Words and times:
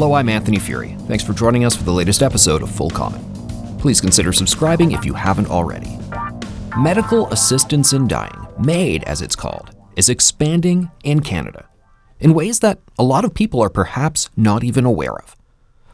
Hello, 0.00 0.14
I'm 0.14 0.30
Anthony 0.30 0.56
Furey. 0.56 0.98
Thanks 1.06 1.22
for 1.22 1.34
joining 1.34 1.66
us 1.66 1.76
for 1.76 1.82
the 1.82 1.92
latest 1.92 2.22
episode 2.22 2.62
of 2.62 2.70
Full 2.70 2.88
Comment. 2.88 3.22
Please 3.78 4.00
consider 4.00 4.32
subscribing 4.32 4.92
if 4.92 5.04
you 5.04 5.12
haven't 5.12 5.50
already. 5.50 5.98
Medical 6.78 7.30
assistance 7.30 7.92
in 7.92 8.08
dying, 8.08 8.46
MAID 8.58 9.04
as 9.04 9.20
it's 9.20 9.36
called, 9.36 9.76
is 9.96 10.08
expanding 10.08 10.90
in 11.04 11.20
Canada 11.20 11.68
in 12.18 12.32
ways 12.32 12.60
that 12.60 12.78
a 12.98 13.04
lot 13.04 13.26
of 13.26 13.34
people 13.34 13.60
are 13.60 13.68
perhaps 13.68 14.30
not 14.38 14.64
even 14.64 14.86
aware 14.86 15.16
of. 15.16 15.36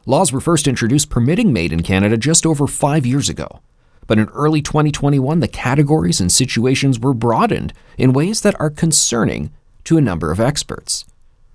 Laws 0.06 0.32
were 0.32 0.40
first 0.40 0.68
introduced 0.68 1.10
permitting 1.10 1.52
MAID 1.52 1.72
in 1.72 1.82
Canada 1.82 2.16
just 2.16 2.46
over 2.46 2.68
five 2.68 3.04
years 3.04 3.28
ago. 3.28 3.60
But 4.06 4.20
in 4.20 4.28
early 4.28 4.62
2021, 4.62 5.40
the 5.40 5.48
categories 5.48 6.20
and 6.20 6.30
situations 6.30 7.00
were 7.00 7.12
broadened 7.12 7.72
in 7.98 8.12
ways 8.12 8.42
that 8.42 8.54
are 8.60 8.70
concerning 8.70 9.52
to 9.82 9.98
a 9.98 10.00
number 10.00 10.30
of 10.30 10.38
experts. 10.38 11.04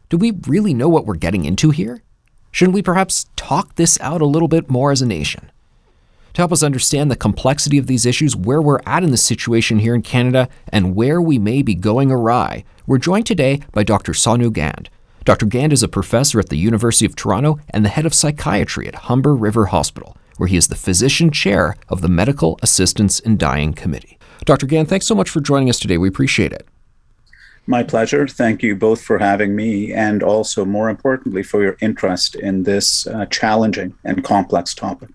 Do 0.09 0.17
we 0.17 0.33
really 0.45 0.73
know 0.73 0.89
what 0.89 1.05
we're 1.05 1.15
getting 1.15 1.45
into 1.45 1.69
here? 1.69 2.03
Shouldn't 2.51 2.75
we 2.75 2.81
perhaps 2.81 3.27
talk 3.35 3.75
this 3.75 3.99
out 4.01 4.21
a 4.21 4.25
little 4.25 4.47
bit 4.47 4.69
more 4.69 4.91
as 4.91 5.01
a 5.01 5.05
nation? 5.05 5.49
To 6.33 6.41
help 6.41 6.51
us 6.51 6.63
understand 6.63 7.09
the 7.09 7.15
complexity 7.15 7.77
of 7.77 7.87
these 7.87 8.05
issues, 8.05 8.35
where 8.35 8.61
we're 8.61 8.79
at 8.85 9.03
in 9.03 9.11
the 9.11 9.17
situation 9.17 9.79
here 9.79 9.95
in 9.95 10.01
Canada, 10.01 10.47
and 10.69 10.95
where 10.95 11.21
we 11.21 11.37
may 11.37 11.61
be 11.61 11.75
going 11.75 12.11
awry, 12.11 12.63
we're 12.87 12.97
joined 12.97 13.25
today 13.25 13.61
by 13.73 13.83
Dr. 13.83 14.13
Sonu 14.13 14.49
Gaind. 14.49 14.87
Dr. 15.23 15.45
Gaind 15.45 15.71
is 15.71 15.83
a 15.83 15.87
professor 15.87 16.39
at 16.39 16.49
the 16.49 16.57
University 16.57 17.05
of 17.05 17.15
Toronto 17.15 17.59
and 17.69 17.85
the 17.85 17.89
head 17.89 18.05
of 18.05 18.13
psychiatry 18.13 18.87
at 18.87 18.95
Humber 18.95 19.35
River 19.35 19.67
Hospital, 19.67 20.17
where 20.37 20.47
he 20.47 20.57
is 20.57 20.67
the 20.67 20.75
physician 20.75 21.31
chair 21.31 21.75
of 21.89 22.01
the 22.01 22.09
Medical 22.09 22.57
Assistance 22.61 23.19
in 23.19 23.37
Dying 23.37 23.73
Committee. 23.73 24.17
Dr. 24.45 24.65
Gaind, 24.65 24.87
thanks 24.87 25.05
so 25.05 25.15
much 25.15 25.29
for 25.29 25.41
joining 25.41 25.69
us 25.69 25.79
today. 25.79 25.97
We 25.97 26.07
appreciate 26.07 26.53
it. 26.53 26.67
My 27.71 27.83
pleasure. 27.83 28.27
Thank 28.27 28.63
you 28.63 28.75
both 28.75 29.01
for 29.01 29.17
having 29.17 29.55
me, 29.55 29.93
and 29.93 30.21
also, 30.21 30.65
more 30.65 30.89
importantly, 30.89 31.41
for 31.41 31.63
your 31.63 31.77
interest 31.79 32.35
in 32.35 32.63
this 32.63 33.07
uh, 33.07 33.27
challenging 33.27 33.93
and 34.03 34.25
complex 34.25 34.75
topic. 34.75 35.11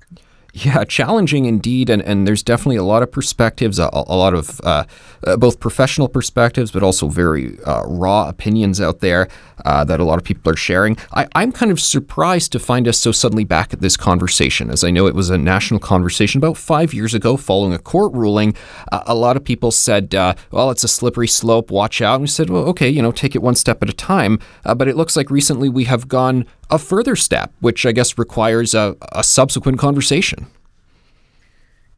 Yeah, 0.65 0.85
challenging 0.85 1.45
indeed, 1.45 1.91
and, 1.91 2.01
and 2.01 2.27
there's 2.27 2.43
definitely 2.43 2.77
a 2.77 2.83
lot 2.83 3.03
of 3.03 3.13
perspectives, 3.13 3.79
a, 3.79 3.91
a 3.93 4.17
lot 4.17 4.33
of 4.33 4.59
uh, 4.65 4.85
uh, 5.27 5.37
both 5.37 5.61
professional 5.61 6.09
perspectives, 6.09 6.71
but 6.71 6.83
also 6.83 7.09
very 7.09 7.61
uh, 7.65 7.83
raw 7.85 8.27
opinions 8.27 8.81
out 8.81 9.01
there 9.01 9.29
uh, 9.67 9.85
that 9.85 10.01
a 10.01 10.05
lot 10.05 10.17
of 10.17 10.25
people 10.25 10.51
are 10.51 10.57
sharing. 10.57 10.97
I, 11.13 11.27
I'm 11.35 11.53
kind 11.53 11.71
of 11.71 11.79
surprised 11.79 12.53
to 12.53 12.59
find 12.59 12.89
us 12.89 12.99
so 12.99 13.13
suddenly 13.13 13.45
back 13.45 13.75
at 13.75 13.83
this 13.83 13.99
conversation, 13.99 14.71
as 14.71 14.83
I 14.83 14.91
know 14.91 15.07
it 15.07 15.15
was 15.15 15.29
a 15.29 15.37
national 15.37 15.79
conversation 15.79 16.39
about 16.39 16.57
five 16.57 16.95
years 16.95 17.13
ago 17.13 17.37
following 17.37 17.75
a 17.75 17.79
court 17.79 18.15
ruling. 18.15 18.57
Uh, 18.91 19.03
a 19.07 19.15
lot 19.15 19.37
of 19.37 19.45
people 19.45 19.71
said, 19.71 20.15
uh, 20.15 20.35
well, 20.53 20.71
it's 20.71 20.85
a 20.85 20.89
slippery 20.89 21.29
slope, 21.29 21.71
watch 21.71 22.01
out. 22.01 22.15
And 22.15 22.23
we 22.23 22.29
said, 22.29 22.49
well, 22.49 22.65
okay, 22.69 22.89
you 22.89 23.03
know, 23.03 23.13
take 23.13 23.35
it 23.35 23.43
one 23.43 23.57
step 23.57 23.83
at 23.83 23.91
a 23.91 23.93
time. 23.93 24.39
but 24.65 24.89
it 24.89 24.97
looks 24.97 25.17
like 25.17 25.29
recently 25.29 25.69
we 25.69 25.85
have 25.85 26.09
gone 26.09 26.47
a 26.71 26.79
further 26.79 27.15
step, 27.15 27.53
which 27.61 27.85
I 27.85 27.93
guess 27.93 28.17
requires 28.17 28.75
a, 28.75 28.97
a 29.13 29.23
subsequent 29.23 29.79
conversation. 29.79 30.47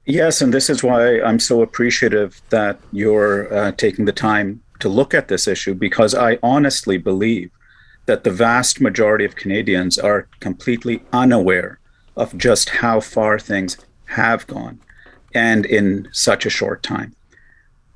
Yes, 0.08 0.40
and 0.40 0.54
this 0.54 0.70
is 0.70 0.82
why 0.82 1.20
I'm 1.20 1.38
so 1.38 1.60
appreciative 1.60 2.40
that 2.48 2.80
you're 2.92 3.52
uh, 3.52 3.72
taking 3.72 4.06
the 4.06 4.12
time 4.12 4.62
to 4.80 4.88
look 4.88 5.12
at 5.12 5.28
this 5.28 5.46
issue 5.46 5.74
because 5.74 6.14
I 6.14 6.38
honestly 6.42 6.96
believe 6.96 7.50
that 8.06 8.24
the 8.24 8.30
vast 8.30 8.80
majority 8.80 9.26
of 9.26 9.36
Canadians 9.36 9.98
are 9.98 10.26
completely 10.40 11.02
unaware 11.12 11.78
of 12.16 12.38
just 12.38 12.70
how 12.70 13.00
far 13.00 13.38
things 13.38 13.76
have 14.06 14.46
gone 14.46 14.80
and 15.34 15.66
in 15.66 16.08
such 16.10 16.46
a 16.46 16.50
short 16.50 16.82
time. 16.82 17.14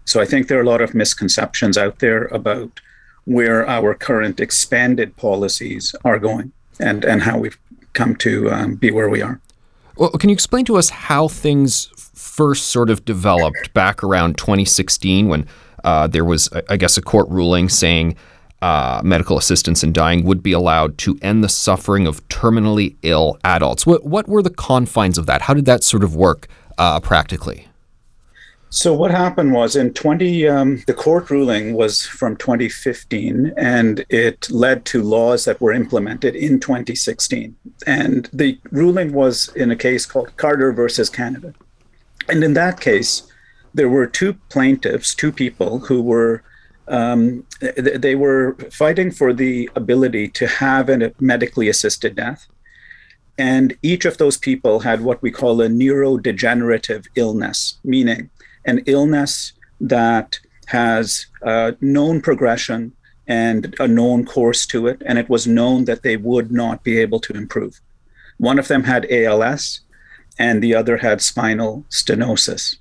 So 0.05 0.21
I 0.21 0.27
think 0.27 0.49
there 0.49 0.59
are 0.59 0.63
a 0.63 0.69
lot 0.69 0.83
of 0.83 0.95
misconceptions 0.95 1.79
out 1.79 2.01
there 2.01 2.25
about 2.25 2.79
where 3.25 3.67
our 3.67 3.95
current 3.95 4.39
expanded 4.39 5.17
policies 5.17 5.95
are 6.05 6.19
going 6.19 6.53
and 6.79 7.07
and 7.07 7.23
how 7.23 7.39
we've 7.39 7.59
come 7.95 8.17
to 8.17 8.51
um, 8.51 8.75
be 8.75 8.91
where 8.91 9.09
we 9.09 9.23
are. 9.23 9.41
Well, 9.97 10.11
can 10.11 10.29
you 10.31 10.35
explain 10.35 10.65
to 10.67 10.77
us 10.77 10.91
how 10.91 11.29
things 11.29 11.89
first 12.15 12.69
sort 12.69 12.91
of 12.91 13.05
developed 13.05 13.73
back 13.75 14.03
around 14.03 14.39
2016 14.39 15.29
when 15.29 15.47
uh, 15.85 16.07
there 16.07 16.25
was, 16.25 16.49
I 16.69 16.77
guess, 16.77 16.97
a 16.97 17.03
court 17.03 17.29
ruling 17.29 17.69
saying 17.69 18.17
uh, 18.63 19.01
medical 19.05 19.37
assistance 19.37 19.83
in 19.83 19.93
dying 19.93 20.25
would 20.25 20.43
be 20.43 20.53
allowed 20.53 20.97
to 20.99 21.19
end 21.21 21.43
the 21.43 21.49
suffering 21.49 22.07
of 22.07 22.27
terminally 22.29 22.97
ill 23.03 23.37
adults. 23.43 23.85
What 23.85 24.05
what 24.05 24.29
were 24.29 24.43
the 24.43 24.51
confines 24.51 25.19
of 25.19 25.27
that? 25.27 25.43
How 25.43 25.55
did 25.55 25.65
that 25.65 25.83
sort 25.83 26.05
of 26.05 26.15
work 26.15 26.47
uh, 26.79 27.01
practically? 27.01 27.67
So 28.71 28.95
what 28.95 29.11
happened 29.11 29.53
was 29.53 29.77
in 29.77 29.93
20, 29.93 30.49
um, 30.49 30.83
the 30.87 30.95
court 30.95 31.29
ruling 31.29 31.75
was 31.75 32.07
from 32.07 32.37
2015, 32.37 33.53
and 33.59 34.03
it 34.09 34.49
led 34.51 34.87
to 34.87 35.03
laws 35.03 35.45
that 35.45 35.61
were 35.61 35.75
implemented 35.75 36.35
in 36.35 36.59
2016. 36.59 37.55
And 37.87 38.31
the 38.33 38.59
ruling 38.71 39.13
was 39.13 39.51
in 39.57 39.71
a 39.71 39.77
case 39.77 40.07
called 40.07 40.35
Carter 40.39 40.73
versus 40.73 41.11
Canada. 41.11 41.53
And 42.29 42.45
in 42.45 42.55
that 42.55 42.81
case, 42.81 43.23
there 43.75 43.89
were 43.89 44.07
two 44.07 44.35
plaintiffs, 44.49 45.15
two 45.15 45.33
people 45.33 45.81
who 45.81 46.03
were 46.03 46.43
um, 46.89 47.47
they 47.77 48.17
were 48.17 48.57
fighting 48.71 49.11
for 49.13 49.33
the 49.33 49.71
ability 49.77 50.29
to 50.29 50.47
have 50.47 50.89
a 50.89 51.13
medically 51.21 51.69
assisted 51.69 52.17
death. 52.17 52.47
And 53.39 53.77
each 53.83 54.05
of 54.05 54.19
those 54.19 54.37
people 54.37 54.81
had 54.81 55.01
what 55.01 55.23
we 55.23 55.31
call 55.31 55.63
a 55.63 55.69
neurodegenerative 55.69 57.07
illness, 57.15 57.79
meaning 57.85 58.31
an 58.67 58.83
illness 58.87 59.53
that 59.81 60.39
has 60.67 61.27
known 61.81 62.21
progression 62.21 62.93
and 63.29 63.75
a 63.79 63.87
known 63.87 64.27
course 64.27 64.67
to 64.67 64.89
it, 64.89 65.03
and 65.07 65.19
it 65.19 65.29
was 65.29 65.47
known 65.47 65.85
that 65.85 66.03
they 66.03 66.17
would 66.17 66.51
not 66.51 66.83
be 66.83 66.99
able 66.99 67.21
to 67.21 67.33
improve. 67.33 67.81
One 68.39 68.59
of 68.59 68.69
them 68.69 68.85
had 68.85 69.11
ALS, 69.11 69.81
and 70.39 70.63
the 70.63 70.75
other 70.75 70.99
had 70.99 71.21
spinal 71.21 71.85
stenosis. 71.91 72.77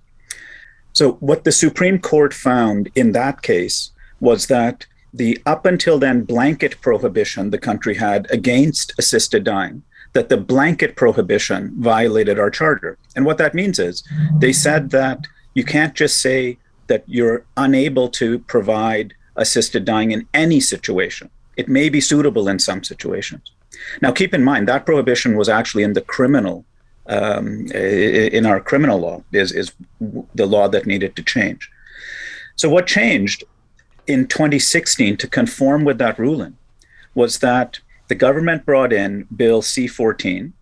So, 0.93 1.13
what 1.13 1.43
the 1.43 1.51
Supreme 1.51 1.99
Court 1.99 2.33
found 2.33 2.89
in 2.95 3.13
that 3.13 3.41
case 3.41 3.91
was 4.19 4.47
that 4.47 4.85
the 5.13 5.41
up 5.45 5.65
until 5.65 5.99
then 5.99 6.23
blanket 6.23 6.79
prohibition 6.81 7.49
the 7.49 7.57
country 7.57 7.95
had 7.95 8.29
against 8.29 8.93
assisted 8.97 9.43
dying, 9.43 9.83
that 10.13 10.29
the 10.29 10.37
blanket 10.37 10.95
prohibition 10.95 11.73
violated 11.77 12.39
our 12.39 12.49
charter. 12.49 12.97
And 13.15 13.25
what 13.25 13.37
that 13.37 13.53
means 13.53 13.79
is 13.79 14.03
they 14.39 14.53
said 14.53 14.89
that 14.91 15.27
you 15.53 15.63
can't 15.63 15.95
just 15.95 16.21
say 16.21 16.57
that 16.87 17.03
you're 17.07 17.45
unable 17.57 18.09
to 18.09 18.39
provide 18.39 19.13
assisted 19.35 19.85
dying 19.85 20.11
in 20.11 20.27
any 20.33 20.59
situation. 20.59 21.29
It 21.55 21.69
may 21.69 21.89
be 21.89 22.01
suitable 22.01 22.47
in 22.47 22.59
some 22.59 22.83
situations. 22.83 23.51
Now, 24.01 24.11
keep 24.11 24.33
in 24.33 24.43
mind 24.43 24.67
that 24.67 24.85
prohibition 24.85 25.37
was 25.37 25.49
actually 25.49 25.83
in 25.83 25.93
the 25.93 26.01
criminal, 26.01 26.65
um, 27.11 27.67
in 27.71 28.45
our 28.45 28.59
criminal 28.59 28.99
law, 28.99 29.23
is, 29.31 29.51
is 29.51 29.73
the 30.33 30.45
law 30.45 30.67
that 30.69 30.87
needed 30.87 31.15
to 31.17 31.23
change. 31.23 31.69
So, 32.55 32.69
what 32.69 32.87
changed 32.87 33.43
in 34.07 34.27
2016 34.27 35.17
to 35.17 35.27
conform 35.27 35.83
with 35.83 35.97
that 35.97 36.17
ruling 36.17 36.57
was 37.13 37.39
that 37.39 37.79
the 38.07 38.15
government 38.15 38.65
brought 38.65 38.93
in 38.93 39.27
Bill 39.35 39.61
C 39.61 39.87
14, 39.87 40.53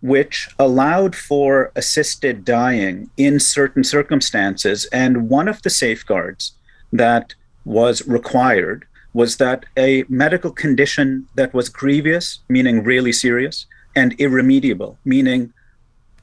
which 0.00 0.48
allowed 0.58 1.14
for 1.14 1.70
assisted 1.76 2.44
dying 2.44 3.10
in 3.16 3.38
certain 3.38 3.84
circumstances. 3.84 4.86
And 4.92 5.28
one 5.28 5.48
of 5.48 5.62
the 5.62 5.70
safeguards 5.70 6.52
that 6.92 7.34
was 7.64 8.06
required 8.08 8.86
was 9.12 9.36
that 9.36 9.66
a 9.76 10.04
medical 10.08 10.50
condition 10.50 11.26
that 11.34 11.52
was 11.52 11.68
grievous, 11.68 12.38
meaning 12.48 12.84
really 12.84 13.12
serious, 13.12 13.66
and 13.96 14.14
irremediable, 14.20 14.98
meaning 15.04 15.52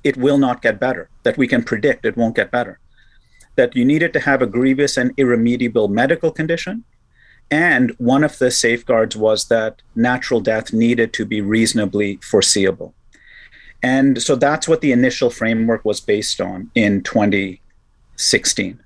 it 0.08 0.16
will 0.16 0.38
not 0.38 0.62
get 0.62 0.80
better, 0.80 1.10
that 1.24 1.38
we 1.38 1.48
can 1.48 1.62
predict 1.62 2.06
it 2.06 2.16
won't 2.16 2.38
get 2.38 2.50
better. 2.50 2.80
That 3.58 3.76
you 3.76 3.84
needed 3.84 4.14
to 4.14 4.22
have 4.22 4.42
a 4.42 4.48
grievous 4.58 4.96
and 4.96 5.12
irremediable 5.18 5.90
medical 5.90 6.32
condition. 6.32 6.86
And 7.52 7.92
one 7.98 8.24
of 8.24 8.38
the 8.38 8.50
safeguards 8.50 9.18
was 9.18 9.50
that 9.50 9.82
natural 9.96 10.40
death 10.40 10.72
needed 10.72 11.12
to 11.14 11.26
be 11.26 11.42
reasonably 11.42 12.20
foreseeable. 12.22 12.94
And 13.84 14.22
so 14.22 14.36
that's 14.36 14.68
what 14.68 14.80
the 14.80 14.94
initial 14.94 15.30
framework 15.30 15.84
was 15.84 16.00
based 16.00 16.40
on 16.40 16.72
in 16.74 17.04
2016. 17.04 18.80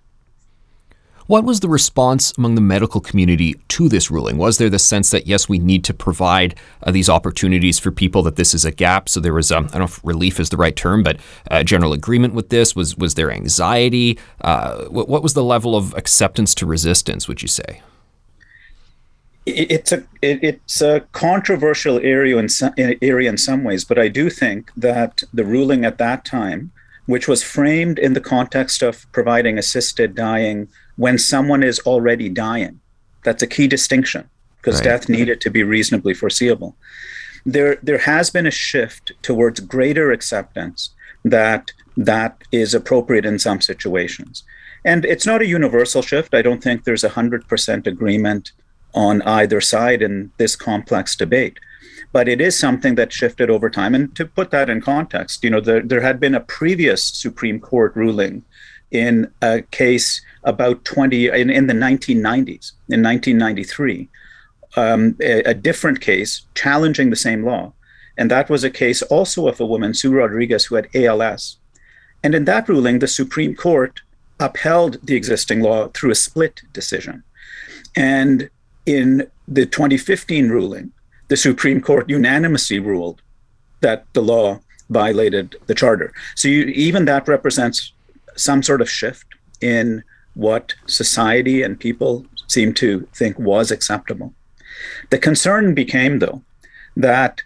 What 1.31 1.45
was 1.45 1.61
the 1.61 1.69
response 1.69 2.33
among 2.37 2.55
the 2.55 2.61
medical 2.61 2.99
community 2.99 3.53
to 3.69 3.87
this 3.87 4.11
ruling? 4.11 4.37
Was 4.37 4.57
there 4.57 4.69
the 4.69 4.77
sense 4.77 5.11
that, 5.11 5.27
yes, 5.27 5.47
we 5.47 5.59
need 5.59 5.85
to 5.85 5.93
provide 5.93 6.55
uh, 6.83 6.91
these 6.91 7.07
opportunities 7.07 7.79
for 7.79 7.89
people, 7.89 8.21
that 8.23 8.35
this 8.35 8.53
is 8.53 8.65
a 8.65 8.71
gap? 8.71 9.07
So 9.07 9.21
there 9.21 9.33
was, 9.33 9.49
um, 9.49 9.67
I 9.67 9.77
don't 9.77 9.79
know 9.79 9.85
if 9.85 10.03
relief 10.03 10.41
is 10.41 10.49
the 10.49 10.57
right 10.57 10.75
term, 10.75 11.03
but 11.03 11.21
uh, 11.49 11.63
general 11.63 11.93
agreement 11.93 12.33
with 12.33 12.49
this? 12.49 12.75
Was, 12.75 12.97
was 12.97 13.15
there 13.15 13.31
anxiety? 13.31 14.19
Uh, 14.41 14.87
what, 14.87 15.07
what 15.07 15.23
was 15.23 15.33
the 15.33 15.41
level 15.41 15.73
of 15.73 15.93
acceptance 15.93 16.53
to 16.55 16.65
resistance, 16.65 17.29
would 17.29 17.41
you 17.41 17.47
say? 17.47 17.81
it's 19.45 19.91
a 19.91 20.03
it's 20.21 20.81
a 20.81 20.99
controversial 21.13 21.97
area 21.99 22.37
in 22.37 22.47
some, 22.49 22.73
area 22.77 23.29
in 23.29 23.37
some 23.37 23.63
ways, 23.63 23.85
but 23.85 23.97
I 23.97 24.09
do 24.09 24.29
think 24.29 24.69
that 24.75 25.23
the 25.33 25.45
ruling 25.45 25.85
at 25.85 25.97
that 25.97 26.25
time, 26.25 26.71
which 27.05 27.27
was 27.27 27.41
framed 27.41 27.97
in 27.97 28.13
the 28.13 28.21
context 28.21 28.83
of 28.83 29.11
providing 29.13 29.57
assisted 29.57 30.13
dying 30.13 30.67
when 31.01 31.17
someone 31.17 31.63
is 31.63 31.79
already 31.79 32.29
dying, 32.29 32.79
that's 33.23 33.41
a 33.41 33.47
key 33.55 33.67
distinction 33.67 34.29
because 34.57 34.75
right. 34.75 34.89
death 34.89 35.09
needed 35.09 35.41
to 35.41 35.49
be 35.49 35.63
reasonably 35.63 36.13
foreseeable. 36.13 36.75
There 37.43 37.77
there 37.81 38.03
has 38.13 38.29
been 38.29 38.45
a 38.45 38.59
shift 38.69 39.05
towards 39.23 39.59
greater 39.75 40.11
acceptance 40.11 40.79
that 41.25 41.71
that 41.97 42.33
is 42.51 42.75
appropriate 42.75 43.25
in 43.25 43.39
some 43.39 43.61
situations. 43.61 44.43
And 44.91 45.03
it's 45.13 45.25
not 45.25 45.41
a 45.41 45.53
universal 45.59 46.03
shift. 46.03 46.35
I 46.35 46.43
don't 46.43 46.63
think 46.63 46.83
there's 46.83 47.03
a 47.03 47.15
100% 47.17 47.87
agreement 47.87 48.51
on 48.93 49.21
either 49.39 49.59
side 49.59 50.01
in 50.07 50.31
this 50.37 50.55
complex 50.55 51.15
debate. 51.15 51.57
But 52.11 52.27
it 52.27 52.41
is 52.41 52.57
something 52.65 52.95
that 52.95 53.13
shifted 53.19 53.49
over 53.49 53.69
time. 53.69 53.93
And 53.95 54.15
to 54.15 54.25
put 54.25 54.51
that 54.51 54.69
in 54.69 54.81
context, 54.81 55.43
you 55.43 55.49
know, 55.49 55.61
there, 55.61 55.83
there 55.91 56.01
had 56.01 56.19
been 56.19 56.35
a 56.35 56.47
previous 56.59 57.03
Supreme 57.03 57.59
Court 57.59 57.95
ruling 57.95 58.43
in 58.91 59.31
a 59.41 59.61
case 59.71 60.21
about 60.43 60.83
20 60.85 61.27
in, 61.27 61.49
in 61.49 61.67
the 61.67 61.73
1990s, 61.73 62.73
in 62.89 63.01
1993, 63.01 64.09
um, 64.75 65.15
a, 65.21 65.41
a 65.43 65.53
different 65.53 66.01
case 66.01 66.43
challenging 66.55 67.09
the 67.09 67.15
same 67.15 67.45
law. 67.45 67.73
And 68.17 68.29
that 68.29 68.49
was 68.49 68.63
a 68.63 68.69
case 68.69 69.01
also 69.03 69.47
of 69.47 69.59
a 69.59 69.65
woman, 69.65 69.93
Sue 69.93 70.11
Rodriguez, 70.11 70.65
who 70.65 70.75
had 70.75 70.89
ALS. 70.93 71.57
And 72.23 72.35
in 72.35 72.45
that 72.45 72.69
ruling, 72.69 72.99
the 72.99 73.07
Supreme 73.07 73.55
Court 73.55 74.01
upheld 74.39 74.97
the 75.03 75.15
existing 75.15 75.61
law 75.61 75.87
through 75.89 76.11
a 76.11 76.15
split 76.15 76.61
decision. 76.73 77.23
And 77.95 78.49
in 78.85 79.29
the 79.47 79.65
2015 79.65 80.49
ruling, 80.49 80.91
the 81.29 81.37
Supreme 81.37 81.81
Court 81.81 82.09
unanimously 82.09 82.79
ruled 82.79 83.21
that 83.81 84.05
the 84.13 84.21
law 84.21 84.59
violated 84.89 85.55
the 85.67 85.75
charter. 85.75 86.13
So 86.35 86.47
you, 86.47 86.65
even 86.65 87.05
that 87.05 87.27
represents 87.27 87.93
some 88.35 88.63
sort 88.63 88.81
of 88.81 88.89
shift 88.89 89.25
in 89.61 90.03
what 90.33 90.73
society 90.85 91.61
and 91.61 91.79
people 91.79 92.25
seem 92.47 92.73
to 92.73 93.07
think 93.13 93.37
was 93.37 93.71
acceptable. 93.71 94.33
The 95.09 95.17
concern 95.17 95.73
became, 95.73 96.19
though, 96.19 96.41
that 96.95 97.41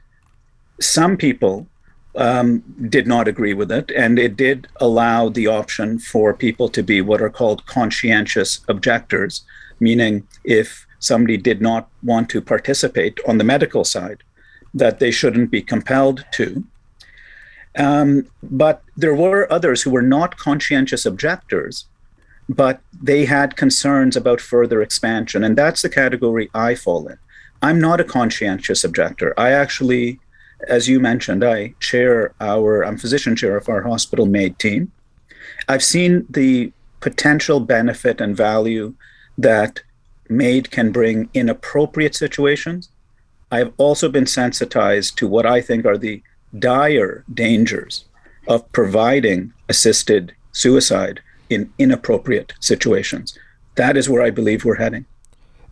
some 0.80 1.18
people 1.18 1.68
um, 2.16 2.64
did 2.90 3.08
not 3.08 3.28
agree 3.28 3.54
with 3.54 3.72
it, 3.72 3.92
and 3.92 4.18
it 4.18 4.38
did 4.38 4.68
allow 4.78 5.30
the 5.30 5.48
option 5.48 6.00
for 6.00 6.34
people 6.34 6.70
to 6.70 6.84
be 6.84 7.02
what 7.02 7.22
are 7.22 7.30
called 7.30 7.66
conscientious 7.66 8.62
objectors, 8.68 9.44
meaning 9.80 10.28
if 10.44 10.86
somebody 11.00 11.38
did 11.38 11.62
not 11.62 11.90
want 12.04 12.30
to 12.30 12.42
participate 12.42 13.20
on 13.28 13.38
the 13.38 13.44
medical 13.44 13.84
side, 13.84 14.24
that 14.74 15.00
they 15.00 15.12
shouldn't 15.12 15.52
be 15.52 15.62
compelled 15.62 16.26
to. 16.34 16.64
Um, 17.78 18.28
but 18.42 18.82
there 18.96 19.16
were 19.16 19.52
others 19.52 19.82
who 19.82 19.90
were 19.90 20.02
not 20.02 20.38
conscientious 20.38 21.06
objectors, 21.06 21.86
but 22.48 22.80
they 23.02 23.26
had 23.26 23.58
concerns 23.58 24.16
about 24.16 24.40
further 24.40 24.82
expansion. 24.82 25.44
And 25.44 25.58
that's 25.58 25.82
the 25.82 25.90
category 25.90 26.50
I 26.54 26.76
fall 26.76 27.08
in. 27.08 27.18
I'm 27.62 27.80
not 27.80 28.00
a 28.00 28.06
conscientious 28.06 28.84
objector. 28.84 29.34
I 29.38 29.52
actually, 29.52 30.20
as 30.68 30.88
you 30.88 31.00
mentioned, 31.00 31.44
I 31.44 31.74
chair 31.80 32.34
our, 32.40 32.84
I'm 32.86 32.98
physician 32.98 33.36
chair 33.36 33.58
of 33.58 33.68
our 33.68 33.82
hospital 33.82 34.26
MAID 34.26 34.60
team. 34.60 34.92
I've 35.68 35.84
seen 35.84 36.26
the 36.30 36.72
potential 37.00 37.60
benefit 37.60 38.22
and 38.22 38.38
value 38.38 38.94
that 39.38 39.82
MAID 40.30 40.72
can 40.72 40.92
bring 40.92 41.30
in 41.34 41.50
appropriate 41.50 42.16
situations. 42.16 42.90
I 43.52 43.60
have 43.60 43.74
also 43.78 44.10
been 44.10 44.26
sensitized 44.26 45.18
to 45.18 45.28
what 45.28 45.46
I 45.46 45.62
think 45.62 45.86
are 45.86 45.98
the 45.98 46.22
dire 46.60 47.24
dangers 47.34 48.06
of 48.48 48.70
providing 48.72 49.54
assisted 49.70 50.34
suicide 50.52 51.22
in 51.50 51.72
inappropriate 51.78 52.54
situations. 52.60 53.38
That 53.76 53.98
is 53.98 54.10
where 54.10 54.22
I 54.22 54.30
believe 54.30 54.66
we're 54.66 54.76
heading. 54.76 55.06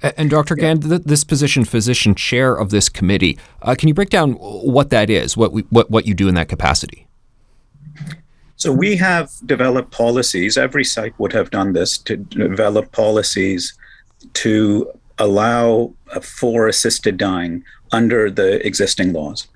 And 0.02 0.30
Dr. 0.30 0.56
Gaind, 0.56 1.06
this 1.06 1.24
position, 1.24 1.64
physician 1.64 2.14
chair 2.14 2.54
of 2.54 2.72
this 2.72 2.90
committee, 2.90 3.40
uh, 3.62 3.74
can 3.78 3.88
you 3.88 3.94
break 3.94 4.10
down 4.10 4.34
what 4.34 4.90
that 4.90 5.10
is, 5.10 5.38
what, 5.38 5.54
we, 5.54 5.62
what, 5.70 5.90
what 5.90 6.06
you 6.06 6.14
do 6.14 6.28
in 6.28 6.36
that 6.36 6.50
capacity? 6.50 7.08
So 8.58 8.72
we 8.74 8.98
have 8.98 9.32
developed 9.46 9.92
policies. 9.92 10.58
Every 10.58 10.84
site 10.84 11.18
would 11.20 11.32
have 11.32 11.52
done 11.52 11.72
this 11.72 11.98
to 12.00 12.18
develop 12.18 12.92
policies 12.92 13.78
to 14.34 14.92
allow 15.18 15.94
for 16.22 16.68
assisted 16.68 17.18
dying 17.18 17.64
under 17.94 18.30
the 18.30 18.66
existing 18.66 19.14
laws. 19.14 19.48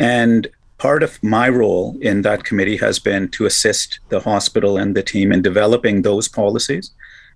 And 0.00 0.48
part 0.78 1.02
of 1.02 1.22
my 1.22 1.48
role 1.48 1.96
in 2.00 2.22
that 2.22 2.44
committee 2.44 2.78
has 2.78 2.98
been 2.98 3.28
to 3.28 3.44
assist 3.44 4.00
the 4.08 4.20
hospital 4.20 4.78
and 4.78 4.96
the 4.96 5.02
team 5.02 5.30
in 5.30 5.42
developing 5.42 6.02
those 6.02 6.26
policies. 6.26 6.90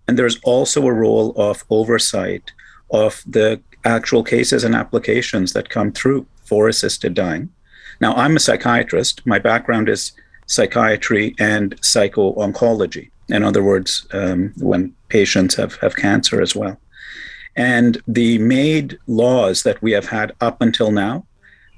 And 0.09 0.19
there's 0.19 0.41
also 0.45 0.87
a 0.87 0.93
role 0.93 1.35
of 1.37 1.65
oversight 1.69 2.53
of 2.91 3.23
the 3.27 3.61
actual 3.85 4.25
cases 4.25 4.65
and 4.65 4.75
applications 4.75 5.53
that 5.53 5.69
come 5.69 5.93
through 5.93 6.27
for 6.45 6.69
assisted 6.69 7.13
dying. 7.13 7.51
Now, 8.01 8.15
I'm 8.15 8.37
a 8.37 8.41
psychiatrist. 8.41 9.27
My 9.27 9.39
background 9.39 9.89
is 9.91 10.13
psychiatry 10.47 11.35
and 11.39 11.79
psycho 11.83 12.35
oncology. 12.35 13.11
In 13.29 13.43
other 13.43 13.63
words, 13.63 14.07
um, 14.13 14.53
when 14.57 14.95
patients 15.09 15.55
have, 15.57 15.75
have 15.77 15.97
cancer 15.97 16.41
as 16.41 16.57
well. 16.57 16.79
And 17.57 18.01
the 18.09 18.39
MAID 18.39 18.99
laws 19.07 19.63
that 19.63 19.81
we 19.83 19.93
have 19.93 20.07
had 20.07 20.33
up 20.41 20.61
until 20.61 20.91
now, 20.91 21.27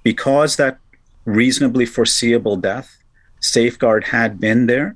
because 0.07 0.55
that 0.55 0.79
reasonably 1.25 1.85
foreseeable 1.85 2.57
death 2.57 3.03
safeguard 3.41 4.05
had 4.05 4.39
been 4.39 4.69
there, 4.69 4.95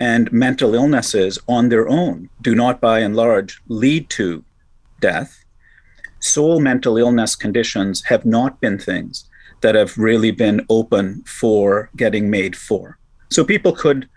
and 0.00 0.32
mental 0.32 0.74
illnesses 0.74 1.38
on 1.46 1.68
their 1.68 1.86
own 1.86 2.30
do 2.40 2.54
not, 2.54 2.80
by 2.80 3.00
and 3.00 3.14
large, 3.14 3.60
lead 3.68 4.08
to 4.08 4.42
death, 5.00 5.44
sole 6.20 6.60
mental 6.60 6.96
illness 6.96 7.36
conditions 7.36 8.02
have 8.04 8.24
not 8.24 8.58
been 8.58 8.78
things 8.78 9.28
that 9.60 9.74
have 9.74 9.98
really 9.98 10.30
been 10.30 10.64
open 10.70 11.22
for 11.26 11.90
getting 11.94 12.30
MAID 12.30 12.56
for. 12.56 12.96
So 13.28 13.44
people 13.44 13.72
could 13.72 14.08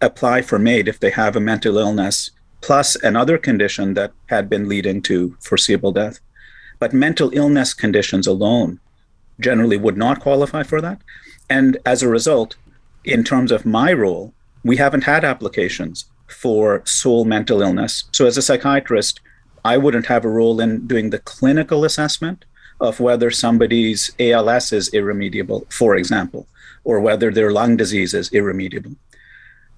apply 0.00 0.40
for 0.40 0.58
MAID 0.58 0.88
if 0.88 1.00
they 1.00 1.10
have 1.10 1.36
a 1.36 1.46
mental 1.52 1.76
illness 1.76 2.30
plus 2.62 2.96
another 3.02 3.36
condition 3.36 3.92
that 3.92 4.12
had 4.30 4.48
been 4.48 4.70
leading 4.70 5.02
to 5.02 5.36
foreseeable 5.40 5.92
death. 5.92 6.18
But 6.78 6.94
mental 6.94 7.30
illness 7.34 7.74
conditions 7.74 8.26
alone 8.26 8.80
generally 9.40 9.76
would 9.76 9.96
not 9.96 10.20
qualify 10.20 10.62
for 10.62 10.80
that. 10.80 11.00
And 11.48 11.78
as 11.84 12.02
a 12.02 12.08
result, 12.08 12.56
in 13.04 13.24
terms 13.24 13.50
of 13.50 13.66
my 13.66 13.92
role, 13.92 14.32
we 14.64 14.76
haven't 14.76 15.04
had 15.04 15.24
applications 15.24 16.04
for 16.28 16.82
sole 16.84 17.24
mental 17.24 17.62
illness. 17.62 18.04
So 18.12 18.26
as 18.26 18.36
a 18.36 18.42
psychiatrist, 18.42 19.20
I 19.64 19.76
wouldn't 19.76 20.06
have 20.06 20.24
a 20.24 20.30
role 20.30 20.60
in 20.60 20.86
doing 20.86 21.10
the 21.10 21.18
clinical 21.18 21.84
assessment 21.84 22.44
of 22.80 23.00
whether 23.00 23.30
somebody's 23.30 24.10
ALS 24.18 24.72
is 24.72 24.88
irremediable, 24.94 25.66
for 25.70 25.96
example, 25.96 26.46
or 26.84 27.00
whether 27.00 27.30
their 27.30 27.50
lung 27.52 27.76
disease 27.76 28.14
is 28.14 28.32
irremediable. 28.32 28.92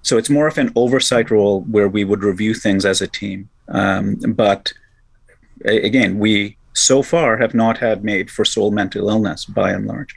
So 0.03 0.17
it's 0.17 0.29
more 0.29 0.47
of 0.47 0.57
an 0.57 0.71
oversight 0.75 1.31
role 1.31 1.61
where 1.61 1.87
we 1.87 2.03
would 2.03 2.23
review 2.23 2.53
things 2.53 2.85
as 2.85 3.01
a 3.01 3.07
team. 3.07 3.49
Um, 3.67 4.15
but 4.15 4.73
again, 5.65 6.19
we 6.19 6.57
so 6.73 7.01
far 7.03 7.37
have 7.37 7.53
not 7.53 7.77
had 7.77 8.03
MAID 8.03 8.29
for 8.29 8.45
sole 8.45 8.71
mental 8.71 9.09
illness 9.09 9.45
by 9.45 9.71
and 9.71 9.85
large. 9.85 10.15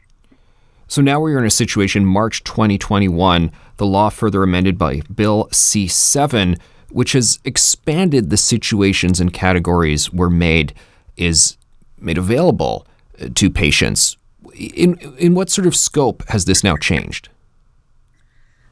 So 0.89 1.03
now 1.03 1.21
we're 1.21 1.39
in 1.39 1.45
a 1.45 1.51
situation, 1.51 2.05
March 2.05 2.45
2021, 2.45 3.51
the 3.77 3.87
law 3.87 4.09
further 4.09 4.43
amended 4.43 4.79
by 4.79 5.01
Bill 5.13 5.49
C 5.53 5.89
7, 5.89 6.57
which 6.91 7.13
has 7.13 7.41
expanded 7.45 8.31
the 8.31 8.37
situations 8.37 9.21
and 9.21 9.33
categories 9.33 10.13
where 10.13 10.31
MAID 10.31 10.73
is 11.17 11.57
made 11.99 12.19
available 12.19 12.87
uh, 13.21 13.29
to 13.35 13.51
patients. 13.51 14.17
In 14.55 14.97
in 15.19 15.35
what 15.35 15.51
sort 15.51 15.67
of 15.67 15.77
scope 15.77 16.27
has 16.29 16.45
this 16.45 16.65
now 16.65 16.77
changed? 16.77 17.29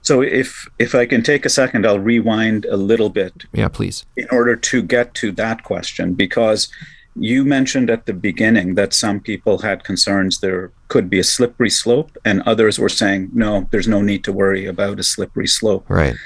So 0.03 0.23
if 0.23 0.69
if 0.79 0.95
I 0.95 1.07
can 1.07 1.23
take 1.23 1.45
a 1.45 1.51
second, 1.51 1.87
I'll 1.87 1.99
rewind 1.99 2.65
a 2.67 2.77
little 2.77 3.11
bit. 3.11 3.45
Yeah, 3.53 3.69
please. 3.69 4.05
In 4.17 4.29
order 4.31 4.55
to 4.55 4.83
get 4.83 5.15
to 5.15 5.33
that 5.33 5.65
question, 5.65 6.15
because 6.15 6.69
you 7.17 7.45
mentioned 7.45 7.91
at 7.91 8.07
the 8.07 8.13
beginning 8.13 8.75
that 8.75 8.93
some 8.93 9.21
people 9.21 9.59
had 9.59 9.85
concerns 9.85 10.41
there 10.41 10.73
could 10.89 11.09
be 11.09 11.19
a 11.19 11.25
slippery 11.25 11.71
slope, 11.71 12.17
and 12.25 12.43
others 12.43 12.79
were 12.79 12.89
saying, 12.89 13.31
no, 13.33 13.69
there's 13.71 13.89
no 13.89 14.03
need 14.03 14.25
to 14.25 14.33
worry 14.33 14.67
about 14.67 14.99
a 14.99 15.03
slippery 15.03 15.47
slope. 15.47 15.85
Right. 15.89 16.17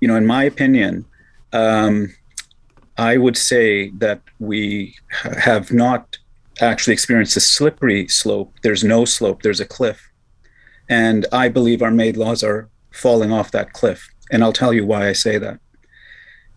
You 0.00 0.08
know, 0.08 0.16
in 0.16 0.26
my 0.26 0.44
opinion, 0.44 1.06
um, 1.52 2.14
I 2.98 3.16
would 3.16 3.36
say 3.36 3.90
that 3.98 4.20
we 4.38 4.94
have 5.22 5.72
not 5.72 6.18
actually 6.60 6.92
experienced 6.92 7.36
a 7.36 7.40
slippery 7.40 8.06
slope. 8.08 8.52
There's 8.62 8.84
no 8.84 9.04
slope, 9.06 9.42
there's 9.42 9.60
a 9.60 9.66
cliff. 9.66 10.10
And 10.88 11.26
I 11.32 11.48
believe 11.48 11.82
our 11.82 11.90
MAID 11.90 12.16
laws 12.16 12.42
are 12.42 12.68
falling 12.90 13.32
off 13.32 13.52
that 13.52 13.72
cliff. 13.72 14.10
And 14.30 14.42
I'll 14.42 14.52
tell 14.52 14.72
you 14.72 14.84
why 14.84 15.08
I 15.08 15.12
say 15.12 15.38
that. 15.38 15.60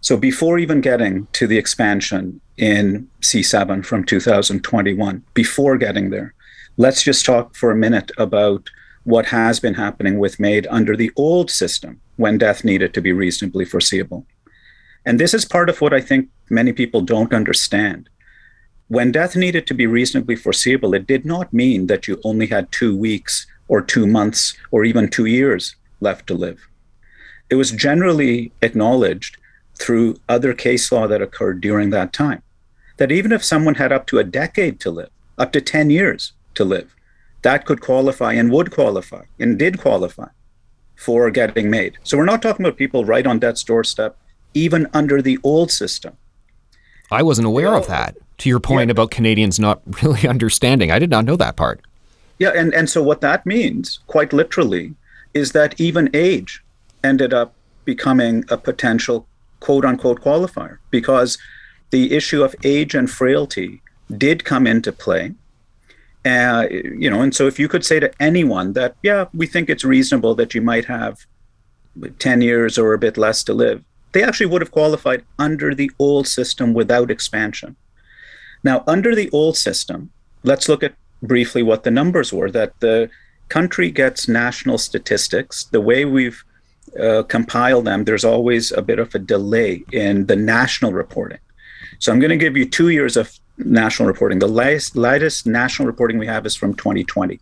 So 0.02 0.18
before 0.18 0.60
even 0.60 0.82
getting 0.82 1.28
to 1.34 1.48
the 1.48 1.58
expansion 1.58 2.42
in 2.58 3.10
C7 3.22 3.86
from 3.86 4.04
2021, 4.04 5.24
before 5.34 5.78
getting 5.78 6.10
there, 6.10 6.34
let's 6.78 7.04
just 7.04 7.26
talk 7.26 7.56
for 7.56 7.72
a 7.72 7.76
minute 7.76 8.12
about 8.18 8.70
what 9.04 9.26
has 9.28 9.60
been 9.60 9.74
happening 9.74 10.18
with 10.20 10.40
MAID 10.40 10.68
under 10.70 10.96
the 10.96 11.12
old 11.16 11.52
system 11.52 12.00
when 12.16 12.38
death 12.38 12.64
needed 12.64 12.94
to 12.94 13.02
be 13.02 13.12
reasonably 13.12 13.66
foreseeable. 13.66 14.26
And 15.06 15.20
this 15.20 15.34
is 15.34 15.46
part 15.46 15.70
of 15.70 15.82
what 15.82 15.94
I 15.94 16.00
think 16.00 16.30
many 16.50 16.72
people 16.72 17.02
don't 17.02 17.34
understand. 17.34 18.10
When 18.88 19.12
death 19.12 19.36
needed 19.36 19.68
to 19.68 19.74
be 19.74 19.88
reasonably 19.88 20.36
foreseeable, 20.36 20.94
it 20.94 21.08
did 21.08 21.26
not 21.26 21.52
mean 21.52 21.88
that 21.88 22.08
you 22.08 22.22
only 22.24 22.48
had 22.48 22.72
two 22.72 22.96
weeks 22.96 23.48
or 23.68 23.82
two 23.82 24.08
months 24.08 24.56
or 24.72 24.86
even 24.86 25.10
two 25.10 25.26
years 25.26 25.76
left 26.00 26.28
to 26.28 26.34
live. 26.34 26.68
It 27.50 27.56
was 27.56 27.72
generally 27.72 28.52
acknowledged 28.62 29.38
through 29.76 30.18
other 30.30 30.54
case 30.54 30.92
law 30.92 31.08
that 31.08 31.22
occurred 31.22 31.62
during 31.62 31.90
that 31.90 32.14
time. 32.14 32.42
That 32.98 33.12
even 33.12 33.32
if 33.32 33.44
someone 33.44 33.76
had 33.76 33.92
up 33.92 34.06
to 34.08 34.20
a 34.20 34.24
decade 34.24 34.80
to 34.82 34.92
live, 34.92 35.10
up 35.38 35.52
to 35.54 35.62
10 35.62 35.90
years 35.90 36.34
to 36.56 36.64
live, 36.64 36.96
that 37.42 37.66
could 37.66 37.82
qualify 37.82 38.34
and 38.34 38.52
would 38.52 38.72
qualify 38.72 39.24
and 39.40 39.60
did 39.60 39.80
qualify 39.80 40.28
for 40.96 41.30
getting 41.32 41.70
MAID. 41.70 41.98
So 42.04 42.18
we're 42.18 42.26
not 42.26 42.42
talking 42.42 42.66
about 42.66 42.78
people 42.78 43.04
right 43.04 43.26
on 43.26 43.40
death's 43.40 43.64
doorstep, 43.64 44.18
even 44.54 44.88
under 44.94 45.22
the 45.22 45.40
old 45.44 45.72
system. 45.72 46.16
I 47.12 47.24
wasn't 47.24 47.48
aware 47.48 47.76
of 47.76 47.88
that. 47.88 48.16
To 48.40 48.50
your 48.50 48.60
point 48.60 48.88
yeah. 48.88 48.94
about 48.94 49.12
Canadians 49.12 49.60
not 49.60 49.82
really 50.04 50.28
understanding, 50.28 50.92
I 50.92 51.00
did 51.00 51.10
not 51.10 51.26
know 51.26 51.36
that 51.36 51.56
part. 51.56 51.82
Yeah, 52.40 52.52
and, 52.56 52.74
and 52.74 52.90
so 52.90 53.04
what 53.04 53.22
that 53.22 53.46
means, 53.46 54.00
quite 54.08 54.34
literally, 54.34 54.96
is 55.34 55.52
that 55.52 55.80
even 55.80 56.10
age 56.14 56.64
ended 57.04 57.34
up 57.34 57.54
becoming 57.86 58.44
a 58.50 58.58
potential 58.58 59.28
quote 59.64 59.86
unquote 59.86 60.22
qualifier 60.22 60.78
because 60.92 61.38
the 61.92 62.12
issue 62.12 62.44
of 62.44 62.54
age 62.66 62.94
and 62.94 63.10
frailty 63.10 63.82
did 64.18 64.44
come 64.44 64.68
into 64.68 64.92
play. 64.92 65.34
Uh, 66.26 66.68
you 66.70 67.10
know, 67.10 67.22
and 67.22 67.34
so 67.34 67.48
if 67.48 67.58
you 67.58 67.70
could 67.70 67.86
say 67.86 67.98
to 68.00 68.12
anyone 68.20 68.74
that, 68.74 68.96
yeah, 69.02 69.26
we 69.34 69.48
think 69.48 69.70
it's 69.70 69.86
reasonable 69.86 70.36
that 70.36 70.54
you 70.54 70.62
might 70.62 70.86
have 70.86 71.26
10 72.20 72.42
years 72.42 72.78
or 72.78 72.94
a 72.94 72.98
bit 72.98 73.18
less 73.18 73.44
to 73.44 73.54
live, 73.54 73.82
they 74.12 74.22
actually 74.22 74.46
would 74.46 74.62
have 74.62 74.72
qualified 74.72 75.24
under 75.40 75.74
the 75.74 75.90
old 75.98 76.28
system 76.28 76.74
without 76.74 77.10
expansion. 77.10 77.76
Now, 78.64 78.84
under 78.86 79.16
the 79.16 79.30
old 79.32 79.56
system, 79.58 80.12
let's 80.44 80.68
look 80.68 80.84
at 80.84 80.96
briefly 81.22 81.64
what 81.64 81.84
the 81.84 81.92
numbers 81.92 82.34
were 82.34 82.52
that 82.52 82.80
the 82.82 83.10
country 83.48 83.92
gets 83.92 84.28
national 84.28 84.78
statistics. 84.78 85.66
The 85.66 85.82
way 85.82 86.04
we've 86.04 86.44
uh, 87.00 87.24
compile 87.24 87.82
them, 87.82 88.04
there's 88.04 88.26
always 88.26 88.72
a 88.72 88.82
bit 88.82 89.00
of 89.00 89.14
a 89.16 89.20
delay 89.20 89.84
in 89.92 90.28
the 90.28 90.36
national 90.36 90.94
reporting. 90.94 91.40
So 92.00 92.12
I'm 92.12 92.20
going 92.20 92.30
to 92.30 92.38
give 92.38 92.58
you 92.58 92.68
two 92.68 92.90
years 92.90 93.18
of 93.18 93.40
national 93.58 94.08
reporting. 94.08 94.40
The 94.40 94.48
latest, 94.48 94.96
latest 94.96 95.46
national 95.48 95.88
reporting 95.88 96.18
we 96.18 96.28
have 96.28 96.46
is 96.46 96.56
from 96.56 96.74
2020. 96.76 97.40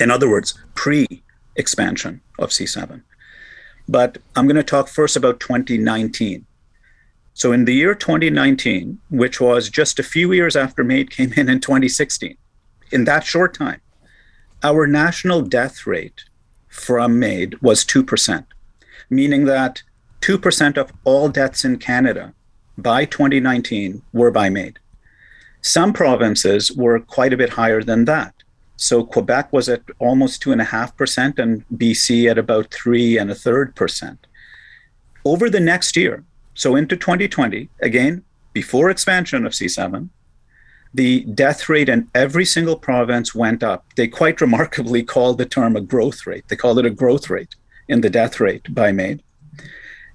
In 0.00 0.10
other 0.10 0.30
words, 0.30 0.58
pre 0.74 1.06
expansion 1.56 2.20
of 2.38 2.50
C7. 2.50 3.02
But 3.88 4.18
I'm 4.36 4.46
going 4.46 4.56
to 4.56 4.62
talk 4.62 4.88
first 4.88 5.16
about 5.16 5.40
2019. 5.40 6.46
So 7.34 7.52
in 7.52 7.64
the 7.64 7.74
year 7.74 7.94
2019, 7.94 8.98
which 9.08 9.40
was 9.40 9.68
just 9.70 9.98
a 9.98 10.02
few 10.02 10.32
years 10.32 10.56
after 10.56 10.84
MAID 10.84 11.10
came 11.10 11.32
in 11.32 11.48
in 11.48 11.60
2016, 11.60 12.36
in 12.92 13.04
that 13.04 13.24
short 13.24 13.54
time, 13.54 13.80
our 14.62 14.86
national 14.86 15.42
death 15.42 15.86
rate 15.86 16.24
from 16.80 17.18
MAID 17.18 17.60
was 17.60 17.84
2%, 17.84 18.44
meaning 19.08 19.44
that 19.44 19.82
2% 20.22 20.76
of 20.76 20.92
all 21.04 21.28
deaths 21.28 21.64
in 21.64 21.78
Canada 21.78 22.34
by 22.76 23.04
2019 23.04 24.02
were 24.12 24.30
by 24.30 24.48
MAID. 24.48 24.78
Some 25.62 25.92
provinces 25.92 26.72
were 26.72 26.98
quite 27.00 27.32
a 27.32 27.36
bit 27.36 27.50
higher 27.50 27.82
than 27.82 28.06
that. 28.06 28.34
So 28.76 29.04
Quebec 29.04 29.52
was 29.52 29.68
at 29.68 29.82
almost 29.98 30.42
2.5% 30.42 31.38
and 31.38 31.64
BC 31.68 32.30
at 32.30 32.38
about 32.38 32.72
three 32.72 33.18
and 33.18 33.30
a 33.30 33.34
third 33.34 33.76
percent. 33.76 34.26
Over 35.24 35.50
the 35.50 35.60
next 35.60 35.96
year, 35.96 36.24
so 36.54 36.76
into 36.76 36.96
2020, 36.96 37.68
again, 37.82 38.24
before 38.54 38.88
expansion 38.88 39.44
of 39.44 39.52
C7, 39.52 40.08
the 40.92 41.20
death 41.24 41.68
rate 41.68 41.88
in 41.88 42.08
every 42.14 42.44
single 42.44 42.76
province 42.76 43.34
went 43.34 43.62
up. 43.62 43.84
They 43.96 44.08
quite 44.08 44.40
remarkably 44.40 45.02
called 45.14 45.38
the 45.38 45.46
term 45.46 45.76
a 45.76 45.80
growth 45.80 46.26
rate. 46.26 46.44
They 46.48 46.56
called 46.56 46.78
it 46.78 46.86
a 46.86 46.90
growth 46.90 47.30
rate 47.30 47.54
in 47.88 48.00
the 48.00 48.10
death 48.10 48.40
rate 48.40 48.74
by 48.74 48.92
MAID. 48.92 49.22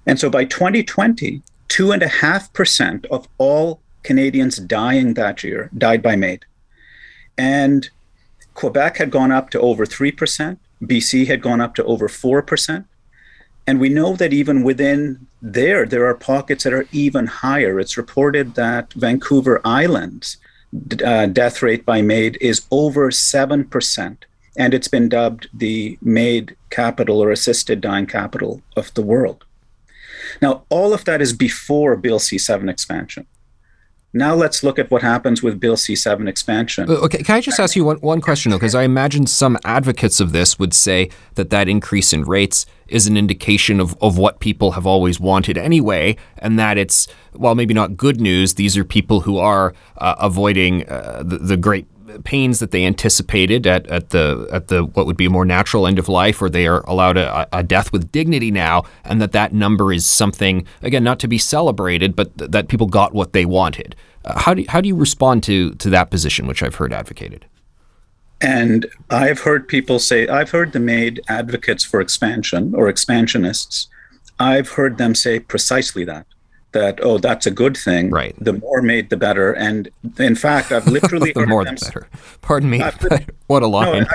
And 0.06 0.18
so 0.20 0.30
by 0.30 0.44
2020, 0.44 1.42
2.5% 1.68 3.06
of 3.06 3.28
all 3.38 3.80
Canadians 4.02 4.56
dying 4.58 5.14
that 5.14 5.42
year 5.42 5.70
died 5.76 6.02
by 6.02 6.16
MAID. 6.16 6.44
And 7.36 7.90
Quebec 8.54 8.96
had 8.98 9.10
gone 9.10 9.32
up 9.32 9.50
to 9.50 9.60
over 9.60 9.84
3%, 9.84 10.58
BC 10.82 11.26
had 11.26 11.42
gone 11.42 11.60
up 11.60 11.74
to 11.74 11.84
over 11.84 12.08
4%. 12.08 12.84
And 13.66 13.80
we 13.80 13.88
know 13.88 14.14
that 14.14 14.32
even 14.32 14.62
within 14.62 15.26
there, 15.42 15.84
there 15.84 16.06
are 16.06 16.14
pockets 16.14 16.64
that 16.64 16.72
are 16.72 16.86
even 16.92 17.26
higher. 17.26 17.80
It's 17.80 17.96
reported 17.96 18.54
that 18.54 18.92
Vancouver 18.92 19.60
Islands 19.64 20.36
uh, 21.04 21.26
death 21.26 21.62
rate 21.62 21.84
by 21.84 22.02
MAID 22.02 22.38
is 22.40 22.66
over 22.70 23.10
7%. 23.10 24.16
And 24.58 24.72
it's 24.72 24.88
been 24.88 25.08
dubbed 25.08 25.48
the 25.52 25.98
MAID 26.00 26.56
capital 26.70 27.22
or 27.22 27.30
assisted 27.30 27.80
dying 27.80 28.06
capital 28.06 28.62
of 28.74 28.92
the 28.94 29.02
world. 29.02 29.44
Now, 30.40 30.64
all 30.70 30.92
of 30.92 31.04
that 31.04 31.20
is 31.20 31.32
before 31.32 31.96
Bill 31.96 32.18
C 32.18 32.38
7 32.38 32.68
expansion. 32.68 33.26
Now 34.16 34.34
let's 34.34 34.62
look 34.62 34.78
at 34.78 34.90
what 34.90 35.02
happens 35.02 35.42
with 35.42 35.60
Bill 35.60 35.76
C 35.76 35.94
7 35.94 36.26
expansion. 36.26 36.88
Uh, 36.88 36.94
okay, 36.94 37.22
can 37.22 37.36
I 37.36 37.40
just 37.42 37.60
ask 37.60 37.76
you 37.76 37.84
one, 37.84 37.98
one 37.98 38.22
question, 38.22 38.50
though? 38.50 38.56
Because 38.56 38.74
I 38.74 38.82
imagine 38.82 39.26
some 39.26 39.58
advocates 39.64 40.20
of 40.20 40.32
this 40.32 40.58
would 40.58 40.72
say 40.72 41.10
that 41.34 41.50
that 41.50 41.68
increase 41.68 42.14
in 42.14 42.22
rates 42.22 42.64
is 42.88 43.06
an 43.06 43.18
indication 43.18 43.78
of, 43.78 43.94
of 44.00 44.16
what 44.16 44.40
people 44.40 44.72
have 44.72 44.86
always 44.86 45.20
wanted 45.20 45.58
anyway, 45.58 46.16
and 46.38 46.58
that 46.58 46.78
it's, 46.78 47.06
while 47.32 47.54
maybe 47.54 47.74
not 47.74 47.96
good 47.96 48.18
news, 48.18 48.54
these 48.54 48.76
are 48.76 48.84
people 48.84 49.20
who 49.20 49.36
are 49.36 49.74
uh, 49.98 50.14
avoiding 50.18 50.88
uh, 50.88 51.22
the, 51.22 51.36
the 51.36 51.56
great 51.58 51.86
pains 52.24 52.58
that 52.60 52.70
they 52.70 52.84
anticipated 52.84 53.66
at, 53.66 53.86
at 53.88 54.10
the 54.10 54.48
at 54.52 54.68
the 54.68 54.84
what 54.84 55.06
would 55.06 55.16
be 55.16 55.26
a 55.26 55.30
more 55.30 55.44
natural 55.44 55.86
end 55.86 55.98
of 55.98 56.08
life, 56.08 56.40
or 56.40 56.48
they 56.48 56.66
are 56.66 56.80
allowed 56.86 57.16
a, 57.16 57.48
a 57.56 57.62
death 57.62 57.92
with 57.92 58.10
dignity 58.12 58.50
now, 58.50 58.84
and 59.04 59.20
that 59.20 59.32
that 59.32 59.52
number 59.52 59.92
is 59.92 60.06
something 60.06 60.66
again 60.82 61.04
not 61.04 61.18
to 61.20 61.28
be 61.28 61.38
celebrated, 61.38 62.16
but 62.16 62.36
th- 62.38 62.50
that 62.50 62.68
people 62.68 62.86
got 62.86 63.14
what 63.14 63.32
they 63.32 63.44
wanted. 63.44 63.94
Uh, 64.24 64.38
how 64.38 64.54
do 64.54 64.64
how 64.68 64.80
do 64.80 64.88
you 64.88 64.96
respond 64.96 65.42
to 65.44 65.72
to 65.74 65.90
that 65.90 66.10
position, 66.10 66.46
which 66.46 66.62
I've 66.62 66.76
heard 66.76 66.92
advocated? 66.92 67.46
And 68.40 68.86
I've 69.08 69.40
heard 69.40 69.66
people 69.66 69.98
say, 69.98 70.28
I've 70.28 70.50
heard 70.50 70.72
the 70.72 70.80
MAID 70.80 71.20
advocates 71.28 71.84
for 71.84 72.02
expansion 72.02 72.74
or 72.74 72.88
expansionists. 72.88 73.88
I've 74.38 74.70
heard 74.70 74.98
them 74.98 75.14
say 75.14 75.40
precisely 75.40 76.04
that 76.04 76.26
that 76.76 77.00
oh 77.02 77.18
that's 77.18 77.46
a 77.46 77.50
good 77.50 77.76
thing. 77.76 78.10
Right. 78.10 78.34
The 78.42 78.54
more 78.54 78.82
MAID 78.82 79.10
the 79.10 79.16
better. 79.16 79.52
And 79.52 79.88
in 80.18 80.34
fact 80.34 80.72
i've 80.72 80.86
literally 80.86 81.32
heard. 81.34 81.42
the 81.46 81.46
more 81.46 81.64
the 81.64 81.72
better. 81.72 82.08
Pardon 82.42 82.70
me 82.70 82.82
what 83.46 83.62
a 83.62 83.66
line. 83.66 84.02
No, 84.02 84.08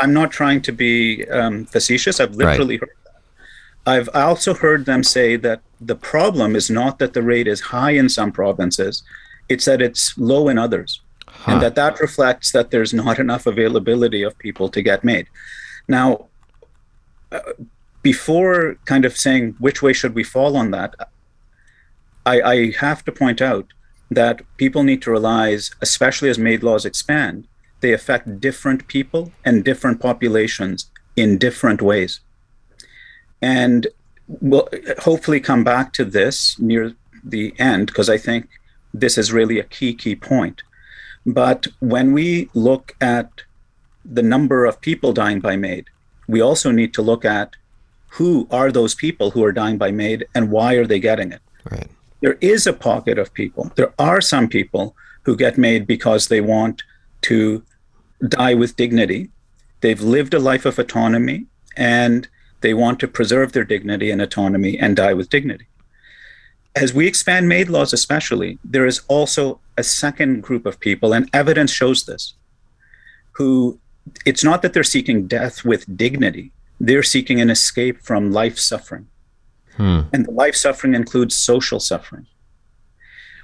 I, 0.00 0.04
am 0.04 0.12
not 0.12 0.30
trying 0.30 0.62
to 0.62 0.72
be 0.72 1.28
um, 1.28 1.64
facetious. 1.66 2.20
I've 2.20 2.34
literally 2.34 2.78
right. 2.78 2.88
heard 2.88 2.96
that. 3.04 3.92
I've 3.92 4.08
also 4.14 4.54
heard 4.54 4.86
them 4.86 5.02
say 5.02 5.36
that 5.36 5.60
the 5.80 5.96
problem 5.96 6.56
is 6.56 6.70
not 6.70 6.98
that 6.98 7.14
the 7.14 7.22
rate 7.22 7.48
is 7.48 7.60
high 7.60 7.92
in 7.92 8.08
some 8.08 8.32
provinces 8.32 9.02
it's 9.48 9.64
that 9.64 9.80
it's 9.80 10.16
low 10.18 10.48
in 10.48 10.58
others. 10.58 11.00
Huh. 11.30 11.52
and 11.52 11.62
that 11.62 11.74
that 11.76 12.00
reflects 12.00 12.52
that 12.52 12.70
there's 12.72 12.92
not 12.92 13.18
enough 13.18 13.46
availability 13.46 14.22
of 14.22 14.36
people 14.38 14.68
to 14.70 14.82
get 14.82 15.04
MAID. 15.04 15.28
Now 15.86 16.26
uh, 17.30 17.40
before 18.02 18.76
kind 18.86 19.04
of 19.04 19.16
saying 19.16 19.54
which 19.58 19.82
way 19.82 19.92
should 19.92 20.14
we 20.14 20.24
fall 20.24 20.56
on 20.56 20.70
that 20.72 20.94
I, 22.32 22.36
I 22.54 22.56
have 22.86 23.04
to 23.06 23.12
point 23.12 23.40
out 23.40 23.66
that 24.10 24.42
people 24.56 24.82
need 24.82 25.00
to 25.02 25.10
realize, 25.10 25.70
especially 25.80 26.28
as 26.30 26.38
MAID 26.38 26.62
laws 26.62 26.84
expand, 26.84 27.46
they 27.80 27.92
affect 27.92 28.40
different 28.40 28.86
people 28.88 29.32
and 29.44 29.64
different 29.64 30.00
populations 30.00 30.90
in 31.16 31.38
different 31.38 31.80
ways. 31.80 32.20
And 33.40 33.86
we'll 34.26 34.68
hopefully 34.98 35.40
come 35.40 35.64
back 35.64 35.92
to 35.94 36.04
this 36.04 36.58
near 36.58 36.94
the 37.24 37.54
end 37.58 37.86
because 37.86 38.10
I 38.10 38.18
think 38.18 38.48
this 38.92 39.16
is 39.16 39.32
really 39.32 39.58
a 39.58 39.70
key, 39.76 39.94
key 39.94 40.16
point. 40.16 40.62
But 41.24 41.66
when 41.80 42.12
we 42.12 42.50
look 42.54 42.96
at 43.00 43.30
the 44.04 44.22
number 44.22 44.64
of 44.64 44.80
people 44.80 45.12
dying 45.12 45.40
by 45.40 45.56
MAID, 45.56 45.86
we 46.26 46.40
also 46.40 46.70
need 46.70 46.92
to 46.94 47.02
look 47.02 47.24
at 47.24 47.56
who 48.12 48.48
are 48.50 48.70
those 48.72 48.94
people 48.94 49.30
who 49.30 49.44
are 49.44 49.52
dying 49.52 49.78
by 49.78 49.90
MAID 49.90 50.26
and 50.34 50.50
why 50.50 50.74
are 50.74 50.86
they 50.86 51.00
getting 51.00 51.32
it. 51.32 51.42
Right. 51.70 51.90
There 52.20 52.38
is 52.40 52.66
a 52.66 52.72
pocket 52.72 53.18
of 53.18 53.34
people. 53.34 53.72
There 53.76 53.94
are 53.98 54.20
some 54.20 54.48
people 54.48 54.96
who 55.22 55.36
get 55.36 55.58
MAID 55.58 55.86
because 55.86 56.28
they 56.28 56.40
want 56.40 56.82
to 57.22 57.62
die 58.26 58.54
with 58.54 58.76
dignity. 58.76 59.30
They've 59.80 60.00
lived 60.00 60.34
a 60.34 60.38
life 60.38 60.66
of 60.66 60.78
autonomy 60.78 61.46
and 61.76 62.28
they 62.60 62.74
want 62.74 62.98
to 63.00 63.08
preserve 63.08 63.52
their 63.52 63.64
dignity 63.64 64.10
and 64.10 64.20
autonomy 64.20 64.78
and 64.78 64.96
die 64.96 65.14
with 65.14 65.30
dignity. 65.30 65.66
As 66.74 66.92
we 66.92 67.06
expand 67.06 67.48
MAID 67.48 67.68
laws, 67.68 67.92
especially, 67.92 68.58
there 68.64 68.86
is 68.86 69.02
also 69.08 69.60
a 69.76 69.82
second 69.82 70.42
group 70.42 70.66
of 70.66 70.80
people, 70.80 71.12
and 71.12 71.30
evidence 71.32 71.70
shows 71.70 72.04
this, 72.04 72.34
who 73.32 73.78
it's 74.24 74.44
not 74.44 74.62
that 74.62 74.72
they're 74.72 74.84
seeking 74.84 75.26
death 75.26 75.64
with 75.64 75.96
dignity, 75.96 76.52
they're 76.80 77.02
seeking 77.02 77.40
an 77.40 77.50
escape 77.50 78.00
from 78.02 78.32
life 78.32 78.58
suffering. 78.58 79.08
Hmm. 79.78 80.00
And 80.12 80.26
the 80.26 80.32
life 80.32 80.56
suffering 80.56 80.94
includes 80.94 81.34
social 81.34 81.80
suffering. 81.80 82.26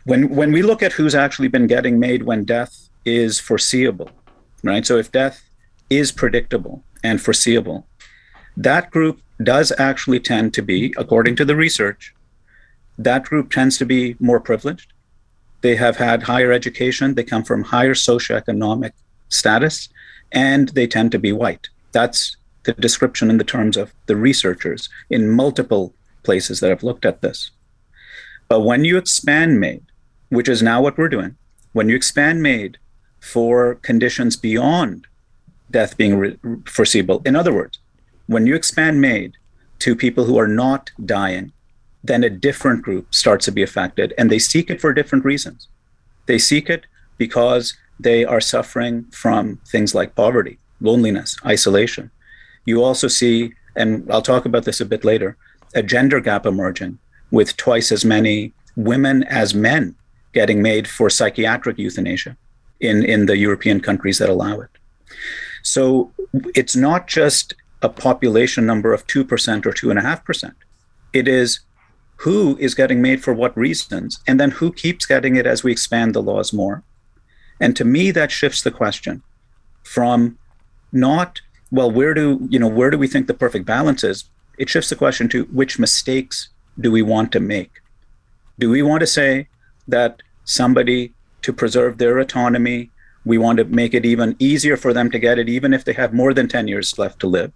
When, 0.04 0.34
when 0.34 0.52
we 0.52 0.62
look 0.62 0.82
at 0.82 0.92
who's 0.92 1.14
actually 1.14 1.48
been 1.48 1.66
getting 1.66 1.98
MAID 1.98 2.24
when 2.24 2.44
death 2.44 2.90
is 3.06 3.40
foreseeable, 3.40 4.10
right? 4.62 4.84
So 4.84 4.98
if 4.98 5.10
death 5.10 5.48
is 5.88 6.12
predictable 6.12 6.82
and 7.02 7.22
foreseeable, 7.22 7.86
that 8.56 8.90
group 8.90 9.20
does 9.42 9.72
actually 9.78 10.20
tend 10.20 10.52
to 10.54 10.62
be, 10.62 10.92
according 10.98 11.36
to 11.36 11.44
the 11.44 11.56
research, 11.56 12.14
that 12.98 13.24
group 13.24 13.50
tends 13.50 13.78
to 13.78 13.86
be 13.86 14.16
more 14.18 14.40
privileged. 14.40 14.92
They 15.62 15.76
have 15.76 15.96
had 15.96 16.24
higher 16.24 16.52
education, 16.52 17.14
they 17.14 17.24
come 17.24 17.44
from 17.44 17.62
higher 17.62 17.94
socioeconomic 17.94 18.92
status, 19.28 19.88
and 20.32 20.68
they 20.70 20.86
tend 20.86 21.12
to 21.12 21.18
be 21.18 21.32
white. 21.32 21.68
That's 21.92 22.36
the 22.64 22.72
description 22.74 23.30
in 23.30 23.38
the 23.38 23.44
terms 23.44 23.76
of 23.76 23.94
the 24.06 24.16
researchers 24.16 24.88
in 25.10 25.30
multiple 25.30 25.94
places 26.25 26.61
that 26.61 26.71
have 26.71 26.83
looked 26.83 27.04
at 27.04 27.23
this. 27.23 27.50
But 28.49 28.61
when 28.61 28.85
you 28.85 28.97
expand 28.99 29.61
MAID, 29.61 29.85
which 30.28 30.49
is 30.49 30.62
now 30.62 30.83
what 30.83 30.99
we're 30.99 31.09
doing, 31.09 31.37
when 31.73 31.88
you 31.88 31.97
expand 31.97 32.43
MAID 32.43 32.78
for 33.21 33.76
conditions 33.76 34.37
beyond 34.37 35.07
death 35.71 35.97
being 35.97 36.16
re- 36.16 36.38
foreseeable, 36.66 37.23
in 37.25 37.37
other 37.37 37.52
words, 37.52 37.78
when 38.26 38.47
you 38.47 38.54
expand 38.54 39.00
MAID 39.00 39.35
to 39.81 39.97
people 39.97 40.25
who 40.25 40.38
are 40.38 40.49
not 40.49 40.90
dying, 41.04 41.52
then 42.02 42.23
a 42.23 42.31
different 42.31 42.83
group 42.83 43.14
starts 43.14 43.47
to 43.47 43.52
be 43.52 43.62
affected, 43.62 44.12
and 44.19 44.31
they 44.31 44.38
seek 44.38 44.71
it 44.71 44.81
for 44.81 44.93
different 44.93 45.25
reasons. 45.25 45.69
They 46.26 46.38
seek 46.38 46.69
it 46.69 46.87
because 47.19 47.75
they 47.99 48.25
are 48.25 48.40
suffering 48.40 49.04
from 49.11 49.59
things 49.66 49.95
like 49.95 50.14
poverty, 50.14 50.59
loneliness, 50.81 51.37
isolation. 51.47 52.11
You 52.66 52.83
also 52.83 53.09
see, 53.09 53.54
and 53.76 54.11
I'll 54.11 54.23
talk 54.23 54.45
about 54.45 54.64
this 54.64 54.81
a 54.81 54.87
bit 54.87 55.04
later, 55.04 55.37
a 55.75 55.83
gender 55.83 56.21
gap 56.21 56.47
emerging 56.47 56.99
with 57.31 57.57
twice 57.57 57.90
as 57.90 58.04
many 58.04 58.52
women 58.76 59.23
as 59.25 59.54
men 59.54 59.95
getting 60.33 60.62
MAID 60.62 60.88
for 60.88 61.09
psychiatric 61.09 61.78
euthanasia 61.78 62.37
in, 62.81 63.04
in 63.04 63.26
the 63.26 63.37
European 63.37 63.81
countries 63.81 64.19
that 64.19 64.28
allow 64.28 64.61
it. 64.61 64.71
So 65.62 66.13
it's 66.54 66.76
not 66.76 67.06
just 67.06 67.54
a 67.82 67.89
population 67.89 68.67
number 68.67 68.93
of 68.93 69.06
2% 69.06 69.23
or 69.67 69.73
2.5%. 69.73 70.52
It 71.13 71.28
is 71.28 71.60
who 72.19 72.56
is 72.58 72.75
getting 72.75 73.02
MAID 73.02 73.23
for 73.23 73.34
what 73.34 73.56
reasons, 73.56 74.21
and 74.26 74.39
then 74.39 74.52
who 74.52 74.73
keeps 74.73 75.06
getting 75.06 75.37
it 75.37 75.47
as 75.47 75.63
we 75.63 75.73
expand 75.73 76.15
the 76.15 76.23
laws 76.23 76.52
more. 76.52 76.82
And 77.60 77.76
to 77.76 77.84
me, 77.84 78.10
that 78.13 78.30
shifts 78.30 78.63
the 78.63 78.71
question 78.71 79.23
from 79.82 80.39
not, 80.93 81.41
well, 81.71 81.91
where 81.91 82.15
do, 82.15 82.47
you 82.49 82.58
know, 82.58 82.69
where 82.69 82.91
do 82.91 82.99
we 82.99 83.08
think 83.08 83.26
the 83.26 83.34
perfect 83.34 83.67
balance 83.67 84.04
is? 84.04 84.25
It 84.58 84.69
shifts 84.69 84.90
the 84.90 84.97
question 84.97 85.28
to 85.30 85.45
which 85.45 85.78
mistakes 85.78 86.49
do 86.78 86.90
we 86.90 87.02
want 87.02 87.32
to 87.32 87.40
make? 87.40 87.80
Do 88.58 88.71
we 88.71 88.82
want 88.82 89.00
to 89.00 89.06
say 89.06 89.49
that 89.88 90.23
somebody 90.45 91.12
to 91.43 91.52
preserve 91.52 91.99
their 91.99 92.19
autonomy, 92.19 92.90
we 93.25 93.38
want 93.38 93.58
to 93.58 93.64
make 93.64 93.95
it 93.95 94.04
even 94.04 94.36
easier 94.38 94.76
for 94.76 94.93
them 94.93 95.10
to 95.10 95.19
get 95.19 95.38
it, 95.38 95.49
even 95.49 95.75
if 95.75 95.84
they 95.84 95.93
have 95.93 96.12
more 96.12 96.34
than 96.34 96.49
10 96.49 96.69
years 96.69 96.99
left 96.99 97.21
to 97.21 97.26
live? 97.26 97.52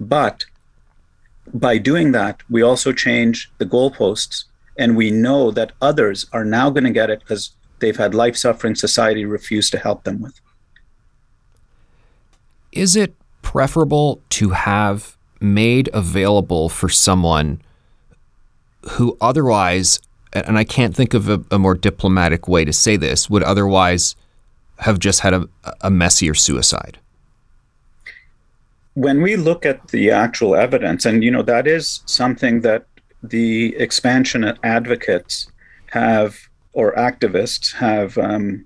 But 0.00 0.46
by 1.52 1.78
doing 1.78 2.12
that, 2.12 2.42
we 2.50 2.62
also 2.62 2.92
change 2.92 3.52
the 3.58 3.66
goalposts, 3.66 4.44
and 4.78 4.96
we 4.96 5.10
know 5.10 5.50
that 5.50 5.72
others 5.80 6.26
are 6.32 6.44
now 6.44 6.70
going 6.70 6.84
to 6.84 6.90
get 6.90 7.10
it 7.10 7.20
because 7.20 7.54
they've 7.78 7.96
had 7.96 8.14
life 8.14 8.36
suffering 8.36 8.74
society 8.74 9.24
refuse 9.24 9.70
to 9.70 9.78
help 9.78 10.04
them 10.04 10.20
with. 10.20 10.40
Is 12.72 12.96
it 12.96 13.14
preferable 13.42 14.20
to 14.30 14.50
have 14.50 15.16
MAID 15.44 15.88
available 15.92 16.68
for 16.68 16.88
someone 16.88 17.60
who 18.92 19.16
otherwise, 19.20 20.00
and 20.32 20.58
I 20.58 20.64
can't 20.64 20.94
think 20.94 21.14
of 21.14 21.28
a, 21.28 21.42
a 21.50 21.58
more 21.58 21.74
diplomatic 21.74 22.48
way 22.48 22.64
to 22.64 22.72
say 22.72 22.96
this, 22.96 23.30
would 23.30 23.42
otherwise 23.42 24.16
have 24.78 24.98
just 24.98 25.20
had 25.20 25.34
a, 25.34 25.48
a 25.80 25.90
messier 25.90 26.34
suicide? 26.34 26.98
when 28.94 29.20
we 29.20 29.36
look 29.36 29.66
at 29.66 29.88
the 29.88 30.10
actual 30.10 30.54
evidence, 30.54 31.04
and 31.04 31.22
you 31.22 31.30
know 31.30 31.42
that 31.42 31.66
is 31.66 32.02
something 32.06 32.60
that 32.62 32.86
the 33.22 33.74
expansion 33.76 34.56
advocates 34.62 35.48
have 35.90 36.36
or 36.72 36.94
activists 36.94 37.74
have 37.74 38.16
um, 38.18 38.64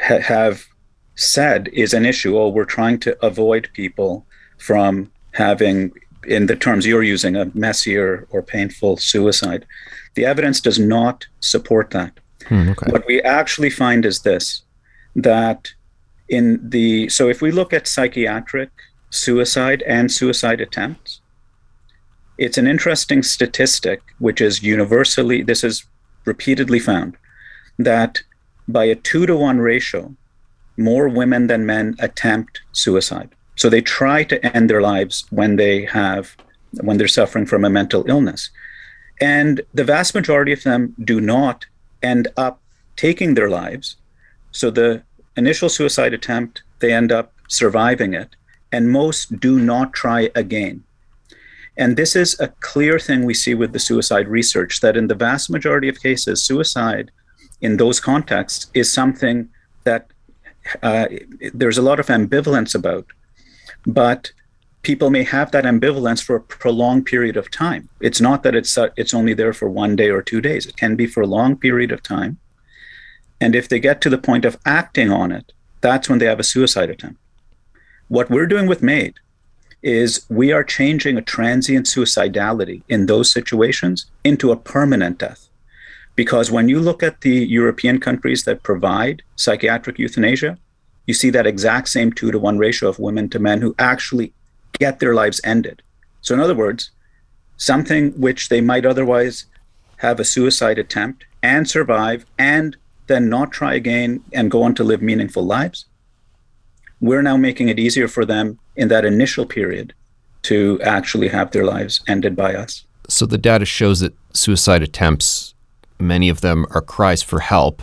ha- 0.00 0.20
have 0.20 0.66
said 1.14 1.68
is 1.72 1.94
an 1.94 2.04
issue. 2.04 2.36
Oh, 2.36 2.48
we're 2.48 2.64
trying 2.64 2.98
to 3.00 3.24
avoid 3.24 3.70
people 3.72 4.26
from 4.58 5.10
having, 5.32 5.92
in 6.26 6.46
the 6.46 6.56
terms 6.56 6.86
you're 6.86 7.02
using, 7.02 7.36
a 7.36 7.50
messier 7.54 8.26
or 8.30 8.42
painful 8.42 8.96
suicide. 8.96 9.66
The 10.14 10.24
evidence 10.24 10.60
does 10.60 10.78
not 10.78 11.26
support 11.40 11.90
that. 11.90 12.18
Hmm, 12.46 12.70
okay. 12.70 12.90
What 12.90 13.06
we 13.06 13.22
actually 13.22 13.70
find 13.70 14.04
is 14.04 14.20
this: 14.20 14.62
that 15.14 15.72
in 16.28 16.60
the 16.62 17.08
so 17.08 17.28
if 17.28 17.40
we 17.42 17.50
look 17.50 17.72
at 17.72 17.86
psychiatric 17.86 18.70
suicide 19.10 19.82
and 19.82 20.10
suicide 20.10 20.60
attempts. 20.60 21.20
It's 22.38 22.56
an 22.56 22.66
interesting 22.66 23.22
statistic, 23.22 24.00
which 24.18 24.40
is 24.40 24.62
universally, 24.62 25.42
this 25.42 25.62
is 25.62 25.84
repeatedly 26.24 26.78
found, 26.78 27.16
that 27.78 28.22
by 28.66 28.84
a 28.84 28.94
two 28.94 29.26
to 29.26 29.36
one 29.36 29.58
ratio, 29.58 30.14
more 30.76 31.08
women 31.08 31.48
than 31.48 31.66
men 31.66 31.96
attempt 31.98 32.62
suicide. 32.72 33.30
So 33.60 33.68
they 33.68 33.82
try 33.82 34.24
to 34.24 34.56
end 34.56 34.70
their 34.70 34.80
lives 34.80 35.26
when 35.28 35.56
they 35.56 35.84
have, 35.84 36.34
when 36.80 36.96
they're 36.96 37.18
suffering 37.20 37.44
from 37.44 37.62
a 37.62 37.68
mental 37.68 38.08
illness. 38.08 38.48
And 39.20 39.60
the 39.74 39.84
vast 39.84 40.14
majority 40.14 40.54
of 40.54 40.62
them 40.62 40.94
do 41.04 41.20
not 41.20 41.66
end 42.02 42.28
up 42.38 42.62
taking 42.96 43.34
their 43.34 43.50
lives. 43.50 43.96
So 44.50 44.70
the 44.70 45.02
initial 45.36 45.68
suicide 45.68 46.14
attempt, 46.14 46.62
they 46.78 46.90
end 46.90 47.12
up 47.12 47.34
surviving 47.48 48.14
it 48.14 48.34
and 48.72 48.90
most 48.90 49.38
do 49.38 49.60
not 49.60 49.92
try 49.92 50.30
again. 50.34 50.82
And 51.76 51.98
this 51.98 52.16
is 52.16 52.40
a 52.40 52.48
clear 52.60 52.98
thing 52.98 53.26
we 53.26 53.34
see 53.34 53.52
with 53.52 53.74
the 53.74 53.78
suicide 53.78 54.26
research 54.28 54.80
that 54.80 54.96
in 54.96 55.08
the 55.08 55.20
vast 55.26 55.50
majority 55.50 55.90
of 55.90 56.00
cases, 56.00 56.42
suicide 56.42 57.10
in 57.60 57.76
those 57.76 58.00
contexts 58.00 58.70
is 58.72 58.90
something 58.90 59.50
that 59.84 60.06
uh, 60.82 61.08
there's 61.52 61.76
a 61.76 61.82
lot 61.82 62.00
of 62.00 62.06
ambivalence 62.06 62.74
about. 62.74 63.04
But 63.86 64.32
people 64.82 65.10
may 65.10 65.24
have 65.24 65.50
that 65.50 65.64
ambivalence 65.64 66.22
for 66.22 66.36
a 66.36 66.40
prolonged 66.40 67.06
period 67.06 67.36
of 67.36 67.50
time. 67.50 67.88
It's 68.00 68.20
not 68.20 68.42
that 68.42 68.54
it's 68.54 68.76
uh, 68.78 68.88
it's 68.96 69.14
only 69.14 69.34
there 69.34 69.52
for 69.52 69.68
one 69.68 69.96
day 69.96 70.10
or 70.10 70.22
two 70.22 70.40
days. 70.40 70.66
It 70.66 70.76
can 70.76 70.96
be 70.96 71.06
for 71.06 71.22
a 71.22 71.26
long 71.26 71.56
period 71.56 71.92
of 71.92 72.02
time. 72.02 72.38
And 73.40 73.54
if 73.54 73.68
they 73.68 73.80
get 73.80 74.00
to 74.02 74.10
the 74.10 74.18
point 74.18 74.44
of 74.44 74.58
acting 74.66 75.10
on 75.10 75.32
it, 75.32 75.52
that's 75.80 76.08
when 76.08 76.18
they 76.18 76.26
have 76.26 76.40
a 76.40 76.44
suicide 76.44 76.90
attempt. 76.90 77.18
What 78.08 78.30
we're 78.30 78.46
doing 78.46 78.66
with 78.66 78.82
MAID 78.82 79.14
is 79.82 80.26
we 80.28 80.52
are 80.52 80.64
changing 80.64 81.16
a 81.16 81.22
transient 81.22 81.86
suicidality 81.86 82.82
in 82.88 83.06
those 83.06 83.32
situations 83.32 84.06
into 84.24 84.52
a 84.52 84.56
permanent 84.56 85.18
death. 85.18 85.48
Because 86.16 86.50
when 86.50 86.68
you 86.68 86.80
look 86.80 87.02
at 87.02 87.22
the 87.22 87.46
European 87.46 87.98
countries 87.98 88.44
that 88.44 88.62
provide 88.62 89.22
psychiatric 89.36 89.98
euthanasia, 89.98 90.58
you 91.10 91.14
see 91.14 91.30
that 91.30 91.44
exact 91.44 91.88
same 91.88 92.12
two 92.12 92.30
to 92.30 92.38
one 92.38 92.56
ratio 92.56 92.88
of 92.88 93.00
women 93.00 93.28
to 93.30 93.40
men 93.40 93.60
who 93.60 93.74
actually 93.80 94.32
get 94.78 95.00
their 95.00 95.12
lives 95.12 95.40
ended. 95.42 95.82
So, 96.20 96.34
in 96.34 96.40
other 96.40 96.54
words, 96.54 96.92
something 97.56 98.12
which 98.12 98.48
they 98.48 98.60
might 98.60 98.86
otherwise 98.86 99.46
have 99.96 100.20
a 100.20 100.24
suicide 100.24 100.78
attempt 100.78 101.24
and 101.42 101.68
survive 101.68 102.24
and 102.38 102.76
then 103.08 103.28
not 103.28 103.50
try 103.50 103.74
again 103.74 104.22
and 104.32 104.52
go 104.52 104.62
on 104.62 104.72
to 104.76 104.84
live 104.84 105.02
meaningful 105.02 105.44
lives. 105.44 105.86
We're 107.00 107.22
now 107.22 107.36
making 107.36 107.68
it 107.68 107.80
easier 107.80 108.06
for 108.06 108.24
them 108.24 108.60
in 108.76 108.86
that 108.86 109.04
initial 109.04 109.46
period 109.46 109.92
to 110.42 110.80
actually 110.82 111.28
have 111.28 111.50
their 111.50 111.64
lives 111.64 112.04
ended 112.06 112.36
by 112.36 112.54
us. 112.54 112.84
So 113.08 113.26
the 113.26 113.36
data 113.36 113.64
shows 113.64 113.98
that 113.98 114.14
suicide 114.32 114.82
attempts, 114.84 115.54
many 115.98 116.28
of 116.28 116.40
them 116.40 116.66
are 116.70 116.80
cries 116.80 117.20
for 117.20 117.40
help. 117.40 117.82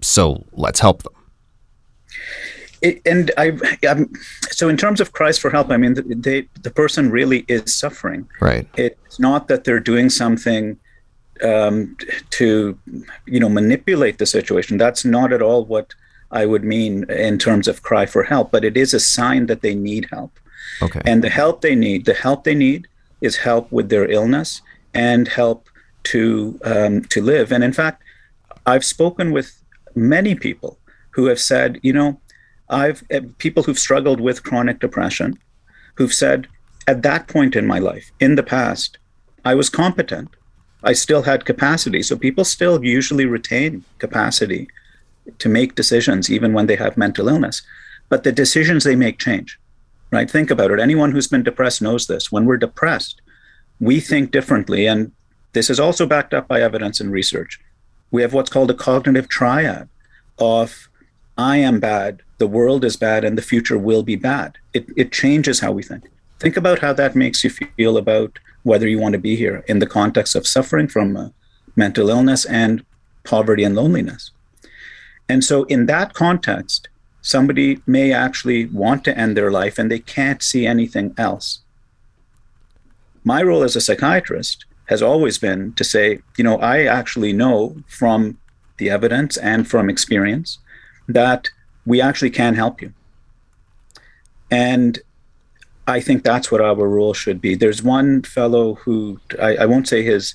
So 0.00 0.46
let's 0.52 0.78
help 0.78 1.02
them. 1.02 1.14
It, 2.80 3.00
and 3.06 3.30
I, 3.36 3.56
I'm, 3.88 4.12
so 4.50 4.68
in 4.68 4.76
terms 4.76 5.00
of 5.00 5.12
cries 5.12 5.38
for 5.38 5.50
help, 5.50 5.70
I 5.70 5.76
mean, 5.76 5.94
they, 6.20 6.48
the 6.62 6.70
person 6.70 7.10
really 7.10 7.44
is 7.46 7.74
suffering. 7.74 8.28
Right. 8.40 8.68
It's 8.76 9.20
not 9.20 9.46
that 9.48 9.64
they're 9.64 9.80
doing 9.80 10.10
something 10.10 10.78
um, 11.44 11.96
to, 12.30 12.78
you 13.26 13.40
know, 13.40 13.48
manipulate 13.48 14.18
the 14.18 14.26
situation. 14.26 14.78
That's 14.78 15.04
not 15.04 15.32
at 15.32 15.42
all 15.42 15.64
what 15.64 15.94
I 16.30 16.46
would 16.46 16.64
mean 16.64 17.08
in 17.10 17.38
terms 17.38 17.68
of 17.68 17.82
cry 17.82 18.06
for 18.06 18.24
help. 18.24 18.50
But 18.50 18.64
it 18.64 18.76
is 18.76 18.94
a 18.94 19.00
sign 19.00 19.46
that 19.46 19.62
they 19.62 19.74
need 19.74 20.08
help. 20.10 20.32
Okay. 20.80 21.02
And 21.04 21.22
the 21.22 21.30
help 21.30 21.60
they 21.60 21.74
need, 21.74 22.04
the 22.04 22.14
help 22.14 22.44
they 22.44 22.54
need, 22.54 22.88
is 23.20 23.36
help 23.36 23.70
with 23.70 23.88
their 23.90 24.10
illness 24.10 24.60
and 24.92 25.28
help 25.28 25.68
to 26.04 26.58
um, 26.64 27.02
to 27.04 27.22
live. 27.22 27.52
And 27.52 27.62
in 27.62 27.72
fact, 27.72 28.02
I've 28.66 28.84
spoken 28.84 29.30
with 29.30 29.62
many 29.94 30.34
people 30.34 30.78
who 31.12 31.26
have 31.26 31.40
said, 31.40 31.78
you 31.82 31.92
know, 31.92 32.20
I've 32.68 33.04
uh, 33.12 33.20
people 33.38 33.62
who've 33.62 33.78
struggled 33.78 34.20
with 34.20 34.42
chronic 34.42 34.80
depression, 34.80 35.38
who've 35.94 36.12
said, 36.12 36.48
at 36.86 37.02
that 37.02 37.28
point 37.28 37.54
in 37.54 37.66
my 37.66 37.78
life, 37.78 38.10
in 38.18 38.34
the 38.34 38.42
past, 38.42 38.98
I 39.44 39.54
was 39.54 39.68
competent. 39.70 40.30
I 40.82 40.94
still 40.94 41.22
had 41.22 41.44
capacity. 41.44 42.02
So 42.02 42.16
people 42.16 42.44
still 42.44 42.84
usually 42.84 43.26
retain 43.26 43.84
capacity 43.98 44.68
to 45.38 45.48
make 45.48 45.74
decisions 45.74 46.30
even 46.30 46.52
when 46.52 46.66
they 46.66 46.76
have 46.76 46.96
mental 46.96 47.28
illness. 47.28 47.62
But 48.08 48.24
the 48.24 48.32
decisions 48.32 48.84
they 48.84 48.96
make 48.96 49.18
change, 49.18 49.58
right? 50.10 50.30
Think 50.30 50.50
about 50.50 50.70
it. 50.72 50.80
Anyone 50.80 51.12
who's 51.12 51.28
been 51.28 51.44
depressed 51.44 51.82
knows 51.82 52.06
this. 52.06 52.32
When 52.32 52.46
we're 52.46 52.56
depressed, 52.56 53.22
we 53.80 54.00
think 54.00 54.32
differently. 54.32 54.86
And 54.86 55.12
this 55.52 55.70
is 55.70 55.78
also 55.78 56.06
backed 56.06 56.34
up 56.34 56.48
by 56.48 56.60
evidence 56.60 57.00
and 57.00 57.12
research. 57.12 57.60
We 58.10 58.22
have 58.22 58.32
what's 58.32 58.50
called 58.50 58.70
a 58.70 58.74
cognitive 58.74 59.28
triad 59.28 59.88
of 60.38 60.88
I 61.42 61.56
am 61.56 61.80
bad, 61.80 62.22
the 62.38 62.46
world 62.46 62.84
is 62.84 62.96
bad, 62.96 63.24
and 63.24 63.36
the 63.36 63.42
future 63.52 63.76
will 63.76 64.04
be 64.04 64.14
bad. 64.14 64.58
It, 64.72 64.86
it 64.96 65.10
changes 65.10 65.58
how 65.58 65.72
we 65.72 65.82
think. 65.82 66.04
Think 66.38 66.56
about 66.56 66.78
how 66.78 66.92
that 66.92 67.16
makes 67.16 67.42
you 67.42 67.50
feel 67.50 67.96
about 67.96 68.38
whether 68.62 68.86
you 68.86 69.00
want 69.00 69.14
to 69.14 69.18
be 69.18 69.34
here 69.34 69.64
in 69.66 69.80
the 69.80 69.92
context 69.98 70.36
of 70.36 70.46
suffering 70.46 70.86
from 70.86 71.16
uh, 71.16 71.28
mental 71.74 72.10
illness 72.10 72.44
and 72.44 72.84
poverty 73.24 73.64
and 73.64 73.74
loneliness. 73.74 74.30
And 75.28 75.42
so, 75.42 75.64
in 75.64 75.86
that 75.86 76.14
context, 76.14 76.88
somebody 77.22 77.80
may 77.86 78.12
actually 78.12 78.66
want 78.66 79.02
to 79.04 79.18
end 79.18 79.36
their 79.36 79.50
life 79.50 79.78
and 79.78 79.90
they 79.90 79.98
can't 79.98 80.42
see 80.42 80.64
anything 80.64 81.12
else. 81.18 81.60
My 83.24 83.42
role 83.42 83.64
as 83.64 83.74
a 83.74 83.80
psychiatrist 83.80 84.64
has 84.86 85.02
always 85.02 85.38
been 85.38 85.72
to 85.74 85.82
say, 85.82 86.20
you 86.36 86.44
know, 86.44 86.58
I 86.58 86.84
actually 86.84 87.32
know 87.32 87.76
from 87.88 88.38
the 88.78 88.90
evidence 88.90 89.36
and 89.36 89.66
from 89.66 89.90
experience 89.90 90.58
that 91.08 91.50
we 91.86 92.00
actually 92.00 92.30
can 92.30 92.54
help 92.54 92.80
you. 92.82 92.92
And 94.50 94.98
I 95.86 96.00
think 96.00 96.22
that's 96.22 96.50
what 96.50 96.60
our 96.60 96.74
role 96.74 97.14
should 97.14 97.40
be. 97.40 97.54
There's 97.54 97.82
one 97.82 98.22
fellow 98.22 98.74
who, 98.74 99.18
I, 99.40 99.56
I 99.56 99.66
won't 99.66 99.88
say 99.88 100.02
his 100.02 100.34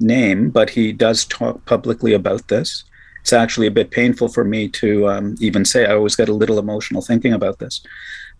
name, 0.00 0.50
but 0.50 0.70
he 0.70 0.92
does 0.92 1.24
talk 1.24 1.64
publicly 1.66 2.14
about 2.14 2.48
this. 2.48 2.84
It's 3.20 3.32
actually 3.32 3.66
a 3.66 3.72
bit 3.72 3.90
painful 3.90 4.28
for 4.28 4.44
me 4.44 4.68
to 4.68 5.08
um, 5.08 5.36
even 5.40 5.64
say. 5.64 5.84
I 5.84 5.94
always 5.94 6.16
get 6.16 6.28
a 6.28 6.34
little 6.34 6.58
emotional 6.58 7.02
thinking 7.02 7.32
about 7.32 7.58
this. 7.58 7.80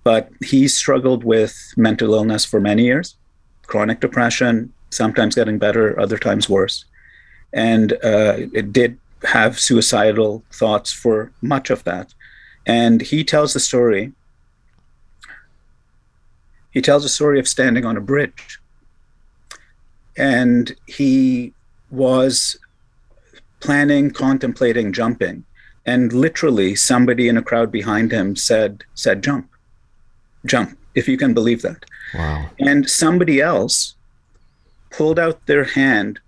But 0.05 0.31
he 0.45 0.69
struggled 0.69 1.25
with 1.25 1.57
mental 1.77 2.15
illness 2.15 2.45
for 2.45 2.61
many 2.61 2.85
years, 2.85 3.17
chronic 3.67 3.99
depression, 4.01 4.73
sometimes 4.91 5.35
getting 5.35 5.59
better, 5.59 5.99
other 5.99 6.19
times 6.19 6.49
worse. 6.49 6.85
And 7.53 7.95
uh, 7.95 8.37
it 8.55 8.73
did 8.73 8.99
have 9.25 9.59
suicidal 9.59 10.45
thoughts 10.53 10.93
for 10.93 11.33
much 11.41 11.71
of 11.71 11.85
that. 11.85 12.15
And 12.67 13.01
he 13.01 13.25
tells 13.25 13.53
the 13.53 13.61
story. 13.61 14.13
He 16.71 16.83
tells 16.83 17.05
a 17.05 17.09
story 17.09 17.39
of 17.39 17.49
standing 17.49 17.85
on 17.87 17.97
a 17.97 18.01
bridge. 18.01 18.59
And 20.17 20.75
he 20.87 21.53
was 21.91 22.57
planning, 23.61 24.11
contemplating 24.11 24.93
jumping. 24.93 25.45
And 25.87 26.13
literally 26.13 26.75
somebody 26.75 27.29
in 27.29 27.37
a 27.37 27.43
crowd 27.43 27.71
behind 27.71 28.13
him 28.13 28.35
said, 28.37 28.85
said, 28.95 29.23
jump, 29.23 29.49
jump, 30.45 30.77
if 30.95 31.07
you 31.09 31.17
can 31.17 31.33
believe 31.33 31.63
that. 31.63 31.85
Wow. 32.15 32.51
And 32.59 32.91
somebody 32.91 33.41
else 33.41 33.95
pulled 34.91 35.19
out 35.19 35.47
their 35.47 35.65
hand, 35.65 36.19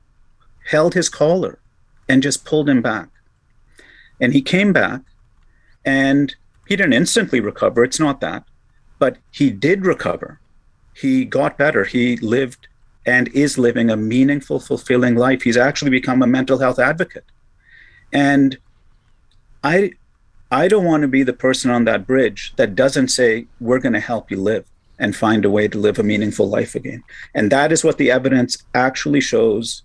held 0.66 0.94
his 0.94 1.08
collar, 1.08 1.58
and 2.08 2.22
just 2.22 2.44
pulled 2.44 2.68
him 2.68 2.82
back. 2.82 3.08
And 4.20 4.32
he 4.32 4.42
came 4.42 4.72
back 4.72 5.02
and 5.84 6.34
he 6.66 6.76
didn't 6.76 6.92
instantly 6.92 7.40
recover. 7.40 7.84
It's 7.84 8.00
not 8.00 8.20
that. 8.20 8.44
But 8.98 9.18
he 9.30 9.50
did 9.50 9.86
recover. 9.86 10.40
He 10.94 11.24
got 11.24 11.56
better. 11.56 11.84
He 11.84 12.16
lived 12.16 12.66
and 13.06 13.28
is 13.28 13.56
living 13.56 13.90
a 13.90 13.96
meaningful, 13.96 14.60
fulfilling 14.60 15.14
life. 15.14 15.42
He's 15.42 15.56
actually 15.56 15.90
become 15.90 16.22
a 16.22 16.26
mental 16.26 16.58
health 16.58 16.78
advocate. 16.78 17.24
And 18.12 18.58
I 19.62 19.92
I 20.50 20.66
don't 20.66 20.84
want 20.84 21.02
to 21.02 21.08
be 21.08 21.22
the 21.22 21.34
person 21.34 21.70
on 21.70 21.84
that 21.84 22.06
bridge 22.06 22.54
that 22.56 22.74
doesn't 22.74 23.08
say, 23.08 23.46
we're 23.60 23.80
going 23.80 23.92
to 23.92 24.00
help 24.00 24.30
you 24.30 24.38
live 24.38 24.64
and 24.98 25.14
find 25.14 25.44
a 25.44 25.50
way 25.50 25.68
to 25.68 25.78
live 25.78 25.98
a 25.98 26.02
meaningful 26.02 26.48
life 26.48 26.74
again. 26.74 27.02
And 27.34 27.52
that 27.52 27.70
is 27.70 27.84
what 27.84 27.98
the 27.98 28.10
evidence 28.10 28.64
actually 28.74 29.20
shows 29.20 29.82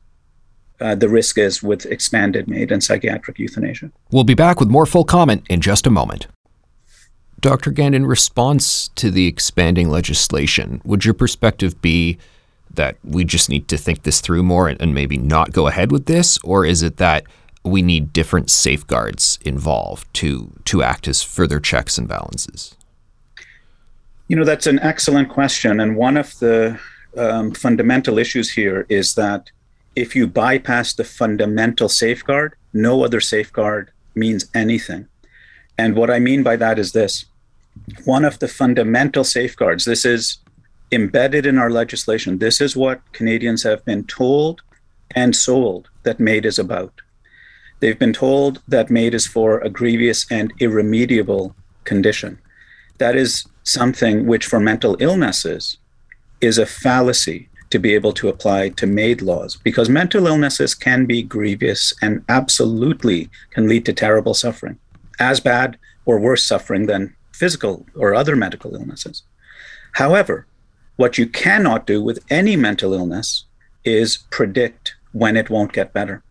uh, 0.83 0.95
the 0.95 1.07
risk 1.07 1.37
is 1.37 1.63
with 1.63 1.85
expanded 1.85 2.47
MAID 2.47 2.71
and 2.71 2.83
psychiatric 2.83 3.39
euthanasia. 3.39 3.89
We'll 4.11 4.25
be 4.25 4.33
back 4.33 4.59
with 4.59 4.69
more 4.69 4.85
full 4.85 5.05
comment 5.05 5.45
in 5.49 5.61
just 5.61 5.87
a 5.87 5.89
moment. 5.89 6.27
Dr. 7.39 7.71
Gaind, 7.71 7.95
in 7.95 8.05
response 8.05 8.89
to 8.95 9.09
the 9.09 9.25
expanding 9.27 9.89
legislation, 9.89 10.81
would 10.83 11.05
your 11.05 11.13
perspective 11.13 11.81
be 11.81 12.17
that 12.73 12.97
we 13.03 13.23
just 13.23 13.49
need 13.49 13.67
to 13.69 13.77
think 13.77 14.03
this 14.03 14.19
through 14.19 14.43
more 14.43 14.67
and, 14.67 14.81
and 14.81 14.93
maybe 14.93 15.17
not 15.17 15.53
go 15.53 15.67
ahead 15.67 15.91
with 15.91 16.05
this? 16.05 16.37
Or 16.43 16.65
is 16.65 16.83
it 16.83 16.97
that 16.97 17.23
we 17.63 17.81
need 17.81 18.11
different 18.11 18.49
safeguards 18.49 19.39
involved 19.41 20.13
to, 20.15 20.51
to 20.65 20.83
act 20.83 21.07
as 21.07 21.23
further 21.23 21.59
checks 21.59 21.97
and 21.97 22.07
balances? 22.07 22.75
You 24.27 24.35
know, 24.35 24.43
that's 24.43 24.67
an 24.67 24.79
excellent 24.79 25.29
question. 25.29 25.79
And 25.79 25.95
one 25.95 26.17
of 26.17 26.37
the 26.39 26.79
um, 27.15 27.53
fundamental 27.53 28.17
issues 28.17 28.51
here 28.51 28.85
is 28.89 29.15
that 29.15 29.51
if 29.95 30.15
you 30.15 30.27
bypass 30.27 30.93
the 30.93 31.03
fundamental 31.03 31.89
safeguard, 31.89 32.55
no 32.73 33.03
other 33.03 33.21
safeguard 33.21 33.91
means 34.15 34.45
anything. 34.53 35.07
And 35.77 35.95
what 35.95 36.09
I 36.09 36.19
mean 36.19 36.43
by 36.43 36.55
that 36.57 36.79
is 36.79 36.91
this 36.91 37.25
one 38.05 38.23
of 38.23 38.39
the 38.39 38.47
fundamental 38.47 39.23
safeguards, 39.23 39.85
this 39.85 40.05
is 40.05 40.37
embedded 40.91 41.45
in 41.45 41.57
our 41.57 41.71
legislation. 41.71 42.37
This 42.37 42.61
is 42.61 42.75
what 42.75 43.01
Canadians 43.13 43.63
have 43.63 43.83
been 43.83 44.03
told 44.03 44.61
and 45.15 45.35
sold 45.35 45.89
that 46.03 46.19
MAID 46.19 46.45
is 46.45 46.59
about. 46.59 47.01
They've 47.79 47.97
been 47.97 48.13
told 48.13 48.61
that 48.67 48.89
MAID 48.89 49.15
is 49.15 49.27
for 49.27 49.59
a 49.59 49.69
grievous 49.69 50.31
and 50.31 50.53
irremediable 50.59 51.55
condition. 51.83 52.39
That 52.99 53.15
is 53.15 53.47
something 53.63 54.27
which, 54.27 54.45
for 54.45 54.59
mental 54.59 54.95
illnesses, 54.99 55.77
is 56.41 56.57
a 56.57 56.65
fallacy 56.65 57.49
to 57.73 57.79
be 57.79 57.95
able 57.95 58.13
to 58.13 58.29
apply 58.29 58.69
to 58.69 58.85
MAID 58.85 59.23
laws 59.23 59.55
because 59.55 59.89
mental 59.89 60.27
illnesses 60.27 60.75
can 60.75 61.07
be 61.07 61.23
grievous 61.23 61.91
and 62.03 62.23
absolutely 62.29 63.31
can 63.49 63.67
lead 63.67 63.83
to 63.83 63.91
terrible 63.91 64.35
suffering, 64.35 64.77
as 65.19 65.39
bad 65.39 65.79
or 66.05 66.19
worse 66.19 66.43
suffering 66.43 66.85
than 66.85 67.15
physical 67.31 67.83
or 67.95 68.13
other 68.13 68.35
medical 68.35 68.75
illnesses. 68.75 69.23
However, 69.93 70.45
what 70.97 71.17
you 71.17 71.25
cannot 71.25 71.87
do 71.87 71.99
with 72.03 72.23
any 72.29 72.55
mental 72.55 72.93
illness 72.93 73.45
is 73.83 74.17
predict 74.29 74.93
when 75.11 75.35
it 75.35 75.49
won't 75.49 75.73
get 75.73 75.93
better. 75.93 76.21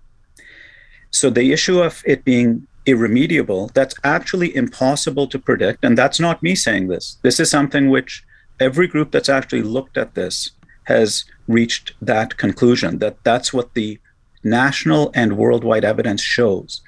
So 1.11 1.29
the 1.29 1.53
issue 1.53 1.83
of 1.83 2.05
it 2.07 2.25
being 2.25 2.69
irremediable, 2.87 3.73
that's 3.75 3.97
actually 4.05 4.55
impossible 4.55 5.27
to 5.27 5.41
predict. 5.41 5.85
And 5.85 5.99
that's 5.99 6.21
not 6.21 6.41
me 6.41 6.55
saying 6.55 6.87
this. 6.87 7.19
This 7.23 7.41
is 7.41 7.51
something 7.51 7.91
which 7.91 8.23
every 8.61 8.87
group 8.87 9.11
that's 9.11 9.29
actually 9.29 9.63
looked 9.63 9.97
at 9.99 10.15
this 10.15 10.53
has 10.85 11.25
reached 11.49 11.93
that 12.01 12.37
conclusion 12.37 12.99
that 12.99 13.17
that's 13.25 13.53
what 13.53 13.75
the 13.75 13.99
national 14.43 15.11
and 15.15 15.37
worldwide 15.37 15.85
evidence 15.85 16.21
shows 16.21 16.81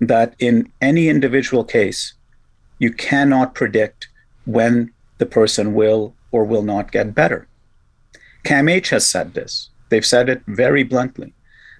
that 0.00 0.34
in 0.38 0.70
any 0.80 1.08
individual 1.08 1.64
case, 1.64 2.14
you 2.78 2.92
cannot 2.92 3.54
predict 3.54 4.08
when 4.44 4.92
the 5.18 5.26
person 5.26 5.74
will 5.74 6.14
or 6.30 6.44
will 6.44 6.62
not 6.62 6.92
get 6.92 7.14
better. 7.14 7.48
CAMH 8.44 8.88
has 8.88 9.08
said 9.08 9.34
this. 9.34 9.70
They've 9.88 10.06
said 10.06 10.28
it 10.28 10.42
very 10.46 10.82
bluntly 10.82 11.32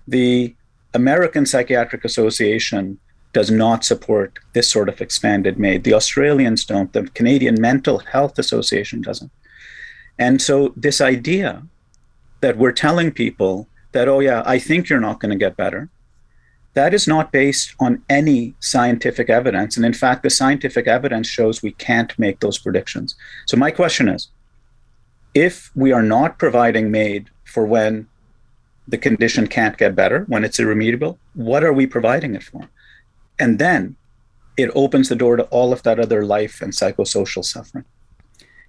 The 0.06 0.54
American 0.94 1.44
Psychiatric 1.46 2.04
Association 2.04 2.98
does 3.34 3.50
not 3.50 3.84
support 3.84 4.38
this 4.54 4.68
sort 4.68 4.88
of 4.88 5.00
expanded 5.00 5.58
MAID. 5.58 5.84
The 5.84 5.92
Australians 5.94 6.64
don't. 6.64 6.92
The 6.92 7.04
Canadian 7.08 7.60
Mental 7.60 7.98
Health 7.98 8.38
Association 8.38 9.02
doesn't. 9.02 9.30
And 10.18 10.42
so, 10.42 10.72
this 10.76 11.00
idea 11.00 11.62
that 12.40 12.56
we're 12.56 12.72
telling 12.72 13.10
people 13.10 13.68
that, 13.92 14.08
oh, 14.08 14.20
yeah, 14.20 14.42
I 14.44 14.58
think 14.58 14.88
you're 14.88 15.00
not 15.00 15.20
going 15.20 15.30
to 15.30 15.44
get 15.44 15.56
better, 15.56 15.88
that 16.74 16.94
is 16.94 17.08
not 17.08 17.32
based 17.32 17.74
on 17.80 18.02
any 18.08 18.54
scientific 18.60 19.30
evidence. 19.30 19.76
And 19.76 19.86
in 19.86 19.92
fact, 19.92 20.22
the 20.22 20.30
scientific 20.30 20.86
evidence 20.86 21.26
shows 21.26 21.62
we 21.62 21.72
can't 21.72 22.16
make 22.18 22.40
those 22.40 22.58
predictions. 22.58 23.16
So, 23.46 23.56
my 23.56 23.70
question 23.70 24.08
is 24.08 24.28
if 25.34 25.70
we 25.74 25.92
are 25.92 26.02
not 26.02 26.38
providing 26.38 26.90
MAID 26.90 27.30
for 27.44 27.64
when 27.64 28.08
the 28.86 28.98
condition 28.98 29.46
can't 29.46 29.76
get 29.76 29.94
better, 29.94 30.24
when 30.28 30.44
it's 30.44 30.58
irremediable, 30.58 31.18
what 31.34 31.62
are 31.62 31.72
we 31.72 31.86
providing 31.86 32.34
it 32.34 32.42
for? 32.42 32.68
And 33.38 33.58
then 33.58 33.96
it 34.56 34.70
opens 34.74 35.08
the 35.08 35.16
door 35.16 35.36
to 35.36 35.44
all 35.44 35.72
of 35.72 35.82
that 35.84 36.00
other 36.00 36.24
life 36.24 36.60
and 36.60 36.72
psychosocial 36.72 37.44
suffering. 37.44 37.84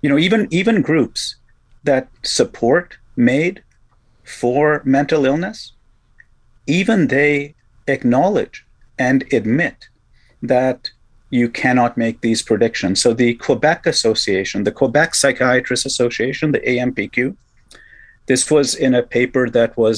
You 0.01 0.09
know, 0.09 0.17
even 0.17 0.47
even 0.51 0.81
groups 0.81 1.35
that 1.89 2.07
support 2.21 2.97
MAID 3.15 3.63
for 4.23 4.63
mental 4.85 5.25
illness, 5.25 5.73
even 6.67 7.07
they 7.07 7.55
acknowledge 7.87 8.57
and 9.07 9.17
admit 9.39 9.77
that 10.53 10.91
you 11.31 11.47
cannot 11.49 11.97
make 11.97 12.21
these 12.21 12.41
predictions. 12.43 13.01
So 13.01 13.09
the 13.13 13.33
Quebec 13.45 13.87
Association, 13.87 14.63
the 14.63 14.77
Quebec 14.81 15.15
Psychiatrists 15.15 15.87
Association, 15.93 16.51
the 16.51 16.65
AMPQ, 16.73 17.35
this 18.27 18.51
was 18.51 18.75
in 18.75 18.93
a 18.93 19.07
paper 19.17 19.49
that 19.49 19.75
was 19.75 19.97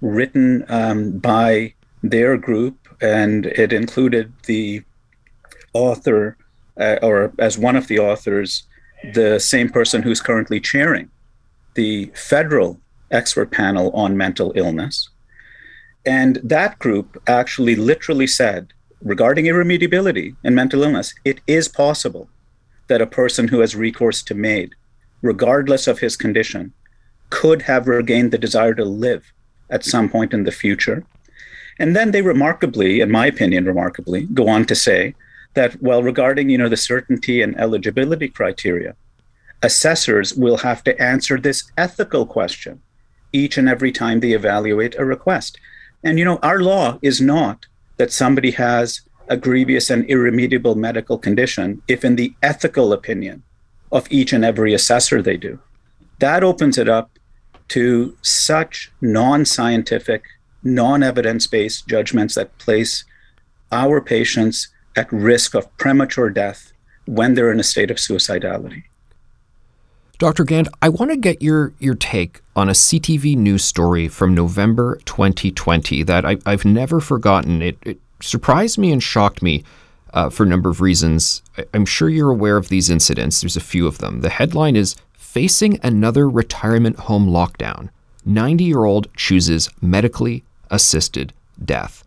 written 0.00 0.64
um, 0.68 1.18
by 1.18 1.74
their 2.14 2.36
group, 2.36 2.76
and 3.00 3.46
it 3.46 3.72
included 3.72 4.32
the 4.46 4.82
author, 5.72 6.36
uh, 6.84 6.98
or 7.02 7.32
as 7.38 7.58
one 7.58 7.76
of 7.76 7.88
the 7.88 7.98
authors, 7.98 8.50
the 9.12 9.40
same 9.40 9.68
person 9.68 10.02
who's 10.02 10.20
currently 10.20 10.60
chairing 10.60 11.08
the 11.74 12.10
federal 12.14 12.80
expert 13.10 13.50
panel 13.50 13.90
on 13.92 14.16
mental 14.16 14.52
illness. 14.54 15.08
And 16.04 16.40
that 16.42 16.78
group 16.78 17.22
actually 17.26 17.76
literally 17.76 18.26
said, 18.26 18.72
regarding 19.02 19.46
irremediability 19.46 20.34
and 20.44 20.54
mental 20.54 20.82
illness, 20.82 21.14
it 21.24 21.40
is 21.46 21.68
possible 21.68 22.28
that 22.88 23.02
a 23.02 23.06
person 23.06 23.48
who 23.48 23.60
has 23.60 23.76
recourse 23.76 24.22
to 24.24 24.34
MAID, 24.34 24.74
regardless 25.22 25.86
of 25.86 26.00
his 26.00 26.16
condition, 26.16 26.72
could 27.30 27.62
have 27.62 27.86
regained 27.86 28.30
the 28.30 28.38
desire 28.38 28.74
to 28.74 28.84
live 28.84 29.32
at 29.70 29.84
some 29.84 30.08
point 30.08 30.34
in 30.34 30.44
the 30.44 30.52
future. 30.52 31.04
And 31.78 31.96
then 31.96 32.10
they 32.10 32.22
remarkably, 32.22 33.00
in 33.00 33.10
my 33.10 33.26
opinion, 33.26 33.64
remarkably, 33.64 34.26
go 34.26 34.48
on 34.48 34.66
to 34.66 34.74
say 34.74 35.14
that, 35.54 35.80
well, 35.80 36.02
regarding 36.02 36.50
you 36.50 36.58
know 36.58 36.68
the 36.68 36.76
certainty 36.76 37.40
and 37.42 37.58
eligibility 37.58 38.28
criteria, 38.28 38.94
assessors 39.62 40.34
will 40.34 40.58
have 40.58 40.82
to 40.84 41.00
answer 41.00 41.38
this 41.38 41.70
ethical 41.76 42.26
question 42.26 42.82
each 43.32 43.56
and 43.56 43.68
every 43.68 43.92
time 43.92 44.20
they 44.20 44.32
evaluate 44.32 44.98
a 44.98 45.04
request. 45.04 45.58
And 46.04 46.18
you 46.18 46.24
know, 46.24 46.38
our 46.42 46.60
law 46.60 46.98
is 47.00 47.20
not 47.20 47.66
that 47.96 48.12
somebody 48.12 48.50
has 48.52 49.00
a 49.28 49.36
grievous 49.36 49.88
and 49.88 50.04
irremediable 50.06 50.74
medical 50.74 51.16
condition 51.16 51.80
if 51.88 52.04
in 52.04 52.16
the 52.16 52.34
ethical 52.42 52.92
opinion 52.92 53.42
of 53.90 54.06
each 54.10 54.32
and 54.32 54.44
every 54.44 54.74
assessor 54.74 55.22
they 55.22 55.36
do. 55.36 55.58
That 56.18 56.44
opens 56.44 56.76
it 56.76 56.88
up 56.88 57.18
to 57.68 58.16
such 58.22 58.92
non-scientific, 59.00 60.24
non-evidence-based 60.62 61.86
judgments 61.88 62.34
that 62.34 62.58
place 62.58 63.04
our 63.70 64.00
patients 64.00 64.68
at 64.96 65.10
risk 65.10 65.54
of 65.54 65.74
premature 65.78 66.28
death 66.28 66.72
when 67.06 67.34
they're 67.34 67.50
in 67.50 67.60
a 67.60 67.64
state 67.64 67.90
of 67.90 67.96
suicidality. 67.96 68.84
Dr. 70.18 70.44
Gaind, 70.44 70.68
I 70.80 70.88
want 70.88 71.10
to 71.10 71.16
get 71.16 71.42
your, 71.42 71.72
your 71.78 71.94
take 71.94 72.40
on 72.54 72.68
a 72.68 72.72
CTV 72.72 73.36
news 73.36 73.64
story 73.64 74.08
from 74.08 74.34
November 74.34 75.00
2020 75.04 76.02
that 76.04 76.24
I, 76.24 76.36
have 76.46 76.64
never 76.64 77.00
forgotten. 77.00 77.60
It, 77.62 77.78
it, 77.82 77.98
surprised 78.20 78.78
me 78.78 78.92
and 78.92 79.02
shocked 79.02 79.42
me 79.42 79.64
uh, 80.14 80.30
for 80.30 80.44
a 80.44 80.46
number 80.46 80.70
of 80.70 80.80
reasons. 80.80 81.42
I'm 81.74 81.84
sure 81.84 82.08
you're 82.08 82.30
aware 82.30 82.56
of 82.56 82.68
these 82.68 82.88
incidents. 82.88 83.40
There's 83.40 83.56
a 83.56 83.60
few 83.60 83.86
of 83.86 83.98
them. 83.98 84.20
The 84.20 84.30
headline 84.30 84.76
is 84.76 84.94
Facing 85.14 85.80
Another 85.82 86.28
Retirement 86.28 86.98
Home 87.00 87.26
Lockdown 87.26 87.88
90 88.24 88.64
year 88.64 88.84
old 88.84 89.08
chooses 89.16 89.68
medically 89.80 90.44
assisted 90.70 91.32
death. 91.64 92.04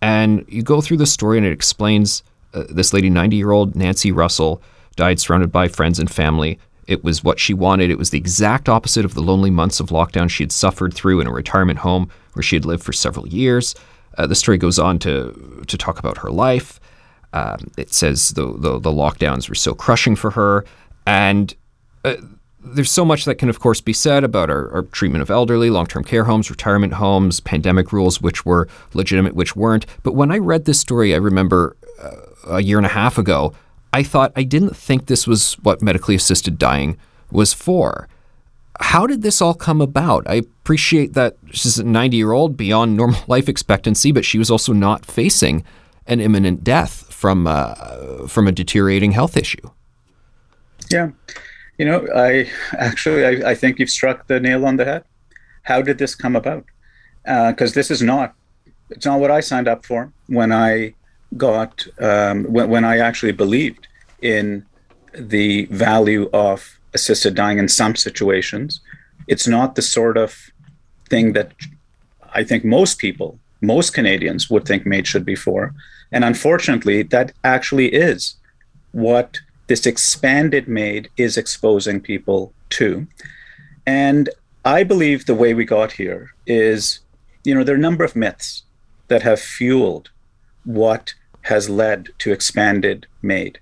And 0.00 0.46
you 0.48 0.62
go 0.62 0.80
through 0.80 0.96
the 0.96 1.06
story 1.06 1.36
and 1.36 1.46
it 1.46 1.52
explains 1.52 2.22
uh, 2.54 2.64
this 2.70 2.92
lady, 2.92 3.10
90 3.10 3.36
year 3.36 3.50
old 3.50 3.76
Nancy 3.76 4.12
Russell, 4.12 4.62
died 4.96 5.20
surrounded 5.20 5.52
by 5.52 5.68
friends 5.68 5.98
and 5.98 6.10
family. 6.10 6.58
It 6.90 7.04
was 7.04 7.22
what 7.22 7.38
she 7.38 7.54
wanted. 7.54 7.88
It 7.88 7.98
was 7.98 8.10
the 8.10 8.18
exact 8.18 8.68
opposite 8.68 9.04
of 9.04 9.14
the 9.14 9.22
lonely 9.22 9.50
months 9.50 9.78
of 9.78 9.90
lockdown 9.90 10.28
she 10.28 10.42
had 10.42 10.50
suffered 10.50 10.92
through 10.92 11.20
in 11.20 11.28
a 11.28 11.32
retirement 11.32 11.78
home 11.78 12.10
where 12.32 12.42
she 12.42 12.56
had 12.56 12.64
lived 12.64 12.82
for 12.82 12.92
several 12.92 13.28
years. 13.28 13.76
Uh, 14.18 14.26
the 14.26 14.34
story 14.34 14.58
goes 14.58 14.76
on 14.76 14.98
to 14.98 15.62
to 15.68 15.78
talk 15.78 16.00
about 16.00 16.18
her 16.18 16.30
life. 16.30 16.80
Um, 17.32 17.70
it 17.78 17.94
says 17.94 18.30
the, 18.30 18.46
the, 18.58 18.80
the 18.80 18.90
lockdowns 18.90 19.48
were 19.48 19.54
so 19.54 19.72
crushing 19.72 20.16
for 20.16 20.32
her, 20.32 20.64
and 21.06 21.54
uh, 22.04 22.16
there's 22.58 22.90
so 22.90 23.04
much 23.04 23.24
that 23.24 23.36
can, 23.36 23.48
of 23.48 23.60
course, 23.60 23.80
be 23.80 23.92
said 23.92 24.24
about 24.24 24.50
our, 24.50 24.68
our 24.72 24.82
treatment 24.82 25.22
of 25.22 25.30
elderly, 25.30 25.70
long-term 25.70 26.02
care 26.02 26.24
homes, 26.24 26.50
retirement 26.50 26.94
homes, 26.94 27.38
pandemic 27.38 27.92
rules, 27.92 28.20
which 28.20 28.44
were 28.44 28.66
legitimate, 28.94 29.34
which 29.34 29.54
weren't. 29.54 29.86
But 30.02 30.16
when 30.16 30.32
I 30.32 30.38
read 30.38 30.64
this 30.64 30.80
story, 30.80 31.14
I 31.14 31.18
remember 31.18 31.76
uh, 32.02 32.56
a 32.56 32.62
year 32.62 32.78
and 32.78 32.86
a 32.86 32.90
half 32.90 33.16
ago, 33.16 33.54
I 33.92 34.02
thought 34.02 34.32
I 34.36 34.42
didn't 34.42 34.76
think 34.76 35.06
this 35.06 35.26
was 35.26 35.54
what 35.62 35.82
medically 35.82 36.14
assisted 36.14 36.58
dying 36.58 36.96
was 37.30 37.52
for. 37.52 38.08
How 38.80 39.06
did 39.06 39.22
this 39.22 39.42
all 39.42 39.54
come 39.54 39.80
about? 39.80 40.26
I 40.28 40.34
appreciate 40.34 41.12
that 41.14 41.36
she's 41.50 41.78
a 41.78 41.84
90 41.84 42.16
year 42.16 42.32
old 42.32 42.56
beyond 42.56 42.96
normal 42.96 43.20
life 43.28 43.48
expectancy, 43.48 44.12
but 44.12 44.24
she 44.24 44.38
was 44.38 44.50
also 44.50 44.72
not 44.72 45.04
facing 45.04 45.64
an 46.06 46.20
imminent 46.20 46.64
death 46.64 47.12
from 47.12 47.46
uh, 47.46 48.26
from 48.26 48.48
a 48.48 48.52
deteriorating 48.52 49.12
health 49.12 49.36
issue. 49.36 49.70
Yeah, 50.90 51.10
you 51.78 51.84
know, 51.84 52.06
I 52.14 52.50
actually 52.78 53.24
I, 53.24 53.50
I 53.50 53.54
think 53.54 53.78
you've 53.78 53.90
struck 53.90 54.26
the 54.26 54.40
nail 54.40 54.64
on 54.64 54.76
the 54.76 54.84
head. 54.84 55.04
How 55.62 55.82
did 55.82 55.98
this 55.98 56.14
come 56.14 56.36
about? 56.36 56.64
Because 57.24 57.72
uh, 57.72 57.74
this 57.74 57.90
is 57.90 58.02
not 58.02 58.34
it's 58.88 59.06
not 59.06 59.20
what 59.20 59.30
I 59.30 59.40
signed 59.40 59.68
up 59.68 59.84
for 59.84 60.12
when 60.26 60.52
I 60.52 60.94
got 61.36 61.86
um, 62.00 62.44
when, 62.44 62.68
when 62.68 62.84
I 62.84 62.98
actually 62.98 63.32
believed 63.32 63.86
in 64.22 64.66
the 65.14 65.66
value 65.66 66.28
of 66.32 66.78
assisted 66.94 67.34
dying 67.34 67.58
in 67.58 67.68
some 67.68 67.96
situations. 67.96 68.80
It's 69.26 69.46
not 69.46 69.74
the 69.74 69.82
sort 69.82 70.16
of 70.16 70.50
thing 71.08 71.32
that 71.34 71.52
I 72.32 72.44
think 72.44 72.64
most 72.64 72.98
people, 72.98 73.38
most 73.60 73.94
Canadians 73.94 74.50
would 74.50 74.64
think 74.64 74.86
MAID 74.86 75.06
should 75.06 75.24
be 75.24 75.34
for. 75.36 75.74
And 76.12 76.24
unfortunately, 76.24 77.02
that 77.04 77.32
actually 77.44 77.88
is 77.88 78.36
what 78.92 79.40
this 79.66 79.86
expanded 79.86 80.66
MAID 80.66 81.08
is 81.16 81.36
exposing 81.36 82.00
people 82.00 82.52
to. 82.70 83.06
And 83.86 84.28
I 84.64 84.82
believe 84.82 85.26
the 85.26 85.34
way 85.34 85.54
we 85.54 85.64
got 85.64 85.92
here 85.92 86.30
is, 86.46 87.00
you 87.44 87.54
know, 87.54 87.64
there 87.64 87.74
are 87.74 87.78
a 87.78 87.80
number 87.80 88.04
of 88.04 88.16
myths 88.16 88.64
that 89.08 89.22
have 89.22 89.40
fueled 89.40 90.10
what 90.64 91.14
has 91.42 91.70
led 91.70 92.08
to 92.18 92.32
expanded 92.32 93.06
MAID. 93.22 93.58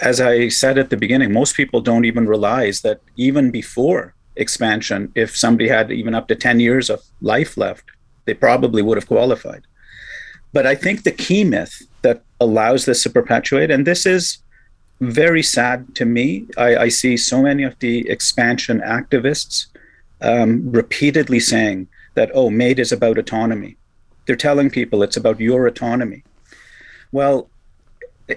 As 0.00 0.20
I 0.20 0.48
said 0.48 0.78
at 0.78 0.90
the 0.90 0.96
beginning, 0.96 1.32
most 1.32 1.56
people 1.56 1.80
don't 1.80 2.04
even 2.04 2.26
realize 2.26 2.80
that 2.80 3.00
even 3.16 3.50
before 3.50 4.14
expansion, 4.36 5.12
if 5.14 5.36
somebody 5.36 5.68
had 5.68 5.92
even 5.92 6.14
up 6.14 6.28
to 6.28 6.34
10 6.34 6.60
years 6.60 6.88
of 6.88 7.02
life 7.20 7.56
left, 7.56 7.84
they 8.24 8.34
probably 8.34 8.82
would 8.82 8.96
have 8.96 9.08
qualified. 9.08 9.62
But 10.52 10.66
I 10.66 10.74
think 10.74 11.02
the 11.02 11.12
key 11.12 11.44
myth 11.44 11.82
that 12.02 12.22
allows 12.40 12.84
this 12.84 13.02
to 13.02 13.10
perpetuate, 13.10 13.70
and 13.70 13.86
this 13.86 14.06
is 14.06 14.38
very 15.00 15.42
sad 15.42 15.94
to 15.96 16.04
me, 16.04 16.46
I, 16.56 16.76
I 16.76 16.88
see 16.88 17.16
so 17.16 17.42
many 17.42 17.64
of 17.64 17.78
the 17.80 18.08
expansion 18.08 18.80
activists 18.80 19.66
um, 20.20 20.70
repeatedly 20.70 21.40
saying 21.40 21.88
that, 22.14 22.30
oh, 22.34 22.50
MAID 22.50 22.78
is 22.78 22.92
about 22.92 23.18
autonomy. 23.18 23.76
They're 24.26 24.36
telling 24.36 24.70
people 24.70 25.02
it's 25.02 25.16
about 25.16 25.40
your 25.40 25.66
autonomy. 25.66 26.22
Well, 27.12 27.48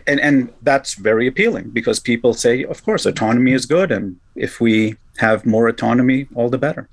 and 0.08 0.20
and 0.20 0.54
that's 0.62 0.96
very 0.96 1.28
appealing 1.28 1.70
because 1.70 2.00
people 2.00 2.34
say, 2.34 2.64
of 2.64 2.84
course, 2.84 3.06
autonomy 3.06 3.54
is 3.54 3.66
good, 3.66 3.92
and 3.92 4.18
if 4.36 4.60
we 4.60 4.96
have 5.18 5.46
more 5.46 5.68
autonomy, 5.68 6.28
all 6.36 6.50
the 6.50 6.58
better. 6.58 6.90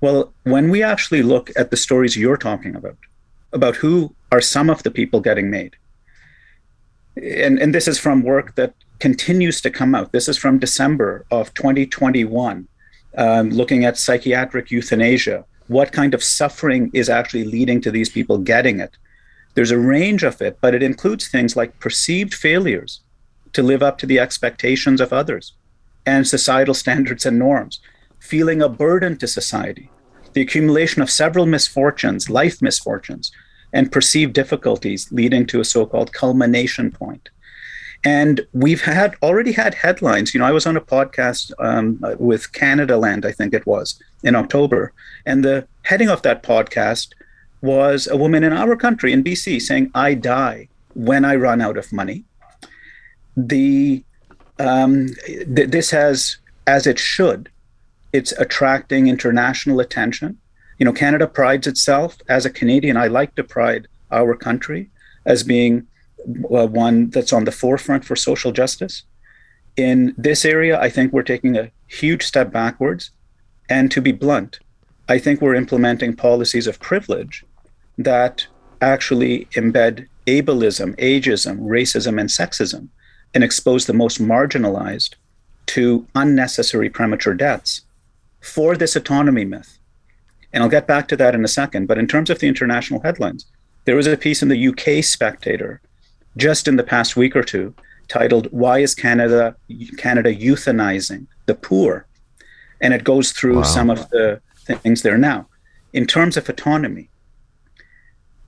Well, 0.00 0.32
when 0.44 0.70
we 0.70 0.82
actually 0.82 1.22
look 1.22 1.50
at 1.56 1.70
the 1.70 1.76
stories 1.76 2.16
you're 2.16 2.36
talking 2.36 2.76
about, 2.76 2.98
about 3.52 3.76
who 3.76 4.14
are 4.30 4.42
some 4.42 4.68
of 4.68 4.82
the 4.82 4.90
people 4.90 5.20
getting 5.20 5.50
MAID, 5.50 5.76
and, 7.16 7.58
and 7.58 7.74
this 7.74 7.88
is 7.88 7.98
from 7.98 8.22
work 8.22 8.56
that 8.56 8.74
continues 8.98 9.62
to 9.62 9.70
come 9.70 9.94
out. 9.94 10.12
This 10.12 10.28
is 10.28 10.36
from 10.36 10.58
December 10.58 11.24
of 11.30 11.54
2021, 11.54 12.68
um, 13.16 13.50
looking 13.50 13.86
at 13.86 13.96
psychiatric 13.96 14.70
euthanasia 14.70 15.46
what 15.68 15.92
kind 15.92 16.14
of 16.14 16.22
suffering 16.22 16.90
is 16.92 17.08
actually 17.08 17.44
leading 17.44 17.80
to 17.80 17.90
these 17.90 18.08
people 18.08 18.38
getting 18.38 18.80
it. 18.80 18.96
There's 19.56 19.70
a 19.70 19.78
range 19.78 20.22
of 20.22 20.42
it, 20.42 20.58
but 20.60 20.74
it 20.74 20.82
includes 20.82 21.28
things 21.28 21.56
like 21.56 21.80
perceived 21.80 22.34
failures 22.34 23.00
to 23.54 23.62
live 23.62 23.82
up 23.82 23.96
to 23.98 24.06
the 24.06 24.18
expectations 24.20 25.00
of 25.00 25.14
others 25.14 25.54
and 26.04 26.28
societal 26.28 26.74
standards 26.82 27.24
and 27.24 27.38
norms, 27.38 27.80
feeling 28.20 28.60
a 28.60 28.68
burden 28.68 29.16
to 29.16 29.26
society, 29.26 29.90
the 30.34 30.42
accumulation 30.42 31.00
of 31.00 31.10
several 31.10 31.46
misfortunes, 31.46 32.28
life 32.28 32.60
misfortunes, 32.60 33.32
and 33.72 33.90
perceived 33.90 34.34
difficulties 34.34 35.10
leading 35.10 35.46
to 35.46 35.60
a 35.60 35.64
so 35.64 35.86
called 35.86 36.12
culmination 36.12 36.92
point. 36.92 37.30
And 38.04 38.46
we've 38.52 38.82
had 38.82 39.16
already 39.22 39.52
had 39.52 39.74
headlines. 39.74 40.34
You 40.34 40.40
know, 40.40 40.46
I 40.46 40.52
was 40.52 40.66
on 40.66 40.76
a 40.76 40.82
podcast 40.82 41.50
um, 41.58 41.98
with 42.18 42.52
Canadaland, 42.52 43.24
I 43.24 43.32
think 43.32 43.54
it 43.54 43.66
was, 43.66 43.98
in 44.22 44.36
October. 44.36 44.92
And 45.24 45.42
the 45.42 45.66
heading 45.82 46.10
of 46.10 46.20
that 46.22 46.42
podcast 46.42 47.14
was 47.66 48.06
a 48.06 48.16
woman 48.16 48.44
in 48.44 48.52
our 48.52 48.76
country, 48.76 49.12
in 49.12 49.22
BC, 49.22 49.60
saying, 49.60 49.90
I 49.94 50.14
die 50.14 50.68
when 50.94 51.24
I 51.24 51.34
run 51.36 51.60
out 51.60 51.76
of 51.76 51.92
money. 51.92 52.24
The 53.36 54.02
um, 54.58 55.08
th- 55.26 55.70
this 55.70 55.90
has, 55.90 56.38
as 56.66 56.86
it 56.86 56.98
should, 56.98 57.50
it's 58.12 58.32
attracting 58.32 59.08
international 59.08 59.80
attention. 59.80 60.38
You 60.78 60.86
know, 60.86 60.92
Canada 60.92 61.26
prides 61.26 61.66
itself 61.66 62.16
as 62.28 62.46
a 62.46 62.50
Canadian. 62.50 62.96
I 62.96 63.08
like 63.08 63.34
to 63.34 63.44
pride 63.44 63.88
our 64.10 64.34
country 64.34 64.88
as 65.26 65.42
being 65.42 65.86
uh, 66.50 66.66
one 66.66 67.10
that's 67.10 67.32
on 67.32 67.44
the 67.44 67.52
forefront 67.52 68.04
for 68.04 68.16
social 68.16 68.52
justice. 68.52 69.02
In 69.76 70.14
this 70.16 70.44
area, 70.44 70.80
I 70.80 70.88
think 70.88 71.12
we're 71.12 71.22
taking 71.22 71.56
a 71.56 71.70
huge 71.86 72.22
step 72.24 72.50
backwards. 72.50 73.10
And 73.68 73.90
to 73.90 74.00
be 74.00 74.12
blunt, 74.12 74.60
I 75.08 75.18
think 75.18 75.40
we're 75.40 75.54
implementing 75.54 76.14
policies 76.14 76.66
of 76.66 76.80
privilege 76.80 77.44
that 77.98 78.46
actually 78.80 79.46
embed 79.56 80.06
ableism, 80.26 80.94
ageism, 80.96 81.60
racism, 81.60 82.20
and 82.20 82.28
sexism 82.28 82.88
and 83.34 83.44
expose 83.44 83.86
the 83.86 83.92
most 83.92 84.20
marginalized 84.20 85.14
to 85.66 86.06
unnecessary 86.14 86.88
premature 86.88 87.34
deaths 87.34 87.82
for 88.40 88.76
this 88.76 88.96
autonomy 88.96 89.44
myth. 89.44 89.78
And 90.52 90.62
I'll 90.62 90.70
get 90.70 90.86
back 90.86 91.08
to 91.08 91.16
that 91.16 91.34
in 91.34 91.44
a 91.44 91.48
second. 91.48 91.86
But 91.86 91.98
in 91.98 92.06
terms 92.06 92.30
of 92.30 92.38
the 92.38 92.48
international 92.48 93.00
headlines, 93.00 93.46
there 93.84 93.96
was 93.96 94.06
a 94.06 94.16
piece 94.16 94.42
in 94.42 94.48
the 94.48 94.68
UK 94.68 95.04
Spectator 95.04 95.80
just 96.36 96.68
in 96.68 96.76
the 96.76 96.82
past 96.82 97.16
week 97.16 97.36
or 97.36 97.42
two 97.42 97.74
titled 98.08 98.46
Why 98.52 98.78
is 98.78 98.94
Canada 98.94 99.56
Canada 99.98 100.34
euthanizing 100.34 101.26
the 101.46 101.54
poor? 101.54 102.06
And 102.80 102.94
it 102.94 103.04
goes 103.04 103.32
through 103.32 103.56
wow. 103.56 103.62
some 103.62 103.90
of 103.90 104.08
the 104.10 104.40
things 104.64 105.02
there 105.02 105.18
now. 105.18 105.46
In 105.92 106.06
terms 106.06 106.36
of 106.36 106.48
autonomy, 106.48 107.10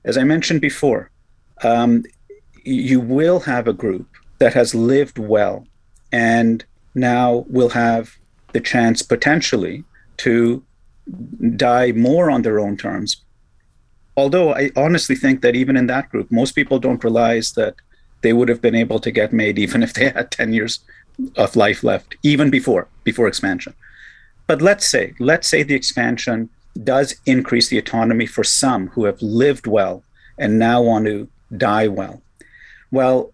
as 0.05 0.17
I 0.17 0.23
mentioned 0.23 0.61
before, 0.61 1.09
um, 1.63 2.03
you 2.63 2.99
will 2.99 3.41
have 3.41 3.67
a 3.67 3.73
group 3.73 4.07
that 4.39 4.53
has 4.53 4.73
lived 4.73 5.17
well 5.17 5.67
and 6.11 6.63
now 6.95 7.45
will 7.47 7.69
have 7.69 8.17
the 8.53 8.59
chance 8.59 9.01
potentially 9.01 9.83
to 10.17 10.63
die 11.55 11.91
more 11.91 12.29
on 12.31 12.41
their 12.41 12.59
own 12.59 12.77
terms. 12.77 13.23
Although 14.17 14.53
I 14.53 14.71
honestly 14.75 15.15
think 15.15 15.41
that 15.41 15.55
even 15.55 15.77
in 15.77 15.87
that 15.87 16.09
group, 16.09 16.31
most 16.31 16.53
people 16.53 16.79
don't 16.79 17.03
realize 17.03 17.53
that 17.53 17.75
they 18.21 18.33
would 18.33 18.49
have 18.49 18.61
been 18.61 18.75
able 18.75 18.99
to 18.99 19.11
get 19.11 19.31
MAID 19.31 19.59
even 19.59 19.83
if 19.87 19.93
they 19.93 20.09
had 20.09 20.31
10 20.31 20.53
years 20.53 20.79
of 21.35 21.55
life 21.55 21.83
left, 21.83 22.15
even 22.23 22.49
before 22.49 22.87
before 23.03 23.27
expansion. 23.27 23.73
But 24.47 24.61
let's 24.61 24.89
say, 24.89 25.13
let's 25.19 25.47
say 25.47 25.63
the 25.63 25.75
expansion 25.75 26.49
does 26.83 27.15
increase 27.25 27.69
the 27.69 27.77
autonomy 27.77 28.25
for 28.25 28.43
some 28.43 28.87
who 28.89 29.05
have 29.05 29.21
lived 29.21 29.67
well 29.67 30.03
and 30.37 30.59
now 30.59 30.81
want 30.81 31.05
to 31.05 31.27
die 31.55 31.87
well. 31.87 32.21
Well, 32.91 33.31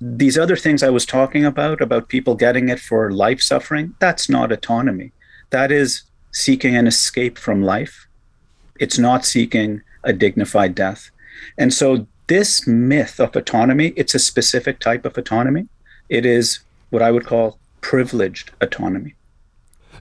these 0.00 0.36
other 0.36 0.56
things 0.56 0.82
I 0.82 0.90
was 0.90 1.06
talking 1.06 1.44
about, 1.44 1.80
about 1.80 2.08
people 2.08 2.34
getting 2.34 2.68
it 2.68 2.80
for 2.80 3.10
life 3.10 3.40
suffering, 3.40 3.94
that's 3.98 4.28
not 4.28 4.52
autonomy. 4.52 5.12
That 5.50 5.72
is 5.72 6.02
seeking 6.32 6.76
an 6.76 6.86
escape 6.86 7.38
from 7.38 7.62
life. 7.62 8.06
It's 8.78 8.98
not 8.98 9.24
seeking 9.24 9.82
a 10.04 10.12
dignified 10.12 10.74
death. 10.74 11.10
And 11.56 11.72
so 11.72 12.06
this 12.26 12.66
myth 12.66 13.18
of 13.20 13.34
autonomy, 13.34 13.88
it's 13.96 14.14
a 14.14 14.18
specific 14.18 14.80
type 14.80 15.04
of 15.04 15.16
autonomy. 15.16 15.68
It 16.08 16.26
is 16.26 16.60
what 16.90 17.02
I 17.02 17.10
would 17.10 17.26
call 17.26 17.58
privileged 17.80 18.50
autonomy. 18.60 19.14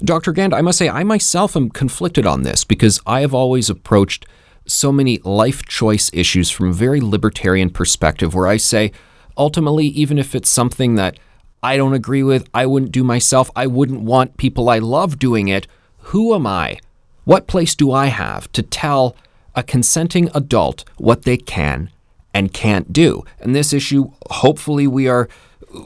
Dr. 0.04 0.34
Gaind, 0.34 0.54
I 0.54 0.62
must 0.62 0.78
say, 0.78 0.90
I 0.90 1.04
myself 1.04 1.56
am 1.56 1.70
conflicted 1.70 2.26
on 2.26 2.44
this 2.44 2.64
because 2.64 3.00
I 3.06 3.22
have 3.22 3.34
always 3.34 3.70
approached 3.70 4.26
so 4.68 4.92
many 4.92 5.20
life 5.20 5.66
choice 5.66 6.10
issues 6.14 6.50
from 6.50 6.70
a 6.70 6.74
very 6.74 7.00
libertarian 7.00 7.70
perspective 7.70 8.34
where 8.34 8.48
I 8.48 8.58
say, 8.58 8.92
ultimately, 9.38 9.88
even 9.88 10.18
if 10.18 10.36
it's 10.36 10.50
something 10.50 10.96
that 10.96 11.18
I 11.62 11.78
don't 11.78 11.94
agree 11.94 12.24
with, 12.24 12.50
I 12.54 12.66
wouldn't 12.66 12.92
do 12.92 13.04
myself, 13.04 13.50
I 13.56 13.68
wouldn't 13.68 14.02
want 14.02 14.38
people 14.38 14.70
I 14.70 14.80
love 14.80 15.20
doing 15.20 15.48
it, 15.48 15.68
who 15.98 16.36
am 16.36 16.46
I? 16.46 16.80
What 17.24 17.48
place 17.48 17.76
do 17.76 17.92
I 17.92 18.08
have 18.08 18.52
to 18.52 18.62
tell 18.62 19.16
a 19.56 19.64
consenting 19.64 20.30
adult 20.36 20.84
what 20.98 21.24
they 21.24 21.38
can 21.38 21.90
and 22.34 22.54
can't 22.54 22.94
do? 22.94 23.24
And 23.40 23.56
this 23.56 23.74
issue, 23.74 24.12
hopefully, 24.30 24.86
we 24.86 25.08
are 25.08 25.28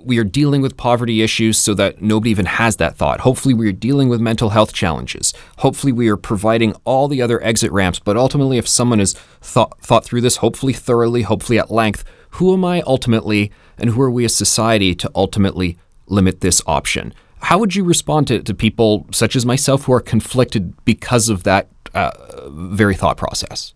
we 0.03 0.17
are 0.17 0.23
dealing 0.23 0.61
with 0.61 0.77
poverty 0.77 1.21
issues 1.21 1.57
so 1.57 1.73
that 1.73 2.01
nobody 2.01 2.31
even 2.31 2.45
has 2.45 2.77
that 2.77 2.95
thought. 2.95 3.21
Hopefully, 3.21 3.53
we 3.53 3.67
are 3.67 3.73
dealing 3.73 4.09
with 4.09 4.21
mental 4.21 4.49
health 4.49 4.73
challenges. 4.73 5.33
Hopefully, 5.59 5.91
we 5.91 6.07
are 6.09 6.17
providing 6.17 6.73
all 6.85 7.07
the 7.07 7.21
other 7.21 7.41
exit 7.43 7.71
ramps. 7.71 7.99
But 7.99 8.17
ultimately, 8.17 8.57
if 8.57 8.67
someone 8.67 8.99
has 8.99 9.13
thought, 9.41 9.79
thought 9.81 10.05
through 10.05 10.21
this, 10.21 10.37
hopefully 10.37 10.73
thoroughly, 10.73 11.23
hopefully 11.23 11.59
at 11.59 11.71
length, 11.71 12.03
who 12.31 12.53
am 12.53 12.63
I 12.65 12.81
ultimately, 12.81 13.51
and 13.77 13.91
who 13.91 14.01
are 14.01 14.11
we 14.11 14.25
as 14.25 14.35
society 14.35 14.93
to 14.95 15.11
ultimately 15.15 15.77
limit 16.07 16.41
this 16.41 16.61
option? 16.67 17.13
How 17.41 17.57
would 17.57 17.75
you 17.75 17.83
respond 17.83 18.27
to, 18.27 18.41
to 18.41 18.53
people 18.53 19.07
such 19.11 19.35
as 19.35 19.45
myself 19.45 19.83
who 19.83 19.93
are 19.93 20.01
conflicted 20.01 20.73
because 20.85 21.29
of 21.29 21.43
that 21.43 21.69
uh, 21.93 22.11
very 22.49 22.95
thought 22.95 23.17
process? 23.17 23.73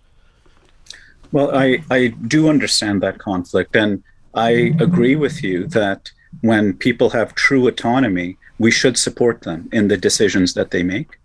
Well, 1.32 1.56
I, 1.56 1.84
I 1.90 2.08
do 2.28 2.50
understand 2.50 3.02
that 3.02 3.18
conflict. 3.18 3.76
And 3.76 4.04
I 4.36 4.76
agree 4.80 5.16
with 5.16 5.44
you 5.44 5.68
that 5.68 6.12
when 6.42 6.74
people 6.74 7.12
have 7.12 7.36
true 7.36 7.68
autonomy, 7.68 8.38
we 8.58 8.72
should 8.72 8.98
support 8.98 9.42
them 9.42 9.70
in 9.72 9.88
the 9.88 9.98
decisions 9.98 10.54
that 10.56 10.72
they 10.72 10.84
make. 10.84 11.20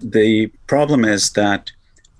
The 0.00 0.48
problem 0.66 1.04
is 1.04 1.30
that 1.32 1.72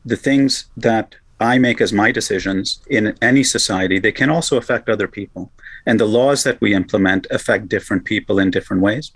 the 0.05 0.17
things 0.17 0.67
that 0.77 1.17
I 1.39 1.59
make 1.59 1.81
as 1.81 1.93
my 1.93 2.11
decisions 2.11 2.81
in 2.89 3.17
any 3.21 3.45
society, 3.45 3.99
they 3.99 4.13
can 4.13 4.31
also 4.31 4.57
affect 4.57 4.89
other 4.89 5.07
people. 5.07 5.53
And 5.85 6.01
the 6.01 6.07
laws 6.07 6.43
that 6.45 6.61
we 6.61 6.75
implement 6.75 7.27
affect 7.31 7.69
different 7.69 8.05
people 8.05 8.39
in 8.39 8.51
different 8.51 8.83
ways. 8.83 9.13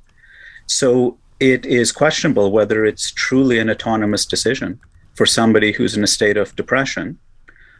So 0.67 1.17
it 1.41 1.65
is 1.65 1.91
questionable 1.91 2.53
whether 2.53 2.85
it's 2.85 3.11
truly 3.11 3.59
an 3.59 3.71
autonomous 3.71 4.27
decision 4.27 4.79
for 5.15 5.27
somebody 5.27 5.73
who's 5.73 5.97
in 5.97 6.05
a 6.05 6.09
state 6.19 6.37
of 6.37 6.55
depression, 6.55 7.19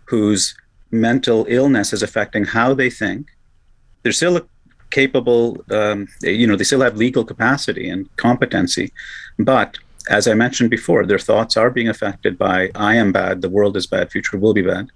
whose 0.07 0.55
mental 0.91 1.47
illness 1.49 1.93
is 1.93 2.03
affecting 2.03 2.45
how 2.45 2.75
they 2.75 2.91
think. 2.91 3.29
They're 4.03 4.13
still 4.13 4.49
capable, 4.91 5.65
um, 5.71 6.09
you 6.23 6.47
know, 6.47 6.57
they 6.57 6.65
still 6.65 6.81
have 6.81 6.97
legal 6.97 7.25
capacity 7.25 7.89
and 7.89 8.09
competency. 8.17 8.93
But 9.39 9.79
as 10.09 10.27
I 10.27 10.35
mentioned 10.35 10.71
before, 10.71 11.07
their 11.07 11.19
thoughts 11.19 11.57
are 11.57 11.71
being 11.71 11.89
affected 11.89 12.39
by 12.39 12.71
I 12.75 12.97
am 12.97 13.13
bad, 13.13 13.43
the 13.43 13.49
world 13.49 13.77
is 13.77 13.87
bad, 13.87 14.11
future 14.11 14.39
will 14.39 14.55
be 14.55 14.63
bad. 14.63 14.89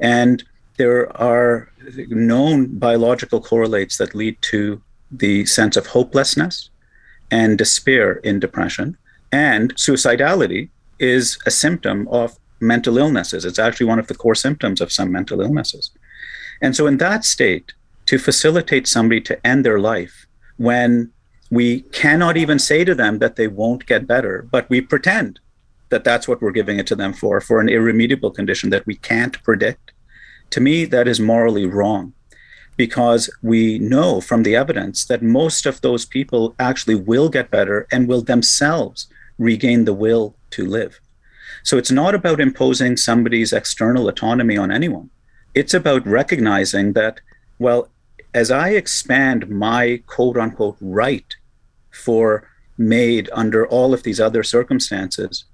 And 0.00 0.42
there 0.76 1.14
are 1.20 1.68
known 2.08 2.78
biological 2.78 3.40
correlates 3.40 3.98
that 3.98 4.14
lead 4.14 4.40
to 4.42 4.80
the 5.10 5.46
sense 5.46 5.76
of 5.76 5.86
hopelessness 5.86 6.70
and 7.30 7.58
despair 7.58 8.14
in 8.14 8.40
depression. 8.40 8.96
And 9.32 9.74
suicidality 9.74 10.70
is 10.98 11.38
a 11.46 11.50
symptom 11.50 12.08
of 12.08 12.38
mental 12.60 12.98
illnesses. 12.98 13.44
It's 13.44 13.58
actually 13.58 13.86
one 13.86 13.98
of 13.98 14.06
the 14.06 14.14
core 14.14 14.34
symptoms 14.34 14.80
of 14.80 14.92
some 14.92 15.12
mental 15.12 15.40
illnesses. 15.40 15.90
And 16.60 16.74
so, 16.74 16.86
in 16.86 16.98
that 16.98 17.24
state, 17.24 17.72
to 18.06 18.18
facilitate 18.18 18.86
somebody 18.86 19.20
to 19.22 19.46
end 19.46 19.64
their 19.64 19.78
life 19.78 20.26
when 20.56 21.12
we 21.50 21.82
cannot 21.92 22.36
even 22.36 22.58
say 22.58 22.84
to 22.84 22.94
them 22.94 23.18
that 23.18 23.36
they 23.36 23.48
won't 23.48 23.86
get 23.86 24.06
better, 24.06 24.46
but 24.50 24.68
we 24.68 24.80
pretend 24.80 25.40
that 25.90 26.04
that's 26.04 26.28
what 26.28 26.42
we're 26.42 26.50
giving 26.50 26.78
it 26.78 26.86
to 26.86 26.96
them 26.96 27.12
for, 27.12 27.40
for 27.40 27.60
an 27.60 27.68
irremediable 27.68 28.30
condition 28.30 28.70
that 28.70 28.86
we 28.86 28.96
can't 28.96 29.42
predict. 29.42 29.92
To 30.50 30.60
me, 30.60 30.84
that 30.86 31.08
is 31.08 31.20
morally 31.20 31.66
wrong 31.66 32.12
because 32.76 33.28
we 33.42 33.78
know 33.78 34.20
from 34.20 34.42
the 34.42 34.54
evidence 34.54 35.04
that 35.06 35.22
most 35.22 35.66
of 35.66 35.80
those 35.80 36.04
people 36.04 36.54
actually 36.58 36.94
will 36.94 37.28
get 37.28 37.50
better 37.50 37.86
and 37.90 38.08
will 38.08 38.22
themselves 38.22 39.08
regain 39.38 39.84
the 39.84 39.94
will 39.94 40.36
to 40.50 40.64
live. 40.64 41.00
So 41.68 41.76
it's 41.76 41.90
not 41.90 42.14
about 42.14 42.40
imposing 42.40 42.96
somebody's 42.96 43.52
external 43.52 44.08
autonomy 44.08 44.56
on 44.56 44.72
anyone. 44.72 45.10
It's 45.54 45.74
about 45.74 46.06
recognizing 46.06 46.94
that, 46.94 47.20
well, 47.58 47.90
as 48.32 48.50
I 48.50 48.70
expand 48.70 49.50
my 49.50 50.02
quote 50.06 50.38
unquote 50.38 50.78
right 50.80 51.36
for 51.90 52.48
MAID 52.78 53.28
under 53.34 53.68
all 53.68 53.92
of 53.92 54.02
these 54.02 54.18
other 54.18 54.42
circumstances, 54.42 55.44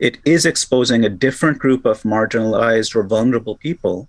it 0.00 0.18
is 0.24 0.44
exposing 0.44 1.04
a 1.04 1.08
different 1.26 1.60
group 1.60 1.84
of 1.84 2.02
marginalized 2.02 2.96
or 2.96 3.04
vulnerable 3.04 3.54
people 3.54 4.08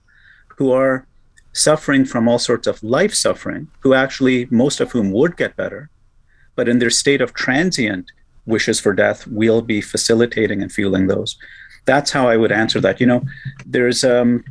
who 0.57 0.71
are 0.71 1.05
suffering 1.53 2.05
from 2.05 2.27
all 2.27 2.39
sorts 2.39 2.65
of 2.65 2.81
life 2.81 3.13
suffering, 3.13 3.67
who 3.81 3.93
actually, 3.93 4.47
most 4.49 4.79
of 4.79 4.93
whom 4.93 5.11
would 5.11 5.37
get 5.37 5.55
better, 5.55 5.91
but 6.55 6.67
in 6.67 6.79
their 6.79 6.89
state 6.89 7.21
of 7.21 7.35
transient 7.35 8.11
wishes 8.45 8.79
for 8.79 8.93
death, 8.93 9.27
we'll 9.27 9.61
be 9.61 9.81
facilitating 9.81 10.61
and 10.61 10.71
fueling 10.71 11.07
those. 11.07 11.37
That's 11.85 12.11
how 12.11 12.27
I 12.27 12.37
would 12.37 12.51
answer 12.51 12.79
that. 12.81 12.99
You 12.99 13.07
know, 13.07 13.23
there's, 13.65 14.03
um, 14.03 14.43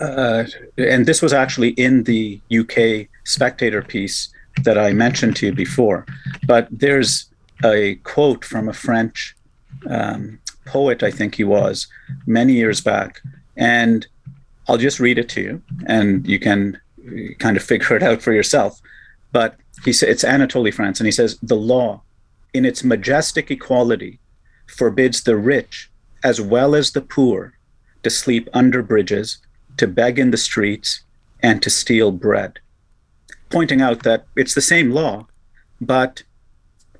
uh, 0.00 0.44
and 0.78 1.06
this 1.06 1.22
was 1.22 1.32
actually 1.32 1.70
in 1.70 2.04
the 2.04 2.40
UK 2.50 3.08
Spectator 3.24 3.82
piece 3.82 4.28
that 4.64 4.78
I 4.78 4.92
mentioned 4.92 5.36
to 5.36 5.46
you 5.46 5.52
before, 5.52 6.06
but 6.46 6.68
there's 6.70 7.26
a 7.64 7.96
quote 7.96 8.44
from 8.44 8.68
a 8.68 8.72
French 8.72 9.36
um, 9.88 10.38
poet, 10.64 11.02
I 11.02 11.10
think 11.10 11.34
he 11.34 11.44
was, 11.44 11.86
many 12.26 12.54
years 12.54 12.80
back. 12.80 13.20
And 13.56 14.06
I'll 14.68 14.78
just 14.78 15.00
read 15.00 15.18
it 15.18 15.28
to 15.30 15.40
you, 15.40 15.62
and 15.86 16.26
you 16.26 16.38
can 16.38 16.80
kind 17.38 17.56
of 17.56 17.62
figure 17.62 17.96
it 17.96 18.02
out 18.02 18.22
for 18.22 18.32
yourself. 18.32 18.80
But 19.32 19.56
he 19.84 19.92
said 19.92 20.08
it's 20.08 20.24
Anatole 20.24 20.70
France, 20.70 21.00
and 21.00 21.06
he 21.06 21.12
says 21.12 21.38
the 21.42 21.56
law, 21.56 22.02
in 22.54 22.64
its 22.64 22.84
majestic 22.84 23.50
equality, 23.50 24.20
forbids 24.66 25.22
the 25.22 25.36
rich 25.36 25.90
as 26.24 26.40
well 26.40 26.74
as 26.74 26.92
the 26.92 27.00
poor 27.00 27.54
to 28.02 28.10
sleep 28.10 28.48
under 28.52 28.82
bridges, 28.82 29.38
to 29.76 29.86
beg 29.86 30.18
in 30.18 30.30
the 30.30 30.36
streets, 30.36 31.02
and 31.42 31.62
to 31.62 31.70
steal 31.70 32.12
bread. 32.12 32.58
Pointing 33.50 33.80
out 33.80 34.02
that 34.02 34.26
it's 34.36 34.54
the 34.54 34.60
same 34.60 34.92
law, 34.92 35.26
but 35.80 36.22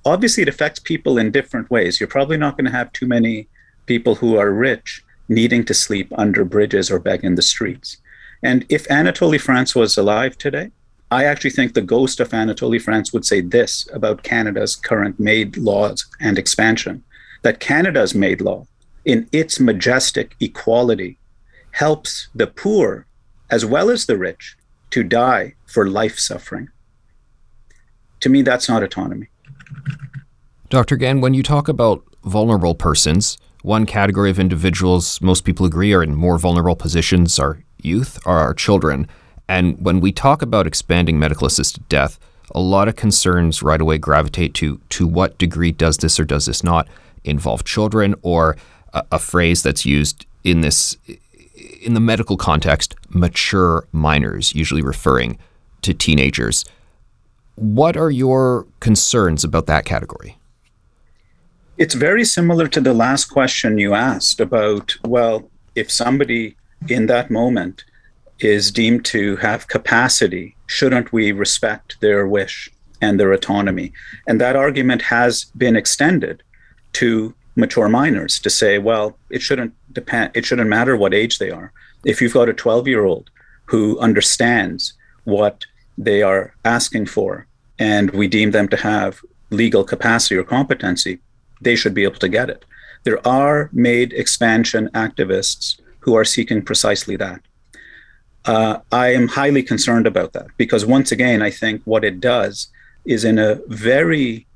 obviously 0.05 0.43
it 0.43 0.49
affects 0.49 0.81
people 0.81 1.19
in 1.19 1.31
different 1.31 1.71
ways. 1.71 2.01
You're 2.01 2.09
probably 2.09 2.37
not 2.37 2.57
going 2.57 2.67
to 2.67 2.77
have 2.77 2.93
too 2.93 3.07
many 3.07 3.49
people 3.87 4.17
who 4.17 4.37
are 4.37 4.51
rich 4.51 5.05
needing 5.29 5.65
to 5.65 5.75
sleep 5.75 6.13
under 6.17 6.45
bridges 6.45 6.91
or 6.91 6.99
beg 6.99 7.25
in 7.25 7.37
the 7.37 7.43
streets. 7.43 7.99
And 8.43 8.67
if 8.69 8.91
Anatole 8.91 9.39
France 9.39 9.75
was 9.75 9.97
alive 9.97 10.37
today, 10.37 10.73
I 11.13 11.25
actually 11.25 11.51
think 11.51 11.75
the 11.75 11.83
ghost 11.83 12.21
of 12.21 12.33
Anatole 12.33 12.79
France 12.79 13.13
would 13.13 13.27
say 13.27 13.43
this 13.43 13.87
about 13.93 14.23
Canada's 14.23 14.75
current 14.75 15.21
MAID 15.21 15.59
laws 15.59 16.07
and 16.21 16.39
expansion 16.39 17.05
that 17.43 17.61
Canada's 17.61 18.15
MAID 18.15 18.41
law, 18.41 18.67
in 19.05 19.29
its 19.31 19.61
majestic 19.61 20.35
equality, 20.41 21.19
helps 21.73 22.29
the 22.35 22.47
poor 22.47 23.07
as 23.51 23.67
well 23.67 23.91
as 23.91 24.07
the 24.07 24.17
rich 24.17 24.57
to 24.91 25.03
die 25.03 25.55
for 25.67 25.87
life 25.87 26.19
suffering. 26.19 26.71
To 28.21 28.31
me, 28.31 28.41
that's 28.41 28.69
not 28.69 28.83
autonomy. 28.83 29.29
Dr. 30.71 30.97
Gaind, 30.97 31.21
when 31.21 31.35
you 31.35 31.43
talk 31.43 31.69
about 31.69 32.03
vulnerable 32.25 32.75
persons, 32.75 33.37
one 33.61 33.85
category 33.85 34.31
of 34.31 34.39
individuals 34.39 35.21
most 35.21 35.45
people 35.45 35.67
agree 35.67 35.93
are 35.93 36.03
in 36.03 36.15
more 36.15 36.39
vulnerable 36.39 36.77
positions 36.77 37.39
are 37.39 37.63
youth, 37.83 38.19
are 38.25 38.39
our 38.39 38.55
children. 38.55 39.07
And 39.49 39.83
when 39.85 40.01
we 40.01 40.13
talk 40.13 40.43
about 40.43 40.67
expanding 40.67 41.19
medical 41.19 41.47
assisted 41.47 41.89
death, 41.89 42.19
a 42.53 42.61
lot 42.61 42.89
of 42.89 42.97
concerns 42.97 43.63
right 43.63 43.81
away 43.81 43.99
gravitate 43.99 44.55
to 44.55 44.81
to 44.91 45.07
what 45.07 45.39
degree 45.39 45.73
does 45.73 45.97
this 45.99 46.21
or 46.21 46.25
does 46.25 46.47
this 46.47 46.63
not 46.63 46.89
involve 47.25 47.65
children 47.65 48.15
or 48.23 48.57
a, 48.93 49.03
a 49.13 49.19
phrase 49.19 49.63
that's 49.63 49.87
used 49.87 50.27
in 50.45 50.61
this 50.61 50.97
in 51.83 51.95
the 51.95 52.01
medical 52.01 52.37
context, 52.37 52.95
mature 53.09 53.87
minors, 53.93 54.55
usually 54.55 54.83
referring 54.83 55.39
to 55.83 55.93
teenagers. 55.93 56.65
What 57.57 57.97
are 57.97 58.11
your 58.11 58.67
concerns 58.81 59.45
about 59.45 59.67
that 59.67 59.85
category? 59.85 60.39
It's 61.77 61.95
very 61.95 62.25
similar 62.25 62.69
to 62.69 62.81
the 62.81 62.95
last 62.95 63.27
question 63.27 63.79
you 63.79 63.95
asked 63.95 64.41
about, 64.41 64.97
well, 65.05 65.51
if 65.75 65.91
somebody 65.91 66.57
in 66.89 67.07
that 67.07 67.31
moment 67.31 67.85
is 68.45 68.71
deemed 68.71 69.05
to 69.07 69.37
have 69.37 69.69
capacity, 69.69 70.57
shouldn't 70.67 71.13
we 71.13 71.33
respect 71.33 72.01
their 72.01 72.27
wish 72.27 72.71
and 73.01 73.19
their 73.19 73.33
autonomy? 73.33 73.93
And 74.27 74.41
that 74.41 74.57
argument 74.57 75.03
has 75.03 75.45
been 75.57 75.77
extended 75.77 76.43
to 76.95 77.35
mature 77.57 77.89
minors 77.89 78.39
to 78.41 78.51
say, 78.51 78.79
well, 78.79 79.17
it 79.31 79.43
shouldn't 79.43 79.75
depend, 79.93 80.31
it 80.35 80.45
shouldn't 80.45 80.69
matter 80.69 80.97
what 80.97 81.15
age 81.15 81.39
they 81.39 81.51
are. 81.51 81.73
If 82.05 82.21
you've 82.21 82.35
got 82.35 82.49
a 82.49 82.55
12 82.55 82.89
year 82.89 83.05
old 83.05 83.31
who 83.67 83.99
understands 83.99 84.95
what 85.25 85.65
they 85.97 86.23
are 86.23 86.55
asking 86.65 87.07
for 87.07 87.47
and 87.79 88.11
we 88.11 88.27
deem 88.27 88.51
them 88.51 88.69
to 88.69 88.77
have 88.77 89.21
legal 89.51 89.85
capacity 89.85 90.37
or 90.37 90.45
competency, 90.45 91.21
they 91.61 91.77
should 91.77 91.95
be 91.95 92.05
able 92.05 92.19
to 92.19 92.29
get 92.29 92.51
it. 92.51 92.65
There 93.05 93.27
are 93.27 93.71
MAID 93.73 94.13
expansion 94.13 94.89
activists 94.95 95.81
who 96.01 96.15
are 96.15 96.25
seeking 96.25 96.63
precisely 96.63 97.17
that. 97.17 97.41
Uh, 98.45 98.79
I 98.91 99.15
am 99.15 99.29
highly 99.29 99.63
concerned 99.63 100.07
about 100.07 100.33
that 100.33 100.47
because, 100.57 100.85
once 100.85 101.13
again, 101.13 101.43
I 101.43 101.51
think 101.51 101.83
what 101.85 102.05
it 102.05 102.21
does 102.21 102.69
is 103.05 103.25
in 103.25 103.39
a 103.39 103.61
very, 103.69 104.47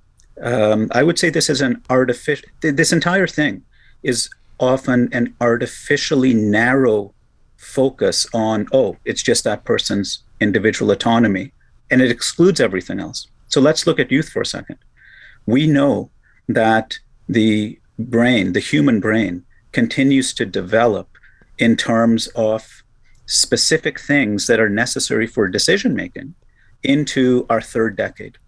um, 0.43 0.89
I 0.93 1.03
would 1.03 1.19
say 1.19 1.31
this 1.31 1.49
is 1.49 1.61
an 1.61 1.83
artificial, 1.89 2.49
this 2.61 2.93
entire 2.93 3.27
thing 3.27 3.63
is 4.03 4.29
often 4.59 5.09
an 5.13 5.35
artificially 5.41 6.35
narrow 6.35 7.15
focus 7.57 8.27
on, 8.35 8.67
oh, 8.73 8.97
it's 9.05 9.23
just 9.23 9.45
that 9.45 9.65
person's 9.65 10.23
individual 10.41 10.91
autonomy, 10.91 11.53
and 11.91 12.03
it 12.03 12.11
excludes 12.11 12.61
everything 12.61 13.01
else. 13.01 13.29
So 13.49 13.61
let's 13.61 13.87
look 13.87 14.01
at 14.01 14.11
youth 14.11 14.29
for 14.29 14.43
a 14.43 14.47
second. 14.47 14.79
We 15.47 15.67
know 15.67 16.11
that 16.49 16.99
the 17.29 17.79
brain, 17.99 18.53
the 18.53 18.61
human 18.61 19.01
brain, 19.01 19.45
continues 19.73 20.35
to 20.35 20.47
develop 20.47 21.09
in 21.59 21.77
terms 21.77 22.27
of 22.29 22.83
specific 23.27 24.01
things 24.01 24.47
that 24.47 24.61
are 24.61 24.69
necessary 24.69 25.27
for 25.27 25.49
decision 25.49 25.95
making 25.95 26.35
into 26.83 27.47
our 27.51 27.61
third 27.61 27.97
decade. 27.97 28.39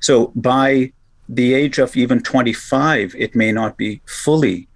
So 0.00 0.32
by 0.34 0.92
the 1.28 1.54
age 1.54 1.78
of 1.78 1.96
even 1.96 2.22
25, 2.22 3.14
it 3.18 3.34
may 3.34 3.52
not 3.52 3.76
be 3.76 4.00
fully 4.06 4.68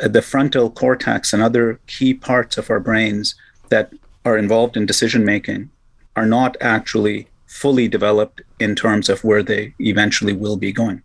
uh, 0.00 0.08
the 0.08 0.22
frontal 0.22 0.70
cortex 0.70 1.32
and 1.32 1.42
other 1.42 1.80
key 1.86 2.14
parts 2.14 2.56
of 2.56 2.70
our 2.70 2.80
brains 2.80 3.34
that 3.68 3.92
are 4.24 4.38
involved 4.38 4.76
in 4.76 4.86
decision 4.86 5.24
making 5.24 5.70
are 6.16 6.26
not 6.26 6.56
actually 6.60 7.28
fully 7.46 7.88
developed 7.88 8.42
in 8.58 8.74
terms 8.74 9.08
of 9.08 9.24
where 9.24 9.42
they 9.42 9.74
eventually 9.78 10.32
will 10.32 10.56
be 10.56 10.72
going. 10.72 11.02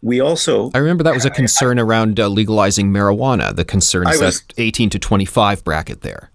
We 0.00 0.20
also. 0.20 0.70
I 0.74 0.78
remember 0.78 1.04
that 1.04 1.14
was 1.14 1.24
a 1.24 1.30
concern 1.30 1.78
I, 1.78 1.82
around 1.82 2.18
uh, 2.18 2.26
legalizing 2.26 2.92
marijuana, 2.92 3.54
the 3.54 3.64
concerns 3.64 4.20
was, 4.20 4.40
that 4.40 4.54
18 4.58 4.90
to 4.90 4.98
25 4.98 5.62
bracket 5.62 6.00
there. 6.00 6.31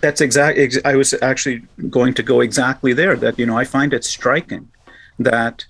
That's 0.00 0.20
exactly. 0.20 0.64
Ex- 0.64 0.78
I 0.84 0.96
was 0.96 1.14
actually 1.22 1.62
going 1.90 2.14
to 2.14 2.22
go 2.22 2.40
exactly 2.40 2.92
there. 2.92 3.16
That, 3.16 3.38
you 3.38 3.46
know, 3.46 3.58
I 3.58 3.64
find 3.64 3.92
it 3.92 4.04
striking 4.04 4.68
that 5.18 5.66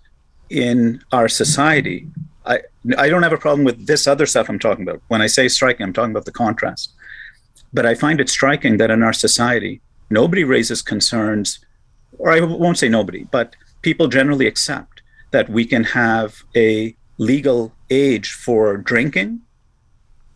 in 0.49 1.03
our 1.13 1.29
society, 1.29 2.07
I, 2.47 2.61
I 2.97 3.09
don't 3.09 3.23
have 3.23 3.33
a 3.33 3.39
problem 3.39 3.65
with 3.65 3.87
this 3.87 4.07
other 4.07 4.27
stuff 4.27 4.49
I'm 4.49 4.59
talking 4.59 4.89
about. 4.89 5.03
When 5.09 5.21
I 5.21 5.27
say 5.27 5.49
striking, 5.49 5.85
I'm 5.85 5.93
talking 5.93 6.13
about 6.13 6.25
the 6.25 6.33
contrast. 6.33 6.93
But 7.73 7.87
I 7.87 7.95
find 7.95 8.21
it 8.21 8.29
striking 8.29 8.79
that 8.79 8.91
in 8.91 9.03
our 9.03 9.13
society, 9.13 9.81
nobody 10.11 10.45
raises 10.45 10.83
concerns, 10.83 11.61
or 12.19 12.31
I 12.33 12.41
won't 12.41 12.79
say 12.79 12.89
nobody, 12.89 13.25
but 13.31 13.55
people 13.83 14.09
generally 14.09 14.47
accept 14.47 15.03
that 15.31 15.49
we 15.49 15.65
can 15.65 15.85
have 15.85 16.43
a 16.57 16.95
legal 17.19 17.73
age 17.91 18.33
for 18.33 18.77
drinking. 18.77 19.41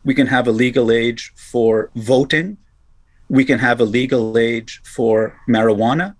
We 0.04 0.14
can 0.14 0.28
have 0.28 0.46
a 0.46 0.52
legal 0.52 0.92
age 0.92 1.32
for 1.34 1.90
voting. 1.96 2.58
We 3.34 3.44
can 3.44 3.58
have 3.58 3.80
a 3.80 3.84
legal 3.84 4.38
age 4.38 4.80
for 4.84 5.36
marijuana. 5.48 6.14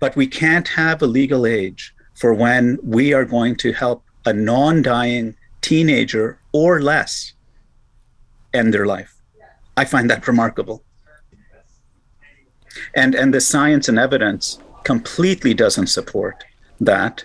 But 0.00 0.16
we 0.16 0.26
can't 0.26 0.66
have 0.66 1.00
a 1.00 1.06
legal 1.06 1.46
age 1.46 1.94
for 2.14 2.34
when 2.34 2.80
we 2.82 3.14
are 3.14 3.24
going 3.24 3.54
to 3.58 3.72
help 3.72 4.02
a 4.26 4.32
non 4.32 4.82
dying 4.82 5.36
teenager 5.60 6.40
or 6.52 6.82
less 6.82 7.34
end 8.52 8.74
their 8.74 8.86
life. 8.86 9.14
I 9.76 9.84
find 9.84 10.10
that 10.10 10.26
remarkable. 10.26 10.82
And, 12.96 13.14
and 13.14 13.32
the 13.32 13.40
science 13.40 13.88
and 13.88 13.96
evidence 13.96 14.58
completely 14.82 15.54
doesn't 15.54 15.86
support 15.98 16.44
that. 16.80 17.22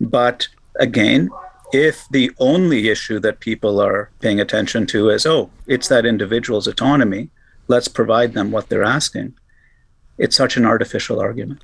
But 0.00 0.46
again, 0.78 1.28
if 1.72 2.06
the 2.12 2.30
only 2.38 2.88
issue 2.88 3.18
that 3.18 3.40
people 3.40 3.80
are 3.80 4.10
paying 4.20 4.38
attention 4.38 4.86
to 4.86 5.10
is, 5.10 5.26
oh, 5.26 5.50
it's 5.66 5.88
that 5.88 6.06
individual's 6.06 6.68
autonomy, 6.68 7.30
let's 7.70 7.88
provide 7.88 8.34
them 8.34 8.50
what 8.50 8.68
they're 8.68 8.84
asking, 8.84 9.34
it's 10.18 10.36
such 10.36 10.56
an 10.56 10.66
artificial 10.66 11.20
argument. 11.20 11.62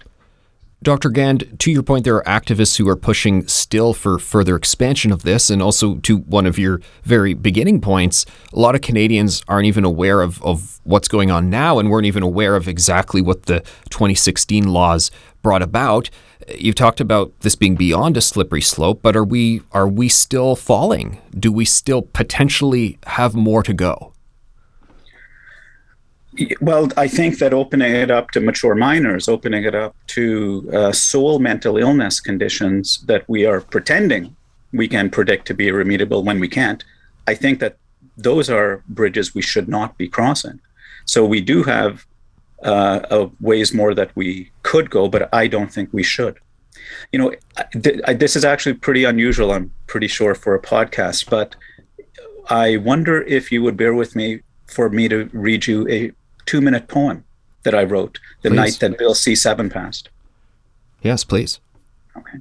Dr. 0.82 1.10
Gaind, 1.10 1.58
to 1.58 1.72
your 1.72 1.82
point, 1.82 2.04
there 2.04 2.16
are 2.16 2.40
activists 2.40 2.76
who 2.76 2.88
are 2.88 2.96
pushing 2.96 3.48
still 3.48 3.92
for 3.92 4.18
further 4.18 4.54
expansion 4.54 5.10
of 5.10 5.22
this. 5.22 5.50
And 5.50 5.60
also, 5.60 5.96
to 5.96 6.18
one 6.18 6.46
of 6.46 6.58
your 6.58 6.80
very 7.02 7.34
beginning 7.34 7.80
points, 7.80 8.24
a 8.52 8.58
lot 8.58 8.74
of 8.74 8.82
Canadians 8.82 9.42
aren't 9.48 9.66
even 9.66 9.84
aware 9.84 10.20
of, 10.20 10.40
of 10.44 10.80
what's 10.84 11.08
going 11.08 11.30
on 11.30 11.50
now 11.50 11.78
and 11.78 11.90
weren't 11.90 12.06
even 12.06 12.22
aware 12.22 12.54
of 12.54 12.68
exactly 12.68 13.20
what 13.20 13.46
the 13.46 13.60
2016 13.90 14.68
laws 14.68 15.10
brought 15.42 15.62
about. 15.62 16.08
You've 16.56 16.76
talked 16.76 17.00
about 17.00 17.32
this 17.40 17.56
being 17.56 17.74
beyond 17.74 18.16
a 18.16 18.20
slippery 18.20 18.62
slope, 18.62 19.00
but 19.02 19.16
are 19.16 19.24
we 19.24 19.62
are 19.72 19.88
we 19.88 20.08
still 20.08 20.54
falling? 20.54 21.20
Do 21.36 21.50
we 21.50 21.64
still 21.64 22.02
potentially 22.02 22.98
have 23.06 23.34
more 23.34 23.62
to 23.64 23.74
go? 23.74 24.12
Well, 26.60 26.88
I 26.96 27.08
think 27.08 27.38
that 27.38 27.54
opening 27.54 27.94
it 27.94 28.10
up 28.10 28.30
to 28.32 28.40
mature 28.40 28.74
minors, 28.74 29.28
opening 29.28 29.64
it 29.64 29.74
up 29.74 29.94
to 30.08 30.70
uh, 30.72 30.92
sole 30.92 31.38
mental 31.38 31.76
illness 31.78 32.20
conditions 32.20 33.02
that 33.06 33.28
we 33.28 33.46
are 33.46 33.60
pretending 33.60 34.36
we 34.72 34.88
can 34.88 35.10
predict 35.10 35.46
to 35.46 35.54
be 35.54 35.68
irremediable 35.68 36.22
when 36.22 36.40
we 36.40 36.48
can't, 36.48 36.84
I 37.26 37.34
think 37.34 37.60
that 37.60 37.76
those 38.16 38.50
are 38.50 38.82
bridges 38.88 39.34
we 39.34 39.42
should 39.42 39.68
not 39.68 39.96
be 39.98 40.08
crossing. 40.08 40.60
So 41.04 41.24
we 41.24 41.40
do 41.40 41.62
have 41.62 42.06
uh, 42.62 43.28
ways 43.40 43.72
more 43.74 43.94
that 43.94 44.14
we 44.14 44.50
could 44.62 44.90
go, 44.90 45.08
but 45.08 45.28
I 45.32 45.46
don't 45.46 45.72
think 45.72 45.90
we 45.92 46.02
should. 46.02 46.38
You 47.12 47.18
know, 47.18 47.32
th- 47.72 48.00
this 48.18 48.36
is 48.36 48.44
actually 48.44 48.74
pretty 48.74 49.04
unusual, 49.04 49.52
I'm 49.52 49.72
pretty 49.86 50.08
sure, 50.08 50.34
for 50.34 50.54
a 50.54 50.62
podcast, 50.62 51.28
but 51.30 51.56
I 52.48 52.76
wonder 52.76 53.22
if 53.22 53.50
you 53.52 53.62
would 53.62 53.76
bear 53.76 53.94
with 53.94 54.16
me 54.16 54.40
for 54.66 54.88
me 54.88 55.08
to 55.08 55.28
read 55.32 55.66
you 55.66 55.88
a 55.88 56.12
two 56.46 56.60
minute 56.60 56.88
poem 56.88 57.24
that 57.64 57.74
I 57.74 57.84
wrote 57.84 58.18
the 58.42 58.50
please. 58.50 58.56
night 58.56 58.78
that 58.80 58.98
Bill 58.98 59.14
C 59.14 59.34
seven 59.34 59.68
passed. 59.68 60.08
Yes, 61.02 61.24
please. 61.24 61.60
Okay. 62.16 62.38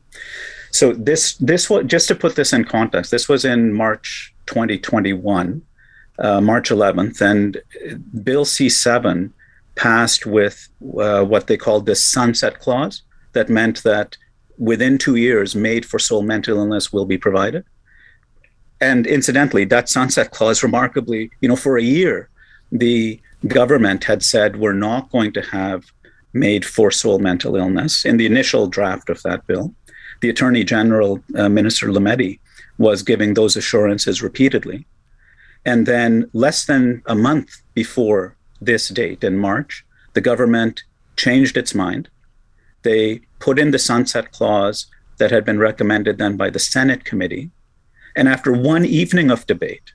So 0.72 0.94
this 0.94 1.36
this 1.38 1.70
was 1.70 1.86
just 1.86 2.08
to 2.10 2.16
put 2.16 2.36
this 2.36 2.54
in 2.54 2.66
context. 2.66 3.12
This 3.12 3.28
was 3.28 3.46
in 3.46 3.74
March 3.74 4.34
2021, 4.46 5.62
uh, 6.20 6.42
March 6.42 6.70
11th, 6.70 7.22
and 7.22 7.62
Bill 8.24 8.46
C 8.46 8.70
seven 8.70 9.34
passed 9.76 10.26
with 10.26 10.70
uh, 10.98 11.24
what 11.24 11.48
they 11.48 11.58
called 11.58 11.86
the 11.86 11.96
sunset 11.96 12.60
clause. 12.60 13.04
That 13.34 13.50
meant 13.50 13.84
that 13.84 14.18
within 14.58 14.98
two 14.98 15.16
years, 15.16 15.56
MAID 15.56 15.86
for 15.86 16.00
sole 16.00 16.22
mental 16.22 16.58
illness 16.58 16.94
will 16.94 17.06
be 17.06 17.18
provided. 17.18 17.66
And 18.82 19.08
incidentally, 19.08 19.66
that 19.66 19.90
sunset 19.90 20.32
clause, 20.32 20.64
remarkably, 20.64 21.32
you 21.42 21.50
know, 21.50 21.56
for 21.56 21.78
a 21.78 21.84
year, 21.84 22.30
the 22.72 23.20
government 23.48 24.04
had 24.06 24.24
said 24.24 24.58
we're 24.58 24.74
not 24.74 25.12
going 25.12 25.32
to 25.34 25.42
have 25.42 25.86
MAID 26.34 26.66
for 26.66 26.92
sole 26.92 27.20
mental 27.20 27.56
illness 27.56 28.06
in 28.06 28.18
the 28.18 28.26
initial 28.26 28.68
draft 28.68 29.10
of 29.10 29.22
that 29.24 29.46
bill. 29.48 29.74
The 30.22 30.30
Attorney 30.30 30.64
General, 30.64 31.22
uh, 31.36 31.50
Minister 31.50 31.88
Lametti, 31.88 32.40
was 32.78 33.04
giving 33.04 33.34
those 33.34 33.56
assurances 33.56 34.22
repeatedly. 34.22 34.86
And 35.66 35.86
then, 35.86 36.30
less 36.34 36.66
than 36.66 37.02
a 37.06 37.16
month 37.16 37.62
before 37.74 38.36
this 38.62 38.90
date 38.90 39.24
in 39.24 39.38
March, 39.38 39.86
the 40.14 40.22
government 40.22 40.84
changed 41.18 41.58
its 41.58 41.74
mind. 41.74 42.10
They 42.84 43.22
put 43.40 43.60
in 43.60 43.72
the 43.72 43.80
sunset 43.80 44.32
clause 44.32 44.88
that 45.18 45.32
had 45.32 45.46
been 45.46 45.60
recommended 45.60 46.18
then 46.18 46.38
by 46.38 46.50
the 46.50 46.60
Senate 46.60 47.06
committee. 47.06 47.50
And 48.16 48.28
after 48.28 48.52
one 48.52 48.86
evening 48.86 49.32
of 49.32 49.48
debate, 49.48 49.94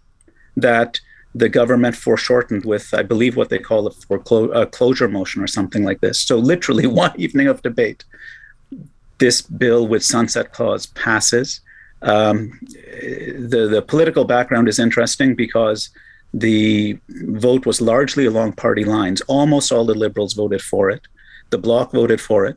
that 0.56 1.00
the 1.34 1.48
government 1.48 1.94
foreshortened 1.94 2.64
with, 2.64 2.92
I 2.92 3.02
believe, 3.02 3.36
what 3.36 3.50
they 3.50 3.58
call 3.58 3.86
a 3.86 3.90
foreclosure 3.92 4.66
closure 4.66 5.08
motion 5.08 5.42
or 5.42 5.46
something 5.46 5.84
like 5.84 6.00
this. 6.00 6.20
So, 6.20 6.36
literally, 6.36 6.86
one 7.04 7.12
evening 7.16 7.46
of 7.46 7.62
debate, 7.62 8.04
this 9.18 9.42
bill 9.42 9.86
with 9.86 10.04
sunset 10.04 10.52
clause 10.52 10.86
passes. 10.86 11.60
Um, 12.02 12.58
the 12.62 13.68
the 13.70 13.82
political 13.82 14.24
background 14.24 14.68
is 14.68 14.78
interesting 14.78 15.34
because 15.34 15.90
the 16.32 16.98
vote 17.08 17.66
was 17.66 17.80
largely 17.80 18.24
along 18.24 18.54
party 18.54 18.84
lines. 18.84 19.20
Almost 19.22 19.70
all 19.70 19.84
the 19.84 19.94
liberals 19.94 20.32
voted 20.32 20.62
for 20.62 20.90
it. 20.90 21.02
The 21.50 21.58
bloc 21.58 21.92
voted 21.92 22.20
for 22.20 22.46
it, 22.46 22.56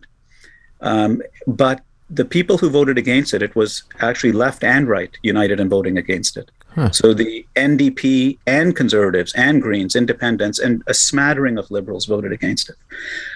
um, 0.81 1.21
but 1.45 1.81
the 2.09 2.25
people 2.25 2.57
who 2.59 2.69
voted 2.69 2.97
against 2.97 3.33
it, 3.33 3.41
it 3.41 3.55
was 3.55 3.83
actually 3.99 4.31
left 4.31 4.63
and 4.63 4.87
right 4.87 5.17
united 5.23 5.59
in 5.59 5.67
voting 5.67 5.97
against 5.97 6.37
it. 6.37 6.51
So 6.91 7.13
the 7.13 7.45
NDP 7.55 8.37
and 8.47 8.75
Conservatives 8.75 9.33
and 9.33 9.61
Greens, 9.61 9.95
Independents, 9.95 10.59
and 10.59 10.81
a 10.87 10.93
smattering 10.93 11.57
of 11.57 11.69
Liberals 11.69 12.05
voted 12.05 12.31
against 12.31 12.69
it. 12.69 12.75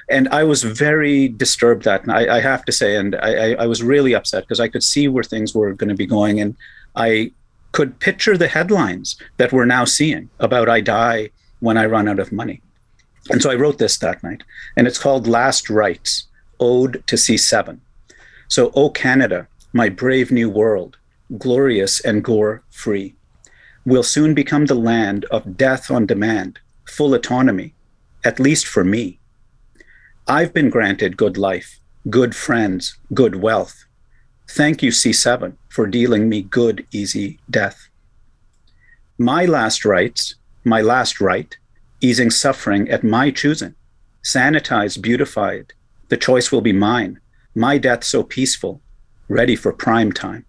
And 0.09 0.27
I 0.29 0.43
was 0.43 0.63
very 0.63 1.27
disturbed 1.27 1.83
that 1.83 2.07
night, 2.07 2.29
I, 2.29 2.37
I 2.37 2.41
have 2.41 2.65
to 2.65 2.71
say, 2.71 2.95
and 2.95 3.15
I, 3.15 3.53
I 3.53 3.67
was 3.67 3.83
really 3.83 4.15
upset 4.15 4.43
because 4.43 4.59
I 4.59 4.67
could 4.67 4.83
see 4.83 5.07
where 5.07 5.23
things 5.23 5.53
were 5.53 5.73
going 5.73 5.89
to 5.89 5.95
be 5.95 6.07
going. 6.07 6.39
And 6.39 6.55
I 6.95 7.31
could 7.73 7.99
picture 7.99 8.37
the 8.37 8.47
headlines 8.47 9.17
that 9.37 9.51
we're 9.51 9.65
now 9.65 9.85
seeing 9.85 10.29
about 10.39 10.69
I 10.69 10.81
die 10.81 11.29
when 11.59 11.77
I 11.77 11.85
run 11.85 12.07
out 12.07 12.19
of 12.19 12.31
money. 12.31 12.61
And 13.29 13.41
so 13.41 13.51
I 13.51 13.55
wrote 13.55 13.77
this 13.77 13.97
that 13.97 14.23
night, 14.23 14.43
and 14.77 14.87
it's 14.87 14.97
called 14.97 15.27
Last 15.27 15.69
Rites 15.69 16.27
Ode 16.59 17.03
to 17.07 17.17
C7. 17.17 17.79
So, 18.47 18.71
O 18.73 18.89
Canada, 18.89 19.47
my 19.73 19.89
brave 19.89 20.31
new 20.31 20.49
world, 20.49 20.97
glorious 21.37 21.99
and 21.99 22.23
gore 22.23 22.63
free 22.69 23.16
will 23.87 24.03
soon 24.03 24.33
become 24.33 24.65
the 24.65 24.75
land 24.75 25.23
of 25.31 25.55
death 25.55 25.89
on 25.89 26.05
demand, 26.05 26.59
full 26.85 27.13
autonomy, 27.13 27.73
at 28.21 28.37
least 28.37 28.67
for 28.67 28.83
me. 28.83 29.17
I've 30.27 30.53
been 30.53 30.69
granted 30.69 31.15
good 31.15 31.37
life, 31.37 31.79
good 32.09 32.35
friends, 32.35 32.97
good 33.13 33.37
wealth. 33.37 33.85
Thank 34.49 34.83
you, 34.83 34.91
C7, 34.91 35.55
for 35.69 35.87
dealing 35.87 36.27
me 36.27 36.41
good, 36.41 36.85
easy 36.91 37.39
death. 37.49 37.87
My 39.17 39.45
last 39.45 39.85
rites, 39.85 40.35
my 40.65 40.81
last 40.81 41.21
right, 41.21 41.55
easing 42.01 42.29
suffering 42.29 42.89
at 42.89 43.05
my 43.05 43.31
choosing, 43.31 43.73
sanitized, 44.21 45.01
beautified, 45.01 45.71
the 46.09 46.17
choice 46.17 46.51
will 46.51 46.59
be 46.59 46.73
mine, 46.73 47.21
my 47.55 47.77
death 47.77 48.03
so 48.03 48.21
peaceful, 48.21 48.81
ready 49.29 49.55
for 49.55 49.71
prime 49.71 50.11
time. 50.11 50.45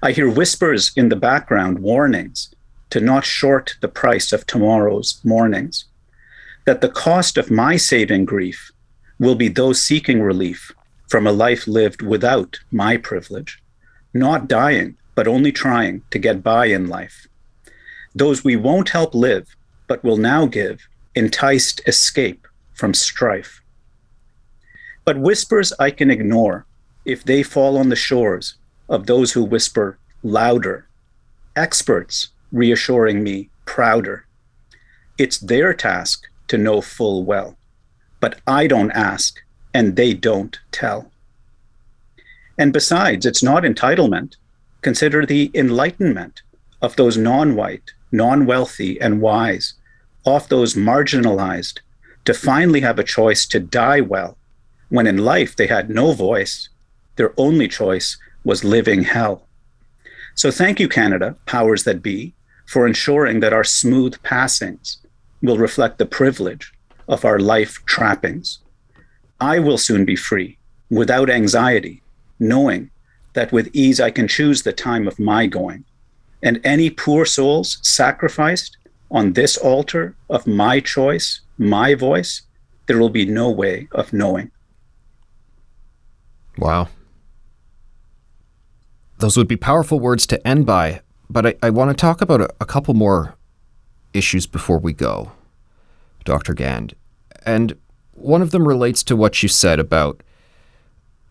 I 0.00 0.12
hear 0.12 0.30
whispers 0.30 0.92
in 0.96 1.08
the 1.08 1.16
background, 1.16 1.80
warnings 1.80 2.54
to 2.90 3.00
not 3.00 3.24
short 3.24 3.74
the 3.80 3.88
price 3.88 4.32
of 4.32 4.46
tomorrow's 4.46 5.20
mornings, 5.24 5.86
that 6.66 6.80
the 6.80 6.88
cost 6.88 7.36
of 7.36 7.50
my 7.50 7.76
saving 7.76 8.24
grief 8.24 8.70
will 9.18 9.34
be 9.34 9.48
those 9.48 9.82
seeking 9.82 10.22
relief 10.22 10.72
from 11.08 11.26
a 11.26 11.32
life 11.32 11.66
lived 11.66 12.02
without 12.02 12.60
my 12.70 12.96
privilege, 12.96 13.60
not 14.14 14.46
dying, 14.46 14.96
but 15.16 15.26
only 15.26 15.50
trying 15.50 16.02
to 16.10 16.18
get 16.18 16.44
by 16.44 16.66
in 16.66 16.86
life. 16.86 17.26
Those 18.14 18.44
we 18.44 18.54
won't 18.54 18.90
help 18.90 19.14
live, 19.14 19.56
but 19.88 20.04
will 20.04 20.16
now 20.16 20.46
give 20.46 20.88
enticed 21.16 21.80
escape 21.88 22.46
from 22.72 22.94
strife. 22.94 23.62
But 25.04 25.18
whispers 25.18 25.72
I 25.80 25.90
can 25.90 26.10
ignore 26.10 26.66
if 27.04 27.24
they 27.24 27.42
fall 27.42 27.76
on 27.76 27.88
the 27.88 27.96
shores 27.96 28.54
of 28.88 29.06
those 29.06 29.32
who 29.32 29.44
whisper 29.44 29.98
louder, 30.22 30.86
experts 31.56 32.28
reassuring 32.52 33.22
me 33.22 33.50
prouder. 33.64 34.26
It's 35.18 35.38
their 35.38 35.74
task 35.74 36.26
to 36.48 36.58
know 36.58 36.80
full 36.80 37.24
well, 37.24 37.56
but 38.20 38.40
I 38.46 38.66
don't 38.66 38.90
ask 38.92 39.40
and 39.74 39.96
they 39.96 40.14
don't 40.14 40.58
tell. 40.72 41.10
And 42.56 42.72
besides, 42.72 43.26
it's 43.26 43.42
not 43.42 43.62
entitlement. 43.62 44.36
Consider 44.82 45.24
the 45.24 45.50
enlightenment 45.54 46.42
of 46.80 46.96
those 46.96 47.16
non 47.16 47.54
white, 47.54 47.92
non 48.10 48.46
wealthy, 48.46 49.00
and 49.00 49.20
wise, 49.20 49.74
of 50.24 50.48
those 50.48 50.74
marginalized, 50.74 51.80
to 52.24 52.34
finally 52.34 52.80
have 52.80 52.98
a 52.98 53.04
choice 53.04 53.46
to 53.46 53.60
die 53.60 54.00
well, 54.00 54.36
when 54.88 55.06
in 55.06 55.18
life 55.18 55.54
they 55.54 55.66
had 55.66 55.90
no 55.90 56.12
voice. 56.12 56.68
Their 57.16 57.32
only 57.36 57.68
choice 57.68 58.16
was 58.48 58.64
living 58.64 59.02
hell. 59.02 59.46
So 60.34 60.50
thank 60.50 60.80
you, 60.80 60.88
Canada, 60.88 61.36
powers 61.44 61.84
that 61.84 62.02
be, 62.02 62.32
for 62.72 62.86
ensuring 62.86 63.40
that 63.40 63.52
our 63.52 63.62
smooth 63.62 64.14
passings 64.22 64.86
will 65.42 65.58
reflect 65.58 65.98
the 65.98 66.12
privilege 66.20 66.72
of 67.08 67.26
our 67.26 67.38
life 67.38 67.74
trappings. 67.84 68.60
I 69.38 69.58
will 69.58 69.76
soon 69.76 70.06
be 70.06 70.16
free, 70.16 70.56
without 70.88 71.28
anxiety, 71.28 72.02
knowing 72.40 72.90
that 73.34 73.52
with 73.52 73.68
ease 73.74 74.00
I 74.00 74.10
can 74.10 74.26
choose 74.26 74.62
the 74.62 74.72
time 74.72 75.06
of 75.06 75.18
my 75.18 75.46
going. 75.46 75.84
And 76.42 76.58
any 76.64 76.88
poor 76.88 77.26
souls 77.26 77.78
sacrificed 77.82 78.78
on 79.10 79.34
this 79.34 79.58
altar 79.58 80.16
of 80.30 80.46
my 80.46 80.80
choice, 80.80 81.42
my 81.58 81.94
voice, 81.94 82.32
there 82.86 82.98
will 82.98 83.10
be 83.20 83.26
no 83.26 83.50
way 83.50 83.88
of 83.92 84.14
knowing. 84.14 84.50
Wow. 86.56 86.88
Those 89.18 89.36
would 89.36 89.48
be 89.48 89.56
powerful 89.56 89.98
words 89.98 90.26
to 90.28 90.46
end 90.46 90.66
by, 90.66 91.02
but 91.28 91.46
I, 91.46 91.54
I 91.62 91.70
want 91.70 91.90
to 91.90 91.94
talk 91.94 92.20
about 92.20 92.40
a, 92.40 92.48
a 92.60 92.64
couple 92.64 92.94
more 92.94 93.36
issues 94.12 94.46
before 94.46 94.78
we 94.78 94.92
go, 94.92 95.32
Dr. 96.24 96.54
Gaind. 96.54 96.94
And 97.44 97.76
one 98.12 98.42
of 98.42 98.50
them 98.50 98.66
relates 98.66 99.02
to 99.04 99.16
what 99.16 99.42
you 99.42 99.48
said 99.48 99.80
about 99.80 100.22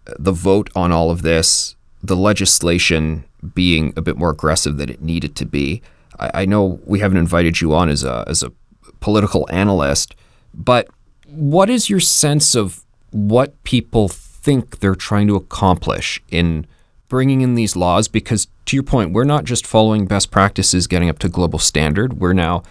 uh, 0.05 0.13
the 0.19 0.31
vote 0.31 0.69
on 0.75 0.91
all 0.91 1.11
of 1.11 1.21
this, 1.21 1.75
the 2.03 2.15
legislation 2.15 3.23
being 3.53 3.93
a 3.95 4.01
bit 4.01 4.17
more 4.17 4.31
aggressive 4.31 4.77
than 4.77 4.89
it 4.89 5.01
needed 5.01 5.35
to 5.38 5.45
be. 5.45 5.81
I, 6.19 6.31
I 6.41 6.45
know 6.45 6.79
we 6.85 6.99
haven't 6.99 7.17
invited 7.17 7.61
you 7.61 7.73
on 7.73 7.89
as 7.89 8.03
a 8.03 8.25
as 8.27 8.43
a 8.43 8.51
political 8.99 9.47
analyst, 9.51 10.15
but 10.53 10.88
what 11.27 11.69
is 11.69 11.89
your 11.89 11.99
sense 11.99 12.55
of 12.55 12.83
what 13.11 13.61
people 13.63 14.07
think 14.07 14.79
they're 14.79 14.95
trying 14.95 15.27
to 15.27 15.35
accomplish 15.35 16.21
in 16.29 16.65
bringing 17.08 17.41
in 17.41 17.55
these 17.55 17.76
laws? 17.76 18.08
Because 18.08 18.47
to 18.66 18.76
your 18.76 18.84
point, 18.84 19.14
we're 19.14 19.24
not 19.24 19.45
just 19.45 19.66
following 19.66 20.05
best 20.05 20.32
practices, 20.32 20.88
getting 20.88 21.10
up 21.10 21.20
to 21.20 21.30
global 21.30 21.60
standard. 21.60 22.20
We're 22.20 22.34
now 22.34 22.64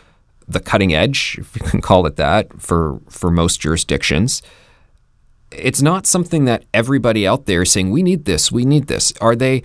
the 0.48 0.60
cutting 0.60 0.94
edge, 0.94 1.36
if 1.40 1.56
you 1.56 1.62
can 1.62 1.80
call 1.80 2.06
it 2.06 2.16
that, 2.16 2.60
for 2.60 3.00
for 3.08 3.30
most 3.30 3.60
jurisdictions. 3.60 4.42
It's 5.50 5.82
not 5.82 6.06
something 6.06 6.44
that 6.44 6.64
everybody 6.74 7.26
out 7.26 7.46
there 7.46 7.62
is 7.62 7.70
saying 7.70 7.90
we 7.90 8.02
need 8.02 8.24
this, 8.24 8.50
we 8.52 8.64
need 8.64 8.86
this. 8.86 9.12
Are 9.20 9.36
they? 9.36 9.62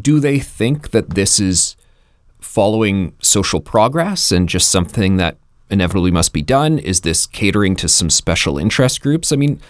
Do 0.00 0.18
they 0.18 0.38
think 0.38 0.92
that 0.92 1.10
this 1.10 1.38
is 1.38 1.76
following 2.40 3.14
social 3.20 3.60
progress 3.60 4.32
and 4.32 4.48
just 4.48 4.70
something 4.70 5.16
that 5.16 5.36
inevitably 5.70 6.10
must 6.10 6.32
be 6.32 6.42
done? 6.42 6.78
Is 6.78 7.02
this 7.02 7.26
catering 7.26 7.76
to 7.76 7.88
some 7.88 8.10
special 8.10 8.58
interest 8.58 9.02
groups? 9.02 9.32
I 9.32 9.36
mean, 9.36 9.60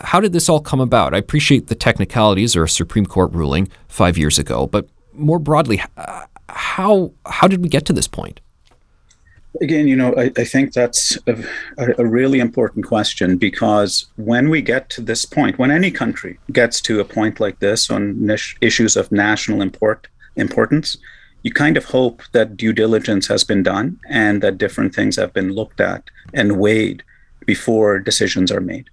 how 0.00 0.20
did 0.20 0.32
this 0.32 0.48
all 0.48 0.60
come 0.60 0.80
about? 0.80 1.14
I 1.14 1.18
appreciate 1.18 1.66
the 1.66 1.74
technicalities 1.74 2.56
or 2.56 2.64
a 2.64 2.68
Supreme 2.68 3.06
Court 3.06 3.32
ruling 3.32 3.68
five 3.88 4.16
years 4.16 4.38
ago, 4.38 4.66
but 4.66 4.88
more 5.12 5.38
broadly, 5.38 5.82
uh, 5.96 6.24
how 6.48 7.12
how 7.26 7.48
did 7.48 7.62
we 7.62 7.68
get 7.68 7.84
to 7.86 7.92
this 7.92 8.08
point? 8.08 8.40
Again, 9.60 9.86
you 9.86 9.96
know, 9.96 10.14
I, 10.16 10.32
I 10.36 10.44
think 10.44 10.72
that's 10.72 11.18
a, 11.26 11.36
a, 11.98 12.06
really 12.06 12.40
important 12.40 12.86
question 12.86 13.36
because 13.36 14.06
when 14.16 14.48
we 14.48 14.62
get 14.62 14.88
to 14.90 15.02
this 15.02 15.26
point, 15.26 15.58
when 15.58 15.70
any 15.70 15.90
country 15.90 16.38
gets 16.52 16.80
to 16.82 17.00
a 17.00 17.04
point 17.04 17.38
like 17.38 17.58
this 17.58 17.90
on 17.90 18.34
issues 18.62 18.96
of 18.96 19.12
national 19.12 19.60
import 19.60 20.08
importance, 20.36 20.96
you 21.42 21.52
kind 21.52 21.76
of 21.76 21.84
hope 21.84 22.22
that 22.32 22.56
due 22.56 22.72
diligence 22.72 23.26
has 23.26 23.44
been 23.44 23.62
done 23.62 24.00
and 24.08 24.42
that 24.42 24.56
different 24.56 24.94
things 24.94 25.16
have 25.16 25.34
been 25.34 25.52
looked 25.52 25.82
at 25.82 26.04
and 26.32 26.58
weighed 26.58 27.02
before 27.44 27.98
decisions 27.98 28.50
are 28.50 28.60
made. 28.60 28.88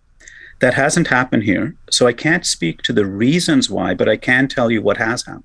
That 0.59 0.73
hasn't 0.73 1.07
happened 1.07 1.43
here. 1.43 1.75
So 1.89 2.07
I 2.07 2.13
can't 2.13 2.45
speak 2.45 2.81
to 2.83 2.93
the 2.93 3.05
reasons 3.05 3.69
why, 3.69 3.93
but 3.93 4.09
I 4.09 4.17
can 4.17 4.47
tell 4.47 4.69
you 4.69 4.81
what 4.81 4.97
has 4.97 5.25
happened. 5.25 5.43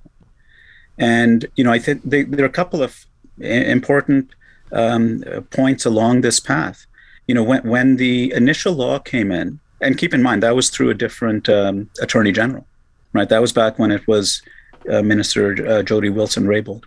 And, 0.98 1.46
you 1.56 1.64
know, 1.64 1.72
I 1.72 1.78
think 1.78 2.02
they, 2.04 2.22
there 2.22 2.44
are 2.44 2.48
a 2.48 2.52
couple 2.52 2.82
of 2.82 3.06
important 3.38 4.30
um, 4.72 5.22
points 5.50 5.84
along 5.84 6.20
this 6.20 6.40
path. 6.40 6.86
You 7.26 7.34
know, 7.34 7.42
when, 7.42 7.62
when 7.68 7.96
the 7.96 8.32
initial 8.32 8.74
law 8.74 8.98
came 8.98 9.30
in, 9.30 9.60
and 9.80 9.98
keep 9.98 10.14
in 10.14 10.22
mind, 10.22 10.42
that 10.42 10.56
was 10.56 10.70
through 10.70 10.90
a 10.90 10.94
different 10.94 11.48
um, 11.48 11.90
attorney 12.00 12.32
general, 12.32 12.66
right? 13.12 13.28
That 13.28 13.40
was 13.40 13.52
back 13.52 13.78
when 13.78 13.90
it 13.90 14.06
was 14.08 14.42
uh, 14.90 15.02
Minister 15.02 15.66
uh, 15.66 15.82
Jody 15.82 16.10
Wilson 16.10 16.44
Raybould 16.44 16.84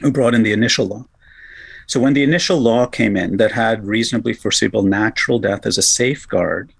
who 0.00 0.12
brought 0.12 0.34
in 0.34 0.42
the 0.42 0.52
initial 0.52 0.86
law. 0.86 1.04
So 1.86 2.00
when 2.00 2.12
the 2.12 2.22
initial 2.22 2.58
law 2.58 2.86
came 2.86 3.16
in 3.16 3.38
that 3.38 3.52
had 3.52 3.86
reasonably 3.86 4.34
foreseeable 4.34 4.82
natural 4.82 5.38
death 5.38 5.64
as 5.64 5.78
a 5.78 5.82
safeguard 5.82 6.72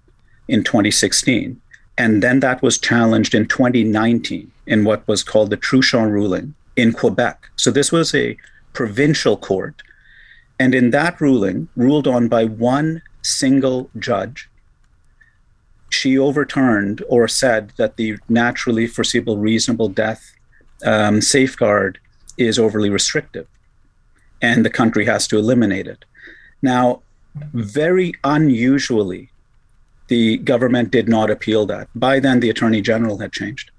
in 0.49 0.63
2016, 0.63 1.61
and 1.97 2.23
then 2.23 2.39
that 2.39 2.61
was 2.61 2.77
challenged 2.77 3.33
in 3.33 3.47
2019 3.47 4.51
in 4.65 4.83
what 4.83 5.07
was 5.07 5.23
called 5.23 5.49
the 5.49 5.57
Truchon 5.57 6.11
ruling 6.11 6.55
in 6.75 6.93
Quebec. 6.93 7.49
So 7.55 7.71
this 7.71 7.91
was 7.91 8.13
a 8.15 8.37
provincial 8.73 9.37
court. 9.37 9.81
And 10.59 10.75
in 10.75 10.91
that 10.91 11.19
ruling, 11.21 11.67
ruled 11.75 12.07
on 12.07 12.27
by 12.27 12.45
one 12.45 13.01
single 13.21 13.89
judge, 13.97 14.49
she 15.89 16.17
overturned 16.17 17.03
or 17.07 17.27
said 17.27 17.73
that 17.77 17.97
the 17.97 18.17
naturally 18.27 18.87
foreseeable 18.87 19.37
reasonable 19.37 19.89
death 19.89 20.33
um, 20.85 21.21
safeguard 21.21 21.99
is 22.37 22.59
overly 22.59 22.89
restrictive 22.89 23.47
and 24.41 24.65
the 24.65 24.69
country 24.69 25.05
has 25.05 25.27
to 25.27 25.37
eliminate 25.37 25.87
it. 25.87 26.05
Now, 26.61 27.01
very 27.53 28.13
unusually, 28.23 29.29
the 30.09 30.37
government 30.37 30.91
did 30.91 31.07
not 31.07 31.31
appeal 31.31 31.65
that. 31.67 31.87
By 31.95 32.19
then, 32.19 32.39
the 32.39 32.49
attorney 32.49 32.81
general 32.81 33.19
had 33.19 33.31
changed. 33.31 33.71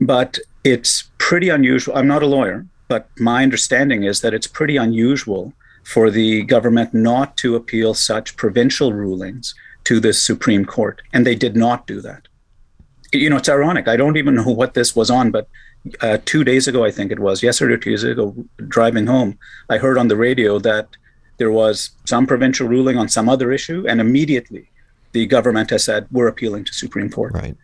But 0.00 0.38
it's 0.64 1.10
pretty 1.18 1.48
unusual. 1.48 1.96
I'm 1.96 2.06
not 2.06 2.22
a 2.22 2.26
lawyer, 2.26 2.66
but 2.88 3.08
my 3.18 3.42
understanding 3.42 4.04
is 4.04 4.20
that 4.20 4.34
it's 4.34 4.46
pretty 4.46 4.76
unusual 4.76 5.52
for 5.82 6.10
the 6.10 6.42
government 6.42 6.94
not 6.94 7.36
to 7.38 7.56
appeal 7.56 7.94
such 7.94 8.36
provincial 8.36 8.92
rulings 8.92 9.54
to 9.84 9.98
the 9.98 10.12
Supreme 10.12 10.64
Court. 10.64 11.02
And 11.12 11.26
they 11.26 11.34
did 11.34 11.56
not 11.56 11.86
do 11.86 12.00
that. 12.02 12.28
You 13.12 13.28
know, 13.28 13.38
it's 13.38 13.48
ironic. 13.48 13.88
I 13.88 13.96
don't 13.96 14.16
even 14.16 14.34
know 14.36 14.50
what 14.50 14.74
this 14.74 14.94
was 14.94 15.10
on, 15.10 15.30
but 15.30 15.48
uh, 16.00 16.18
two 16.24 16.44
days 16.44 16.68
ago, 16.68 16.84
I 16.84 16.90
think 16.90 17.10
it 17.10 17.18
was, 17.18 17.42
yesterday 17.42 17.74
or 17.74 17.78
two 17.78 17.90
days 17.90 18.04
ago, 18.04 18.36
driving 18.68 19.06
home, 19.06 19.38
I 19.68 19.78
heard 19.78 19.98
on 19.98 20.08
the 20.08 20.16
radio 20.16 20.58
that 20.60 20.88
there 21.38 21.50
was 21.50 21.90
some 22.04 22.26
provincial 22.26 22.68
ruling 22.68 22.98
on 22.98 23.08
some 23.08 23.28
other 23.28 23.50
issue, 23.50 23.86
and 23.88 24.00
immediately 24.00 24.69
the 25.12 25.26
government 25.26 25.70
has 25.70 25.84
said, 25.84 26.06
we're 26.10 26.28
appealing 26.28 26.64
to 26.64 26.72
Supreme 26.72 27.10
Court. 27.10 27.34
Right. 27.34 27.56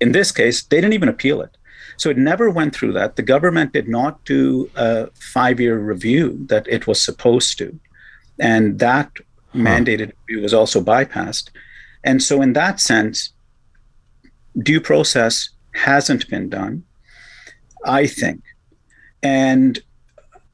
In 0.00 0.12
this 0.12 0.32
case, 0.32 0.62
they 0.62 0.76
didn't 0.76 0.94
even 0.94 1.08
appeal 1.08 1.40
it. 1.40 1.56
So 1.96 2.10
it 2.10 2.16
never 2.16 2.48
went 2.50 2.74
through 2.74 2.92
that. 2.92 3.16
The 3.16 3.22
government 3.22 3.72
did 3.72 3.88
not 3.88 4.24
do 4.24 4.70
a 4.76 5.08
five 5.14 5.58
year 5.58 5.78
review 5.78 6.38
that 6.48 6.66
it 6.68 6.86
was 6.86 7.02
supposed 7.02 7.58
to. 7.58 7.78
And 8.38 8.78
that 8.78 9.10
huh. 9.52 9.58
mandated 9.58 10.12
review 10.26 10.42
was 10.42 10.54
also 10.54 10.80
bypassed. 10.80 11.50
And 12.04 12.22
so, 12.22 12.40
in 12.40 12.52
that 12.52 12.78
sense, 12.78 13.32
due 14.62 14.80
process 14.80 15.50
hasn't 15.74 16.28
been 16.30 16.48
done. 16.48 16.84
I 17.84 18.06
think. 18.06 18.42
And 19.22 19.80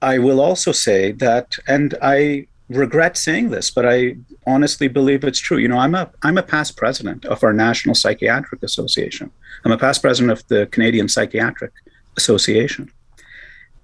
I 0.00 0.18
will 0.18 0.40
also 0.40 0.72
say 0.72 1.12
that, 1.12 1.58
and 1.66 1.94
I 2.00 2.46
regret 2.68 3.16
saying 3.16 3.50
this, 3.50 3.70
but 3.70 3.86
I 3.86 4.16
honestly 4.46 4.88
believe 4.88 5.24
it's 5.24 5.38
true. 5.38 5.58
You 5.58 5.68
know, 5.68 5.78
I'm 5.78 5.94
a 5.94 6.10
I'm 6.22 6.38
a 6.38 6.42
past 6.42 6.76
president 6.76 7.24
of 7.26 7.42
our 7.44 7.52
National 7.52 7.94
Psychiatric 7.94 8.62
Association. 8.62 9.30
I'm 9.64 9.72
a 9.72 9.78
past 9.78 10.02
president 10.02 10.32
of 10.32 10.46
the 10.48 10.66
Canadian 10.66 11.08
Psychiatric 11.08 11.72
Association, 12.16 12.90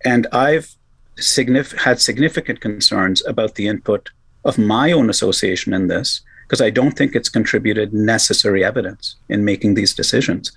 and 0.04 0.26
I've 0.32 0.74
signif- 1.16 1.76
had 1.76 2.00
significant 2.00 2.60
concerns 2.60 3.24
about 3.26 3.54
the 3.54 3.68
input 3.68 4.10
of 4.44 4.58
my 4.58 4.92
own 4.92 5.10
association 5.10 5.74
in 5.74 5.88
this 5.88 6.22
because 6.46 6.60
I 6.60 6.70
don't 6.70 6.96
think 6.96 7.14
it's 7.14 7.28
contributed 7.28 7.92
necessary 7.92 8.64
evidence 8.64 9.16
in 9.28 9.44
making 9.44 9.74
these 9.74 9.94
decisions. 9.94 10.50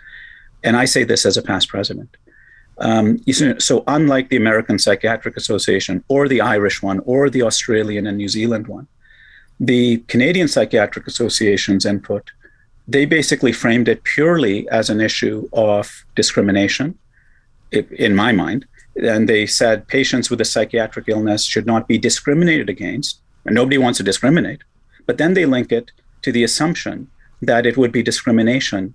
And 0.63 0.78
I 0.78 0.86
say 0.86 1.03
this 1.03 1.26
as 1.26 1.38
a 1.38 1.41
past 1.41 1.67
president. 1.67 2.15
Um, 2.84 3.17
so, 3.59 3.84
unlike 3.88 4.27
the 4.27 4.36
American 4.36 4.77
Psychiatric 4.77 5.38
Association 5.38 6.03
or 6.09 6.27
the 6.27 6.41
Irish 6.41 6.84
one 6.84 6.99
or 7.05 7.29
the 7.29 7.41
Australian 7.41 8.05
and 8.05 8.17
New 8.17 8.27
Zealand 8.27 8.67
one, 8.67 8.88
the 9.57 9.97
Canadian 10.09 10.49
Psychiatric 10.49 11.07
Association's 11.07 11.86
input, 11.86 12.31
they 12.86 13.05
basically 13.05 13.53
framed 13.53 13.88
it 13.88 14.03
purely 14.03 14.67
as 14.67 14.89
an 14.89 14.99
issue 14.99 15.47
of 15.53 16.05
discrimination, 16.15 16.99
in 17.71 18.15
my 18.15 18.34
mind. 18.34 18.65
And 19.01 19.29
they 19.29 19.45
said 19.45 19.88
patients 19.88 20.29
with 20.29 20.41
a 20.41 20.45
psychiatric 20.45 21.05
illness 21.07 21.45
should 21.45 21.65
not 21.65 21.88
be 21.88 21.97
discriminated 21.97 22.69
against, 22.69 23.21
and 23.45 23.55
nobody 23.55 23.77
wants 23.77 23.97
to 23.99 24.03
discriminate. 24.03 24.61
But 25.05 25.17
then 25.17 25.36
they 25.36 25.45
link 25.45 25.71
it 25.71 25.91
to 26.23 26.34
the 26.34 26.43
assumption 26.43 27.09
that 27.41 27.65
it 27.65 27.77
would 27.77 27.93
be 27.93 28.03
discrimination 28.03 28.93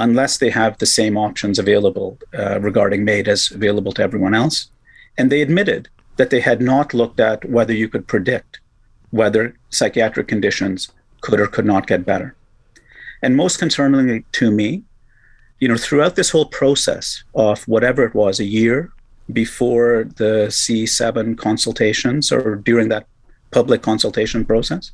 unless 0.00 0.38
they 0.38 0.50
have 0.50 0.78
the 0.78 0.86
same 0.86 1.16
options 1.16 1.58
available 1.58 2.18
uh, 2.38 2.60
regarding 2.60 3.04
MAID 3.04 3.28
as 3.28 3.50
available 3.50 3.92
to 3.92 4.02
everyone 4.02 4.34
else. 4.34 4.70
And 5.16 5.30
they 5.30 5.42
admitted 5.42 5.88
that 6.16 6.30
they 6.30 6.40
had 6.40 6.60
not 6.60 6.94
looked 6.94 7.20
at 7.20 7.44
whether 7.48 7.72
you 7.72 7.88
could 7.88 8.06
predict 8.06 8.60
whether 9.10 9.54
psychiatric 9.70 10.28
conditions 10.28 10.88
could 11.20 11.40
or 11.40 11.46
could 11.46 11.64
not 11.64 11.86
get 11.86 12.04
better. 12.04 12.36
And 13.22 13.36
most 13.36 13.60
concerningly 13.60 14.24
to 14.32 14.50
me, 14.50 14.82
you 15.58 15.68
know, 15.68 15.76
throughout 15.76 16.14
this 16.14 16.30
whole 16.30 16.46
process 16.46 17.24
of 17.34 17.64
whatever 17.66 18.04
it 18.04 18.14
was, 18.14 18.38
a 18.38 18.44
year 18.44 18.92
before 19.32 20.04
the 20.16 20.46
C7 20.48 21.36
consultations 21.36 22.30
or 22.30 22.56
during 22.56 22.88
that 22.90 23.06
public 23.50 23.82
consultation 23.82 24.44
process, 24.44 24.92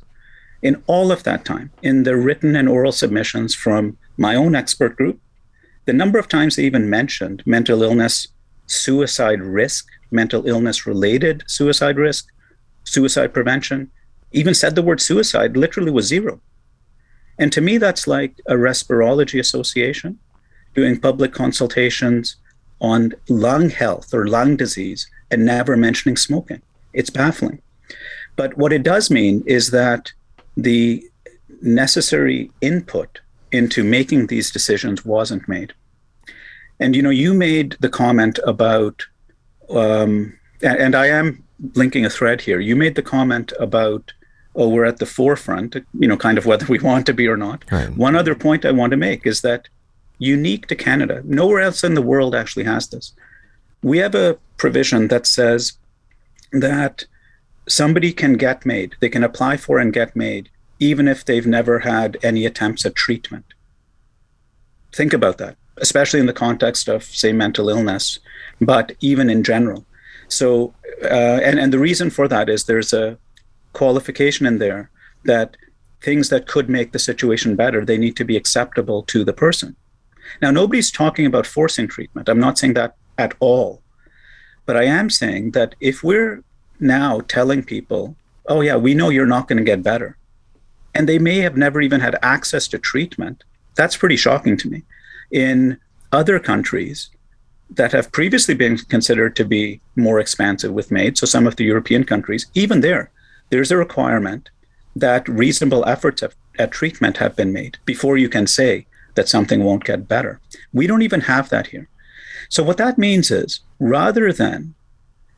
in 0.61 0.81
all 0.87 1.11
of 1.11 1.23
that 1.23 1.45
time, 1.45 1.69
in 1.83 2.03
the 2.03 2.15
written 2.15 2.55
and 2.55 2.67
oral 2.67 2.91
submissions 2.91 3.53
from 3.53 3.97
my 4.17 4.35
own 4.35 4.55
expert 4.55 4.95
group, 4.95 5.19
the 5.85 5.93
number 5.93 6.17
of 6.17 6.27
times 6.27 6.55
they 6.55 6.63
even 6.63 6.89
mentioned 6.89 7.43
mental 7.45 7.83
illness, 7.83 8.27
suicide 8.67 9.41
risk, 9.41 9.87
mental 10.11 10.47
illness 10.47 10.85
related 10.85 11.43
suicide 11.47 11.97
risk, 11.97 12.27
suicide 12.83 13.33
prevention, 13.33 13.91
even 14.31 14.53
said 14.53 14.75
the 14.75 14.81
word 14.81 15.01
suicide 15.01 15.55
literally 15.55 15.91
was 15.91 16.07
zero. 16.07 16.41
And 17.37 17.51
to 17.51 17.61
me, 17.61 17.77
that's 17.77 18.07
like 18.07 18.39
a 18.47 18.53
respirology 18.53 19.39
association 19.39 20.19
doing 20.73 20.99
public 20.99 21.33
consultations 21.33 22.37
on 22.81 23.13
lung 23.29 23.69
health 23.69 24.13
or 24.13 24.27
lung 24.27 24.55
disease 24.55 25.07
and 25.31 25.45
never 25.45 25.77
mentioning 25.77 26.17
smoking. 26.17 26.61
It's 26.93 27.09
baffling. 27.09 27.61
But 28.35 28.57
what 28.57 28.73
it 28.73 28.83
does 28.83 29.09
mean 29.09 29.43
is 29.45 29.71
that 29.71 30.11
the 30.57 31.03
necessary 31.61 32.51
input 32.61 33.19
into 33.55 33.83
making 33.83 34.27
these 34.27 34.51
decisions 34.51 35.05
wasn't 35.05 35.47
made. 35.47 35.73
And 36.79 36.95
you 36.95 37.01
know, 37.01 37.09
you 37.09 37.33
made 37.33 37.77
the 37.79 37.89
comment 37.89 38.37
about, 38.45 39.05
um, 39.69 40.37
and, 40.61 40.77
and 40.77 40.95
I 40.95 41.07
am 41.07 41.43
linking 41.73 42.05
a 42.05 42.09
thread 42.09 42.41
here. 42.41 42.59
You 42.59 42.75
made 42.75 42.95
the 42.95 43.01
comment 43.01 43.53
about, 43.59 44.13
oh, 44.55 44.69
we're 44.69 44.85
at 44.85 44.99
the 44.99 45.05
forefront, 45.05 45.75
you 45.75 46.07
know, 46.07 46.17
kind 46.17 46.37
of 46.37 46.45
whether 46.45 46.65
we 46.65 46.79
want 46.79 47.05
to 47.05 47.13
be 47.13 47.27
or 47.27 47.37
not. 47.37 47.63
Right. 47.71 47.89
One 47.95 48.15
other 48.15 48.35
point 48.35 48.65
I 48.65 48.71
want 48.71 48.91
to 48.91 48.97
make 48.97 49.25
is 49.25 49.41
that 49.41 49.67
unique 50.19 50.67
to 50.67 50.75
Canada, 50.75 51.21
nowhere 51.25 51.61
else 51.61 51.83
in 51.83 51.93
the 51.93 52.01
world 52.01 52.35
actually 52.35 52.65
has 52.65 52.89
this. 52.89 53.13
We 53.81 53.97
have 53.99 54.15
a 54.15 54.37
provision 54.57 55.07
that 55.09 55.25
says 55.25 55.73
that 56.51 57.05
somebody 57.67 58.11
can 58.13 58.33
get 58.33 58.65
MAID, 58.65 58.95
they 58.99 59.09
can 59.09 59.23
apply 59.23 59.57
for 59.57 59.79
and 59.79 59.91
get 59.93 60.15
MAID, 60.15 60.49
even 60.79 61.07
if 61.07 61.23
they've 61.23 61.47
never 61.47 61.79
had 61.79 62.17
any 62.23 62.45
attempts 62.45 62.85
at 62.85 62.95
treatment. 62.95 63.45
Think 64.93 65.13
about 65.13 65.37
that, 65.37 65.57
especially 65.77 66.19
in 66.19 66.25
the 66.25 66.33
context 66.33 66.87
of, 66.87 67.03
say, 67.03 67.31
mental 67.33 67.69
illness, 67.69 68.19
but 68.61 68.93
even 69.01 69.29
in 69.29 69.43
general. 69.43 69.85
So, 70.27 70.73
uh, 71.03 71.39
and, 71.43 71.59
and 71.59 71.71
the 71.71 71.79
reason 71.79 72.09
for 72.09 72.27
that 72.27 72.49
is 72.49 72.63
there's 72.63 72.93
a 72.93 73.17
qualification 73.73 74.45
in 74.45 74.57
there 74.59 74.89
that 75.25 75.57
things 76.01 76.29
that 76.29 76.47
could 76.47 76.69
make 76.69 76.91
the 76.91 76.99
situation 76.99 77.55
better, 77.55 77.83
they 77.83 77.97
need 77.97 78.15
to 78.15 78.23
be 78.23 78.37
acceptable 78.37 79.03
to 79.03 79.23
the 79.23 79.33
person. 79.33 79.75
Now, 80.41 80.51
nobody's 80.51 80.91
talking 80.91 81.25
about 81.25 81.45
forcing 81.45 81.87
treatment. 81.87 82.29
I'm 82.29 82.39
not 82.39 82.57
saying 82.57 82.73
that 82.75 82.95
at 83.17 83.33
all. 83.39 83.81
But 84.65 84.77
I 84.77 84.83
am 84.83 85.09
saying 85.09 85.51
that 85.51 85.75
if 85.79 86.03
we're 86.03 86.43
now 86.79 87.21
telling 87.21 87.63
people, 87.63 88.15
oh, 88.47 88.61
yeah, 88.61 88.75
we 88.75 88.93
know 88.93 89.09
you're 89.09 89.25
not 89.25 89.47
going 89.47 89.57
to 89.57 89.63
get 89.63 89.83
better, 89.83 90.17
and 90.95 91.07
they 91.07 91.19
may 91.19 91.39
have 91.39 91.57
never 91.57 91.81
even 91.81 91.99
had 91.99 92.17
access 92.23 92.67
to 92.69 92.79
treatment, 92.79 93.43
that's 93.75 93.97
pretty 93.97 94.15
shocking 94.15 94.55
to 94.57 94.69
me. 94.69 94.83
In 95.29 95.77
other 96.11 96.39
countries 96.39 97.09
that 97.69 97.91
have 97.91 98.11
previously 98.11 98.53
been 98.55 98.77
considered 98.77 99.35
to 99.35 99.43
be 99.43 99.81
more 99.97 100.19
expansive 100.19 100.71
with 100.71 100.91
MAID, 100.91 101.17
so 101.17 101.25
some 101.25 101.45
of 101.45 101.57
the 101.57 101.65
European 101.65 102.05
countries, 102.05 102.45
even 102.53 102.79
there, 102.79 103.11
there's 103.49 103.71
a 103.71 103.77
requirement 103.77 104.49
that 104.95 105.27
reasonable 105.27 105.85
efforts 105.85 106.21
of, 106.21 106.33
at 106.57 106.71
treatment 106.71 107.17
have 107.17 107.35
been 107.35 107.51
made 107.51 107.77
before 107.85 108.17
you 108.17 108.29
can 108.29 108.47
say 108.47 108.87
that 109.15 109.27
something 109.27 109.63
won't 109.63 109.83
get 109.83 110.07
better. 110.07 110.39
We 110.71 110.87
don't 110.87 111.01
even 111.01 111.21
have 111.21 111.49
that 111.49 111.67
here. 111.67 111.89
So, 112.47 112.63
what 112.63 112.77
that 112.77 112.97
means 112.97 113.31
is 113.31 113.61
rather 113.79 114.31
than 114.31 114.75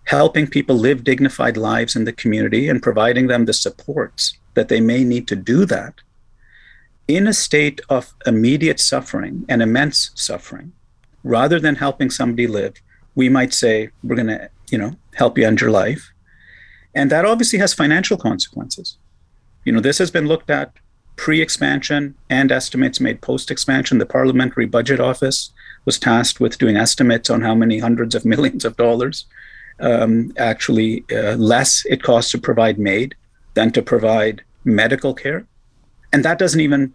helping 0.08 0.48
people 0.48 0.76
live 0.76 1.04
dignified 1.04 1.58
lives 1.58 1.94
in 1.94 2.06
the 2.06 2.14
community 2.14 2.70
and 2.70 2.82
providing 2.82 3.28
them 3.28 3.44
the 3.44 3.54
supports 3.54 4.38
that 4.54 4.70
they 4.70 4.80
may 4.80 5.04
need 5.04 5.28
to 5.28 5.36
do 5.36 5.66
that, 5.66 5.96
in 7.10 7.28
a 7.28 7.34
state 7.34 7.82
of 7.90 8.14
immediate 8.26 8.80
suffering 8.80 9.46
and 9.50 9.62
immense 9.62 10.12
suffering, 10.16 10.72
rather 11.24 11.60
than 11.60 11.76
helping 11.76 12.10
somebody 12.10 12.48
live, 12.48 12.76
we 13.16 13.28
might 13.28 13.54
say, 13.54 13.90
we're 14.02 14.16
going 14.16 14.28
to, 14.28 14.50
you 14.72 14.78
know, 14.78 14.96
help 15.16 15.38
you 15.38 15.46
end 15.46 15.60
your 15.60 15.72
life. 15.72 16.14
And 16.96 17.12
that 17.12 17.26
obviously 17.26 17.60
has 17.60 17.74
financial 17.74 18.18
consequences. 18.18 18.98
You 19.66 19.74
know, 19.74 19.82
this 19.82 19.98
has 19.98 20.10
been 20.10 20.28
looked 20.28 20.50
at 20.50 20.72
pre 21.18 21.42
expansion 21.42 22.16
and 22.30 22.50
estimates 22.50 23.02
made 23.02 23.20
post 23.20 23.52
expansion. 23.52 23.98
The 23.98 24.06
Parliamentary 24.06 24.68
Budget 24.68 25.02
Office 25.02 25.52
was 25.84 26.00
tasked 26.00 26.40
with 26.40 26.58
doing 26.58 26.78
estimates 26.78 27.30
on 27.30 27.42
how 27.42 27.56
many 27.56 27.80
hundreds 27.80 28.16
of 28.16 28.24
millions 28.24 28.64
of 28.64 28.78
dollars 28.78 29.26
um, 29.80 30.32
actually 30.38 31.04
uh, 31.12 31.36
less 31.36 31.86
it 31.86 32.04
costs 32.04 32.32
to 32.32 32.38
provide 32.38 32.80
MAID 32.80 33.16
than 33.54 33.72
to 33.72 33.82
provide 33.82 34.44
medical 34.64 35.14
care. 35.14 35.46
And 36.14 36.24
that 36.26 36.40
doesn't 36.40 36.62
even 36.62 36.94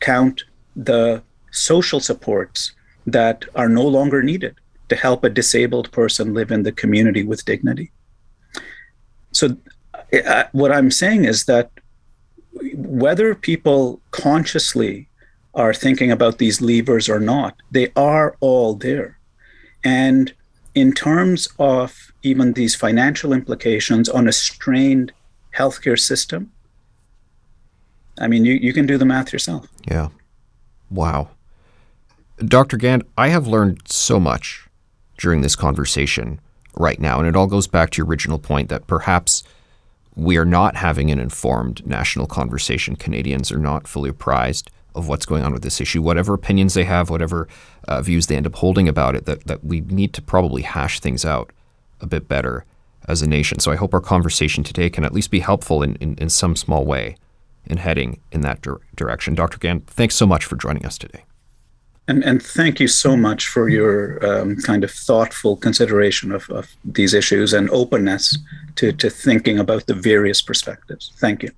count 0.00 0.44
the 0.74 1.22
social 1.50 2.00
supports 2.00 2.72
that 3.06 3.44
are 3.54 3.68
no 3.68 3.86
longer 3.86 4.22
needed 4.22 4.54
to 4.88 4.96
help 4.96 5.24
a 5.24 5.30
disabled 5.30 5.90
person 5.92 6.34
live 6.34 6.50
in 6.50 6.62
the 6.62 6.72
community 6.72 7.22
with 7.22 7.44
dignity. 7.44 7.90
So, 9.32 9.56
uh, 10.12 10.44
what 10.52 10.72
I'm 10.72 10.90
saying 10.90 11.24
is 11.24 11.44
that 11.44 11.70
whether 12.74 13.34
people 13.34 14.00
consciously 14.10 15.08
are 15.54 15.72
thinking 15.72 16.10
about 16.10 16.38
these 16.38 16.60
levers 16.60 17.08
or 17.08 17.20
not, 17.20 17.56
they 17.70 17.92
are 17.94 18.36
all 18.40 18.74
there. 18.74 19.18
And 19.84 20.32
in 20.74 20.92
terms 20.92 21.48
of 21.58 22.12
even 22.22 22.52
these 22.52 22.74
financial 22.74 23.32
implications 23.32 24.08
on 24.08 24.28
a 24.28 24.32
strained 24.32 25.12
healthcare 25.56 25.98
system, 25.98 26.50
I 28.20 28.28
mean, 28.28 28.44
you, 28.44 28.54
you 28.54 28.72
can 28.72 28.86
do 28.86 28.98
the 28.98 29.04
math 29.04 29.32
yourself. 29.32 29.66
Yeah. 29.90 30.08
Wow. 30.90 31.30
Dr. 32.38 32.76
Gaind, 32.76 33.02
I 33.16 33.28
have 33.28 33.46
learned 33.46 33.82
so 33.86 34.20
much 34.20 34.66
during 35.18 35.42
this 35.42 35.56
conversation 35.56 36.40
right 36.74 37.00
now. 37.00 37.18
And 37.18 37.28
it 37.28 37.36
all 37.36 37.46
goes 37.46 37.66
back 37.66 37.90
to 37.90 37.98
your 37.98 38.06
original 38.06 38.38
point 38.38 38.68
that 38.68 38.86
perhaps 38.86 39.42
we 40.16 40.36
are 40.36 40.44
not 40.44 40.76
having 40.76 41.10
an 41.10 41.18
informed 41.18 41.86
national 41.86 42.26
conversation. 42.26 42.96
Canadians 42.96 43.52
are 43.52 43.58
not 43.58 43.86
fully 43.86 44.10
apprised 44.10 44.70
of 44.94 45.08
what's 45.08 45.26
going 45.26 45.42
on 45.42 45.52
with 45.52 45.62
this 45.62 45.80
issue, 45.80 46.02
whatever 46.02 46.34
opinions 46.34 46.74
they 46.74 46.84
have, 46.84 47.10
whatever 47.10 47.48
uh, 47.88 48.02
views 48.02 48.26
they 48.26 48.36
end 48.36 48.46
up 48.46 48.56
holding 48.56 48.88
about 48.88 49.14
it, 49.14 49.26
that, 49.26 49.46
that 49.46 49.64
we 49.64 49.80
need 49.82 50.12
to 50.14 50.22
probably 50.22 50.62
hash 50.62 51.00
things 51.00 51.24
out 51.24 51.50
a 52.00 52.06
bit 52.06 52.28
better 52.28 52.64
as 53.08 53.22
a 53.22 53.28
nation. 53.28 53.58
So 53.60 53.72
I 53.72 53.76
hope 53.76 53.94
our 53.94 54.00
conversation 54.00 54.64
today 54.64 54.90
can 54.90 55.04
at 55.04 55.12
least 55.12 55.30
be 55.30 55.40
helpful 55.40 55.82
in, 55.82 55.96
in, 55.96 56.14
in 56.16 56.28
some 56.28 56.56
small 56.56 56.84
way 56.84 57.16
in 57.66 57.78
heading 57.78 58.20
in 58.32 58.40
that 58.42 58.62
dir- 58.62 58.80
direction. 58.96 59.34
Dr. 59.34 59.58
Gaind, 59.58 59.86
thanks 59.86 60.14
so 60.14 60.26
much 60.26 60.44
for 60.44 60.56
joining 60.56 60.84
us 60.86 60.98
today. 60.98 61.24
And, 62.08 62.24
and 62.24 62.42
thank 62.42 62.80
you 62.80 62.88
so 62.88 63.16
much 63.16 63.46
for 63.46 63.68
your 63.68 64.24
um, 64.26 64.56
kind 64.56 64.82
of 64.82 64.90
thoughtful 64.90 65.56
consideration 65.56 66.32
of, 66.32 66.50
of 66.50 66.74
these 66.84 67.14
issues 67.14 67.52
and 67.52 67.70
openness 67.70 68.36
to, 68.76 68.92
to 68.92 69.08
thinking 69.08 69.60
about 69.60 69.86
the 69.86 69.94
various 69.94 70.42
perspectives. 70.42 71.12
Thank 71.18 71.44
you. 71.44 71.50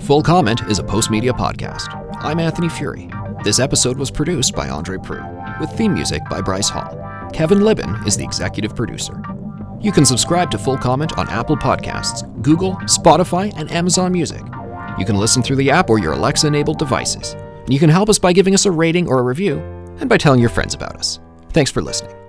Full 0.00 0.22
Comment 0.22 0.60
is 0.68 0.78
a 0.78 0.82
Postmedia 0.82 1.32
podcast. 1.32 2.11
I'm 2.22 2.38
Anthony 2.38 2.68
Furey. 2.68 3.10
This 3.42 3.58
episode 3.58 3.98
was 3.98 4.08
produced 4.08 4.54
by 4.54 4.68
Andre 4.68 4.96
Proulx, 4.96 5.58
with 5.58 5.72
theme 5.72 5.92
music 5.92 6.22
by 6.30 6.40
Bryce 6.40 6.68
Hall. 6.68 6.96
Kevin 7.32 7.62
Libin 7.62 8.06
is 8.06 8.16
the 8.16 8.22
executive 8.22 8.76
producer. 8.76 9.20
You 9.80 9.90
can 9.90 10.04
subscribe 10.04 10.48
to 10.52 10.58
Full 10.58 10.78
Comment 10.78 11.18
on 11.18 11.28
Apple 11.30 11.56
Podcasts, 11.56 12.22
Google, 12.40 12.74
Spotify, 12.82 13.52
and 13.56 13.72
Amazon 13.72 14.12
Music. 14.12 14.40
You 15.00 15.04
can 15.04 15.16
listen 15.16 15.42
through 15.42 15.56
the 15.56 15.72
app 15.72 15.90
or 15.90 15.98
your 15.98 16.12
Alexa 16.12 16.46
enabled 16.46 16.78
devices. 16.78 17.32
And 17.32 17.72
you 17.72 17.80
can 17.80 17.90
help 17.90 18.08
us 18.08 18.20
by 18.20 18.32
giving 18.32 18.54
us 18.54 18.66
a 18.66 18.70
rating 18.70 19.08
or 19.08 19.18
a 19.18 19.22
review, 19.22 19.58
and 19.98 20.08
by 20.08 20.16
telling 20.16 20.38
your 20.38 20.48
friends 20.48 20.74
about 20.74 20.94
us. 20.94 21.18
Thanks 21.50 21.72
for 21.72 21.82
listening. 21.82 22.21